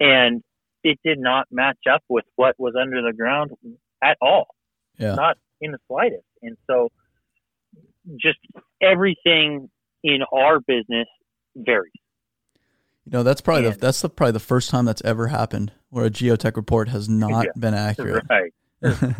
and 0.00 0.42
it 0.82 0.98
did 1.04 1.18
not 1.18 1.48
match 1.50 1.80
up 1.92 2.02
with 2.08 2.24
what 2.36 2.54
was 2.58 2.72
under 2.80 3.02
the 3.02 3.12
ground 3.12 3.50
at 4.04 4.16
all. 4.20 4.46
Yeah. 4.98 5.14
Not 5.14 5.38
in 5.60 5.72
the 5.72 5.78
slightest. 5.88 6.22
And 6.42 6.56
so 6.68 6.90
just 8.16 8.38
everything 8.82 9.70
in 10.02 10.20
our 10.32 10.60
business 10.60 11.08
varies. 11.56 11.92
You 13.06 13.12
know, 13.12 13.22
that's 13.22 13.40
probably 13.40 13.70
the 13.70 13.76
that's 13.76 14.00
the 14.00 14.08
probably 14.08 14.32
the 14.32 14.40
first 14.40 14.70
time 14.70 14.84
that's 14.84 15.02
ever 15.04 15.28
happened 15.28 15.72
where 15.90 16.04
a 16.06 16.10
geotech 16.10 16.56
report 16.56 16.88
has 16.88 17.08
not 17.08 17.44
Yeah. 17.46 17.50
been 17.58 17.74
accurate. 17.74 18.24
Right. 18.30 18.52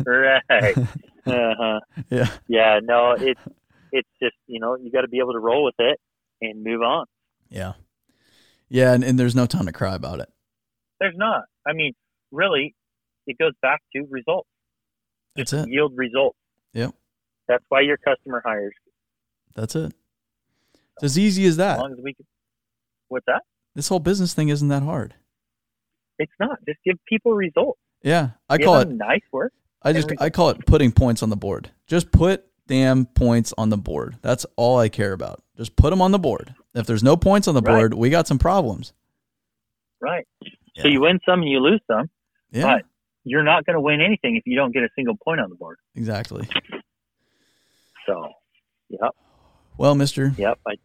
right. 0.05 0.77
Uh-huh. 1.27 1.79
yeah. 2.11 2.27
Yeah, 2.47 2.79
no, 2.83 3.13
it's 3.19 3.41
it's 3.91 4.07
just, 4.21 4.35
you 4.45 4.59
know, 4.59 4.75
you 4.75 4.91
got 4.91 5.01
to 5.01 5.07
be 5.07 5.17
able 5.17 5.33
to 5.33 5.39
roll 5.39 5.63
with 5.63 5.73
it 5.79 5.99
and 6.39 6.63
move 6.63 6.81
on. 6.83 7.05
Yeah. 7.49 7.73
Yeah, 8.69 8.93
and, 8.93 9.03
and 9.03 9.17
there's 9.17 9.35
no 9.35 9.47
time 9.47 9.65
to 9.65 9.71
cry 9.71 9.95
about 9.95 10.19
it. 10.19 10.29
There's 10.99 11.15
not. 11.17 11.45
I 11.65 11.73
mean, 11.73 11.93
really, 12.31 12.75
it 13.25 13.37
goes 13.39 13.53
back 13.61 13.81
to 13.95 14.05
results. 14.09 14.47
That's 15.35 15.53
it. 15.53 15.67
Yield 15.69 15.93
results. 15.95 16.37
Yep. 16.73 16.91
That's 17.47 17.63
why 17.69 17.81
your 17.81 17.97
customer 17.97 18.41
hires. 18.45 18.73
That's 19.53 19.75
it. 19.75 19.93
It's 20.95 21.03
as 21.03 21.19
easy 21.19 21.43
as 21.45 21.51
As 21.51 21.57
that. 21.57 21.79
long 21.79 21.91
as 21.91 21.99
we 22.03 22.13
can. 22.13 22.25
What's 23.09 23.25
that? 23.27 23.41
This 23.75 23.87
whole 23.89 23.99
business 23.99 24.33
thing 24.33 24.49
isn't 24.49 24.67
that 24.69 24.83
hard. 24.83 25.13
It's 26.17 26.31
not. 26.39 26.57
Just 26.65 26.79
give 26.85 26.97
people 27.07 27.33
results. 27.33 27.79
Yeah. 28.01 28.29
I 28.49 28.57
give 28.57 28.65
call 28.65 28.79
it 28.79 28.89
nice 28.89 29.21
work. 29.31 29.53
I 29.81 29.93
just 29.93 30.09
I 30.19 30.29
call 30.29 30.49
it 30.49 30.65
putting 30.65 30.91
points 30.91 31.21
on 31.21 31.29
the 31.29 31.35
board. 31.35 31.69
Just 31.85 32.11
put 32.11 32.45
damn 32.67 33.05
points 33.05 33.53
on 33.57 33.69
the 33.69 33.77
board. 33.77 34.17
That's 34.21 34.45
all 34.55 34.79
I 34.79 34.89
care 34.89 35.13
about. 35.13 35.43
Just 35.57 35.75
put 35.75 35.91
them 35.91 36.01
on 36.01 36.11
the 36.11 36.17
board. 36.19 36.55
If 36.73 36.87
there's 36.87 37.03
no 37.03 37.15
points 37.17 37.47
on 37.47 37.53
the 37.53 37.61
Right. 37.61 37.75
board, 37.77 37.93
we 37.93 38.09
got 38.09 38.25
some 38.27 38.39
problems. 38.39 38.93
Right. 40.01 40.25
Yeah. 40.41 40.83
So 40.83 40.87
you 40.87 41.01
win 41.01 41.19
some 41.25 41.41
and 41.41 41.49
you 41.49 41.59
lose 41.59 41.81
some. 41.87 42.09
Yeah. 42.51 42.63
Right. 42.65 42.85
You're 43.25 43.43
not 43.43 43.65
going 43.65 43.73
to 43.73 43.81
win 43.81 44.01
anything 44.01 44.35
if 44.37 44.43
you 44.45 44.55
don't 44.55 44.71
get 44.71 44.83
a 44.83 44.89
single 44.95 45.17
point 45.17 45.41
on 45.41 45.49
the 45.49 45.55
board. 45.55 45.77
Exactly. 45.95 46.47
So, 48.05 48.29
yep, 48.89 49.11
Well, 49.77 49.95
Mister, 49.95 50.31
yep. 50.37 50.59
I, 50.67 50.75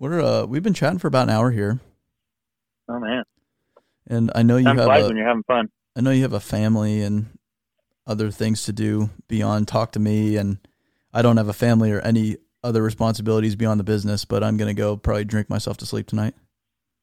we're 0.00 0.20
uh 0.20 0.44
we've 0.44 0.62
been 0.62 0.74
chatting 0.74 0.98
for 0.98 1.06
about 1.08 1.24
an 1.24 1.30
hour 1.30 1.50
here, 1.50 1.80
oh 2.88 2.98
man, 3.00 3.24
and 4.06 4.30
I 4.34 4.42
know 4.42 4.58
you 4.58 4.64
time 4.64 4.76
have 4.76 4.86
flies 4.86 5.04
a, 5.04 5.08
when 5.08 5.16
you're 5.16 5.26
having 5.26 5.44
fun. 5.44 5.70
I 5.96 6.02
know 6.02 6.10
you 6.10 6.20
have 6.22 6.34
a 6.34 6.40
family 6.40 7.00
and 7.00 7.38
other 8.06 8.30
things 8.30 8.64
to 8.64 8.74
do 8.74 9.08
beyond 9.26 9.68
talk 9.68 9.92
to 9.92 9.98
me, 9.98 10.36
and 10.36 10.58
I 11.14 11.22
don't 11.22 11.38
have 11.38 11.48
a 11.48 11.54
family 11.54 11.90
or 11.92 12.00
any 12.00 12.36
other 12.62 12.82
responsibilities 12.82 13.56
beyond 13.56 13.80
the 13.80 13.84
business. 13.84 14.26
But 14.26 14.44
I'm 14.44 14.58
gonna 14.58 14.74
go 14.74 14.98
probably 14.98 15.24
drink 15.24 15.48
myself 15.48 15.78
to 15.78 15.86
sleep 15.86 16.08
tonight 16.08 16.34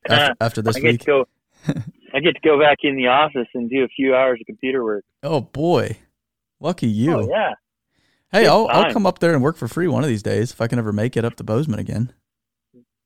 after, 0.07 0.35
after 0.39 0.61
this 0.61 0.75
I 0.75 0.79
get 0.81 0.91
week. 0.91 0.99
to 1.01 1.05
go. 1.05 1.25
I 2.13 2.19
get 2.19 2.33
to 2.35 2.41
go 2.43 2.59
back 2.59 2.79
in 2.83 2.95
the 2.95 3.07
office 3.07 3.47
and 3.53 3.69
do 3.69 3.83
a 3.83 3.87
few 3.87 4.15
hours 4.15 4.39
of 4.41 4.45
computer 4.45 4.83
work. 4.83 5.05
Oh 5.23 5.41
boy, 5.41 5.97
lucky 6.59 6.87
you. 6.87 7.13
Oh 7.13 7.27
yeah, 7.29 7.53
Hey, 8.31 8.47
I'll, 8.47 8.67
I'll 8.69 8.93
come 8.93 9.05
up 9.05 9.19
there 9.19 9.33
and 9.33 9.43
work 9.43 9.57
for 9.57 9.67
free 9.67 9.87
one 9.89 10.03
of 10.03 10.09
these 10.09 10.23
days 10.23 10.51
if 10.51 10.61
I 10.61 10.67
can 10.67 10.79
ever 10.79 10.93
make 10.93 11.17
it 11.17 11.25
up 11.25 11.35
to 11.35 11.43
Bozeman 11.43 11.79
again. 11.79 12.13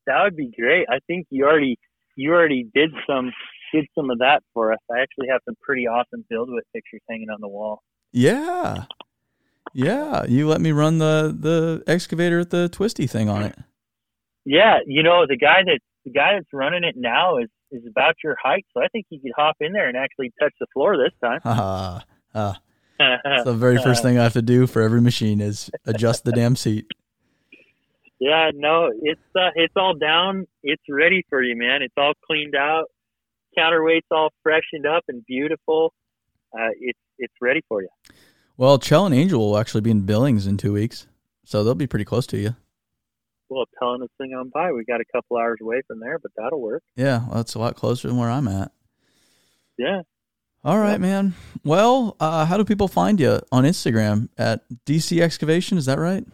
that 0.06 0.22
would 0.22 0.36
be 0.36 0.52
great. 0.56 0.86
I 0.88 0.98
think 1.06 1.26
you 1.30 1.44
already 1.44 1.78
you 2.14 2.32
already 2.32 2.68
did 2.74 2.90
some 3.08 3.32
did 3.74 3.86
some 3.96 4.10
of 4.10 4.20
that 4.20 4.42
for 4.54 4.72
us. 4.72 4.78
I 4.90 5.00
actually 5.00 5.26
have 5.30 5.40
some 5.44 5.56
pretty 5.60 5.86
awesome 5.88 6.24
BuildWitt 6.32 6.60
pictures 6.72 7.00
hanging 7.10 7.28
on 7.28 7.40
the 7.40 7.48
wall. 7.48 7.82
Yeah, 8.12 8.84
yeah. 9.74 10.24
You 10.26 10.46
let 10.48 10.60
me 10.60 10.70
run 10.70 10.98
the 10.98 11.36
the 11.38 11.82
excavator 11.88 12.40
at 12.40 12.50
the 12.50 12.68
twisty 12.68 13.06
thing 13.08 13.28
on 13.28 13.42
it. 13.42 13.56
Yeah, 14.44 14.78
you 14.86 15.02
know 15.02 15.26
the 15.28 15.36
guy 15.36 15.62
that 15.64 15.80
the 16.04 16.12
guy 16.12 16.34
that's 16.34 16.46
running 16.52 16.84
it 16.84 16.94
now 16.96 17.38
is 17.38 17.48
is 17.76 17.86
about 17.86 18.14
your 18.24 18.36
height, 18.42 18.66
so 18.74 18.82
I 18.82 18.88
think 18.88 19.06
you 19.10 19.20
could 19.20 19.32
hop 19.36 19.56
in 19.60 19.72
there 19.72 19.88
and 19.88 19.96
actually 19.96 20.32
touch 20.40 20.52
the 20.58 20.66
floor 20.72 20.96
this 20.96 21.12
time. 21.22 21.40
Ha 21.44 22.04
ha. 22.32 22.60
That's 22.98 23.44
the 23.44 23.54
very 23.54 23.76
first 23.82 24.02
thing 24.02 24.18
I 24.18 24.22
have 24.22 24.32
to 24.34 24.42
do 24.42 24.66
for 24.66 24.82
every 24.82 25.00
machine 25.00 25.40
is 25.40 25.70
adjust 25.84 26.24
the 26.24 26.32
damn 26.32 26.56
seat. 26.56 26.86
Yeah, 28.18 28.50
no, 28.54 28.90
it's 29.02 29.20
uh, 29.34 29.50
it's 29.54 29.74
all 29.76 29.94
down. 29.94 30.46
It's 30.62 30.82
ready 30.88 31.24
for 31.28 31.42
you, 31.42 31.54
man. 31.56 31.82
It's 31.82 31.94
all 31.98 32.14
cleaned 32.26 32.54
out. 32.54 32.86
Counterweight's 33.56 34.06
all 34.10 34.30
freshened 34.42 34.86
up 34.86 35.04
and 35.08 35.24
beautiful. 35.26 35.92
Uh, 36.52 36.68
it's 36.80 36.98
it's 37.18 37.34
ready 37.40 37.60
for 37.68 37.82
you. 37.82 37.88
Well, 38.56 38.78
Chell 38.78 39.04
and 39.04 39.14
Angel 39.14 39.38
will 39.38 39.58
actually 39.58 39.82
be 39.82 39.90
in 39.90 40.02
Billings 40.02 40.46
in 40.46 40.56
two 40.56 40.72
weeks, 40.72 41.06
so 41.44 41.62
they'll 41.62 41.74
be 41.74 41.86
pretty 41.86 42.06
close 42.06 42.26
to 42.28 42.38
you. 42.38 42.56
Well, 43.48 43.64
telling 43.78 44.00
this 44.00 44.10
thing 44.18 44.32
on 44.34 44.48
by, 44.48 44.72
we 44.72 44.84
got 44.84 45.00
a 45.00 45.04
couple 45.14 45.36
hours 45.36 45.58
away 45.62 45.82
from 45.86 46.00
there, 46.00 46.18
but 46.18 46.32
that'll 46.36 46.60
work. 46.60 46.82
Yeah, 46.96 47.26
well, 47.26 47.36
that's 47.36 47.54
a 47.54 47.58
lot 47.58 47.76
closer 47.76 48.08
than 48.08 48.16
where 48.16 48.30
I'm 48.30 48.48
at. 48.48 48.72
Yeah. 49.78 50.02
All 50.64 50.78
right, 50.78 50.92
Yep. 50.92 51.00
man. 51.00 51.34
Well, 51.64 52.16
uh, 52.18 52.44
how 52.46 52.56
do 52.56 52.64
people 52.64 52.88
find 52.88 53.20
you 53.20 53.40
on 53.52 53.64
Instagram 53.64 54.28
at 54.36 54.62
DC 54.84 55.20
Excavation? 55.20 55.78
Is 55.78 55.86
that 55.86 55.98
right? 55.98 56.24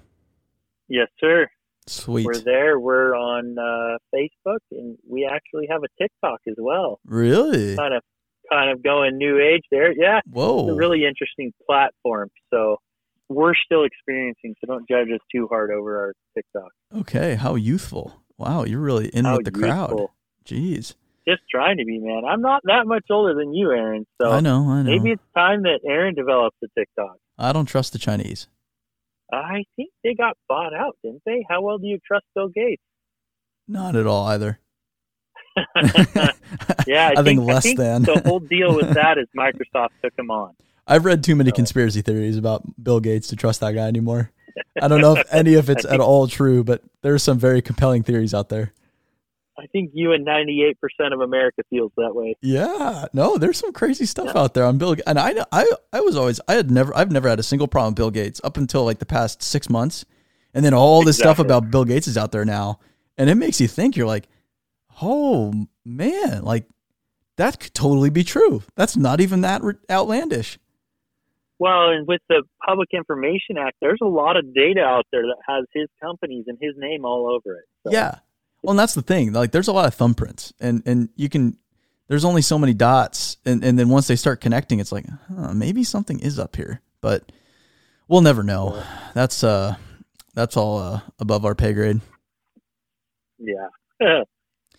Yes, 0.88 1.08
sir. 1.20 1.48
Sweet. 1.86 2.24
We're 2.24 2.40
there. 2.40 2.78
We're 2.78 3.14
on 3.14 3.58
uh, 3.58 3.98
Facebook, 4.14 4.60
and 4.70 4.96
we 5.06 5.26
actually 5.30 5.66
have 5.68 5.82
a 5.82 5.88
TikTok 6.02 6.40
as 6.48 6.54
well. 6.58 7.00
Really? 7.04 7.76
Kind 7.76 7.92
of, 7.92 8.02
kind 8.50 8.70
of 8.70 8.82
going 8.82 9.18
new 9.18 9.38
age 9.38 9.64
there. 9.70 9.92
Yeah, 9.92 10.20
Whoa. 10.30 10.60
it's 10.60 10.70
a 10.70 10.74
really 10.76 11.04
interesting 11.04 11.52
platform. 11.66 12.30
So 12.50 12.76
we're 13.34 13.54
still 13.54 13.84
experiencing. 13.84 14.54
So 14.60 14.66
don't 14.66 14.88
judge 14.88 15.08
us 15.14 15.20
too 15.34 15.48
hard 15.50 15.70
over 15.70 15.98
our 15.98 16.12
TikTok. 16.36 16.70
Okay, 17.00 17.34
how 17.34 17.54
youthful. 17.54 18.22
Wow, 18.38 18.64
you're 18.64 18.80
really 18.80 19.08
in 19.08 19.24
How 19.24 19.36
with 19.36 19.44
the 19.44 19.50
crowd. 19.52 20.06
Jeez. 20.44 20.94
Just 21.28 21.42
trying 21.50 21.76
to 21.78 21.84
be, 21.84 21.98
man. 21.98 22.22
I'm 22.28 22.40
not 22.40 22.62
that 22.64 22.86
much 22.86 23.04
older 23.10 23.34
than 23.34 23.54
you, 23.54 23.70
Aaron. 23.70 24.06
So 24.20 24.30
I 24.30 24.40
know, 24.40 24.68
I 24.68 24.82
know. 24.82 24.90
maybe 24.90 25.12
it's 25.12 25.22
time 25.36 25.62
that 25.62 25.80
Aaron 25.86 26.14
develops 26.14 26.56
a 26.64 26.66
TikTok. 26.76 27.16
I 27.38 27.52
don't 27.52 27.66
trust 27.66 27.92
the 27.92 27.98
Chinese. 27.98 28.48
I 29.32 29.64
think 29.76 29.90
they 30.02 30.14
got 30.14 30.36
bought 30.48 30.74
out, 30.74 30.96
didn't 31.02 31.22
they? 31.24 31.44
How 31.48 31.62
well 31.62 31.78
do 31.78 31.86
you 31.86 31.98
trust 32.06 32.24
Bill 32.34 32.48
Gates? 32.48 32.82
Not 33.68 33.94
at 33.96 34.06
all 34.06 34.26
either. 34.26 34.58
Yeah, 36.86 37.12
I, 37.16 37.20
I 37.20 37.22
think 37.22 37.40
less 37.40 37.62
think 37.62 37.78
than. 37.78 38.02
the 38.02 38.20
whole 38.24 38.40
deal 38.40 38.74
with 38.74 38.90
that 38.94 39.18
is 39.18 39.26
Microsoft 39.36 39.90
took 40.02 40.12
him 40.18 40.30
on. 40.30 40.54
I've 40.86 41.04
read 41.04 41.22
too 41.24 41.36
many 41.36 41.50
So- 41.50 41.56
conspiracy 41.56 42.02
theories 42.02 42.36
about 42.36 42.62
Bill 42.82 43.00
Gates 43.00 43.28
to 43.28 43.36
trust 43.36 43.60
that 43.60 43.72
guy 43.72 43.86
anymore. 43.86 44.30
I 44.80 44.88
don't 44.88 45.00
know 45.00 45.16
if 45.16 45.26
any 45.32 45.54
of 45.54 45.70
it's 45.70 45.84
at 45.84 46.00
all 46.00 46.26
true, 46.28 46.62
but 46.64 46.82
there's 47.02 47.22
some 47.22 47.38
very 47.38 47.62
compelling 47.62 48.02
theories 48.02 48.34
out 48.34 48.48
there. 48.48 48.72
I 49.58 49.66
think 49.66 49.90
you 49.94 50.12
and 50.12 50.26
98% 50.26 50.74
of 51.12 51.20
America 51.20 51.62
feels 51.70 51.92
that 51.96 52.14
way. 52.14 52.34
Yeah, 52.40 53.04
no, 53.12 53.36
there's 53.38 53.58
some 53.58 53.72
crazy 53.72 54.06
stuff 54.06 54.30
Yeah. 54.34 54.40
out 54.40 54.54
there 54.54 54.64
on 54.64 54.78
Bill. 54.78 54.96
And 55.06 55.18
I, 55.18 55.34
I, 55.52 55.70
I 55.92 56.00
was 56.00 56.16
always, 56.16 56.40
I 56.48 56.54
had 56.54 56.70
never, 56.70 56.96
I've 56.96 57.12
never 57.12 57.28
had 57.28 57.38
a 57.38 57.42
single 57.44 57.68
problem 57.68 57.92
with 57.92 57.96
Bill 57.96 58.10
Gates 58.10 58.40
up 58.42 58.56
until 58.56 58.84
like 58.84 58.98
the 58.98 59.06
past 59.06 59.42
six 59.42 59.68
months, 59.70 60.04
and 60.54 60.64
then 60.64 60.74
all 60.74 61.04
this 61.04 61.18
stuff 61.18 61.38
about 61.38 61.70
Bill 61.70 61.84
Gates 61.84 62.08
is 62.08 62.16
out 62.18 62.32
there 62.32 62.44
now, 62.46 62.80
and 63.16 63.30
it 63.30 63.36
makes 63.36 63.60
you 63.60 63.68
think. 63.68 63.96
You're 63.96 64.06
like, 64.06 64.26
oh 65.00 65.52
man, 65.84 66.42
like 66.44 66.66
that 67.36 67.60
could 67.60 67.74
totally 67.74 68.10
be 68.10 68.24
true. 68.24 68.62
That's 68.74 68.96
not 68.96 69.20
even 69.20 69.42
that 69.42 69.62
outlandish. 69.90 70.58
Well, 71.62 71.90
and 71.90 72.08
with 72.08 72.20
the 72.28 72.42
Public 72.66 72.88
Information 72.92 73.56
Act, 73.56 73.76
there's 73.80 74.00
a 74.02 74.08
lot 74.08 74.36
of 74.36 74.52
data 74.52 74.80
out 74.80 75.06
there 75.12 75.22
that 75.22 75.36
has 75.46 75.64
his 75.72 75.86
companies 76.02 76.46
and 76.48 76.58
his 76.60 76.72
name 76.76 77.04
all 77.04 77.30
over 77.30 77.56
it. 77.56 77.64
So, 77.84 77.92
Yeah. 77.92 78.16
Well, 78.62 78.72
and 78.72 78.78
that's 78.80 78.94
the 78.94 79.02
thing. 79.02 79.32
Like, 79.32 79.52
there's 79.52 79.68
a 79.68 79.72
lot 79.72 79.86
of 79.86 79.96
thumbprints, 79.96 80.52
and 80.58 80.82
and 80.86 81.10
you 81.14 81.28
can. 81.28 81.56
There's 82.08 82.24
only 82.24 82.42
so 82.42 82.58
many 82.58 82.74
dots, 82.74 83.36
and 83.46 83.62
and 83.62 83.78
then 83.78 83.90
once 83.90 84.08
they 84.08 84.16
start 84.16 84.40
connecting, 84.40 84.80
it's 84.80 84.90
like, 84.90 85.06
huh, 85.32 85.54
maybe 85.54 85.84
something 85.84 86.18
is 86.18 86.36
up 86.36 86.56
here, 86.56 86.80
but 87.00 87.30
we'll 88.08 88.22
never 88.22 88.42
know. 88.42 88.82
That's 89.14 89.44
uh, 89.44 89.76
that's 90.34 90.56
all 90.56 90.78
uh, 90.78 91.00
above 91.20 91.44
our 91.44 91.54
pay 91.54 91.74
grade. 91.74 92.00
Yeah. 93.38 93.68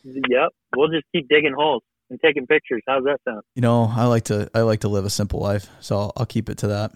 yep. 0.03 0.49
We'll 0.75 0.89
just 0.89 1.05
keep 1.13 1.29
digging 1.29 1.53
holes 1.57 1.83
and 2.09 2.19
taking 2.21 2.47
pictures. 2.47 2.81
How's 2.87 3.03
that 3.05 3.19
sound? 3.27 3.41
You 3.55 3.61
know, 3.61 3.91
I 3.93 4.05
like 4.05 4.25
to 4.25 4.49
I 4.53 4.61
like 4.61 4.81
to 4.81 4.87
live 4.87 5.05
a 5.05 5.09
simple 5.09 5.39
life, 5.39 5.67
so 5.79 5.97
I'll, 5.97 6.13
I'll 6.17 6.25
keep 6.25 6.49
it 6.49 6.59
to 6.59 6.67
that. 6.67 6.91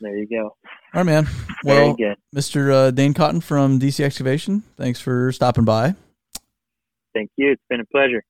There 0.00 0.16
you 0.16 0.26
go. 0.26 0.44
All 0.44 0.56
right, 0.94 1.06
man. 1.06 1.26
Well. 1.64 1.96
Mr. 2.34 2.70
Uh, 2.70 2.90
Dane 2.90 3.14
Cotton 3.14 3.40
from 3.40 3.80
DC 3.80 4.04
Excavation, 4.04 4.62
thanks 4.76 5.00
for 5.00 5.32
stopping 5.32 5.64
by. 5.64 5.94
Thank 7.14 7.30
you. 7.36 7.52
It's 7.52 7.62
been 7.70 7.80
a 7.80 7.86
pleasure. 7.86 8.24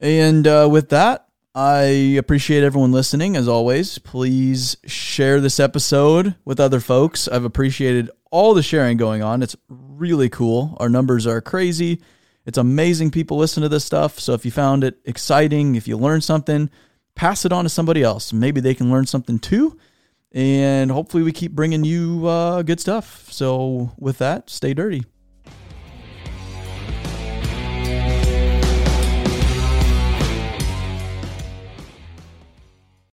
And 0.00 0.46
uh, 0.46 0.68
with 0.70 0.88
that, 0.90 1.26
I 1.54 2.16
appreciate 2.18 2.62
everyone 2.62 2.92
listening. 2.92 3.36
As 3.36 3.48
always, 3.48 3.98
please 3.98 4.76
share 4.86 5.40
this 5.40 5.58
episode 5.58 6.34
with 6.44 6.60
other 6.60 6.80
folks. 6.80 7.28
I've 7.28 7.44
appreciated 7.44 8.10
all 8.30 8.54
the 8.54 8.62
sharing 8.62 8.96
going 8.96 9.22
on. 9.22 9.42
It's 9.42 9.56
really 9.68 10.28
cool. 10.28 10.76
Our 10.78 10.88
numbers 10.88 11.26
are 11.26 11.40
crazy. 11.40 12.02
It's 12.46 12.58
amazing 12.58 13.10
people 13.10 13.36
listen 13.36 13.62
to 13.62 13.68
this 13.68 13.84
stuff. 13.84 14.20
So 14.20 14.32
if 14.32 14.44
you 14.44 14.50
found 14.50 14.84
it 14.84 14.98
exciting, 15.04 15.74
if 15.74 15.88
you 15.88 15.96
learned 15.96 16.24
something, 16.24 16.70
pass 17.16 17.44
it 17.44 17.52
on 17.52 17.64
to 17.64 17.68
somebody 17.68 18.02
else. 18.02 18.32
Maybe 18.32 18.60
they 18.60 18.74
can 18.74 18.90
learn 18.90 19.06
something 19.06 19.38
too. 19.38 19.76
and 20.32 20.90
hopefully 20.90 21.22
we 21.22 21.32
keep 21.32 21.52
bringing 21.52 21.84
you 21.84 22.26
uh, 22.26 22.62
good 22.62 22.78
stuff. 22.80 23.26
So 23.32 23.92
with 23.98 24.18
that, 24.18 24.50
stay 24.50 24.74
dirty. 24.74 25.04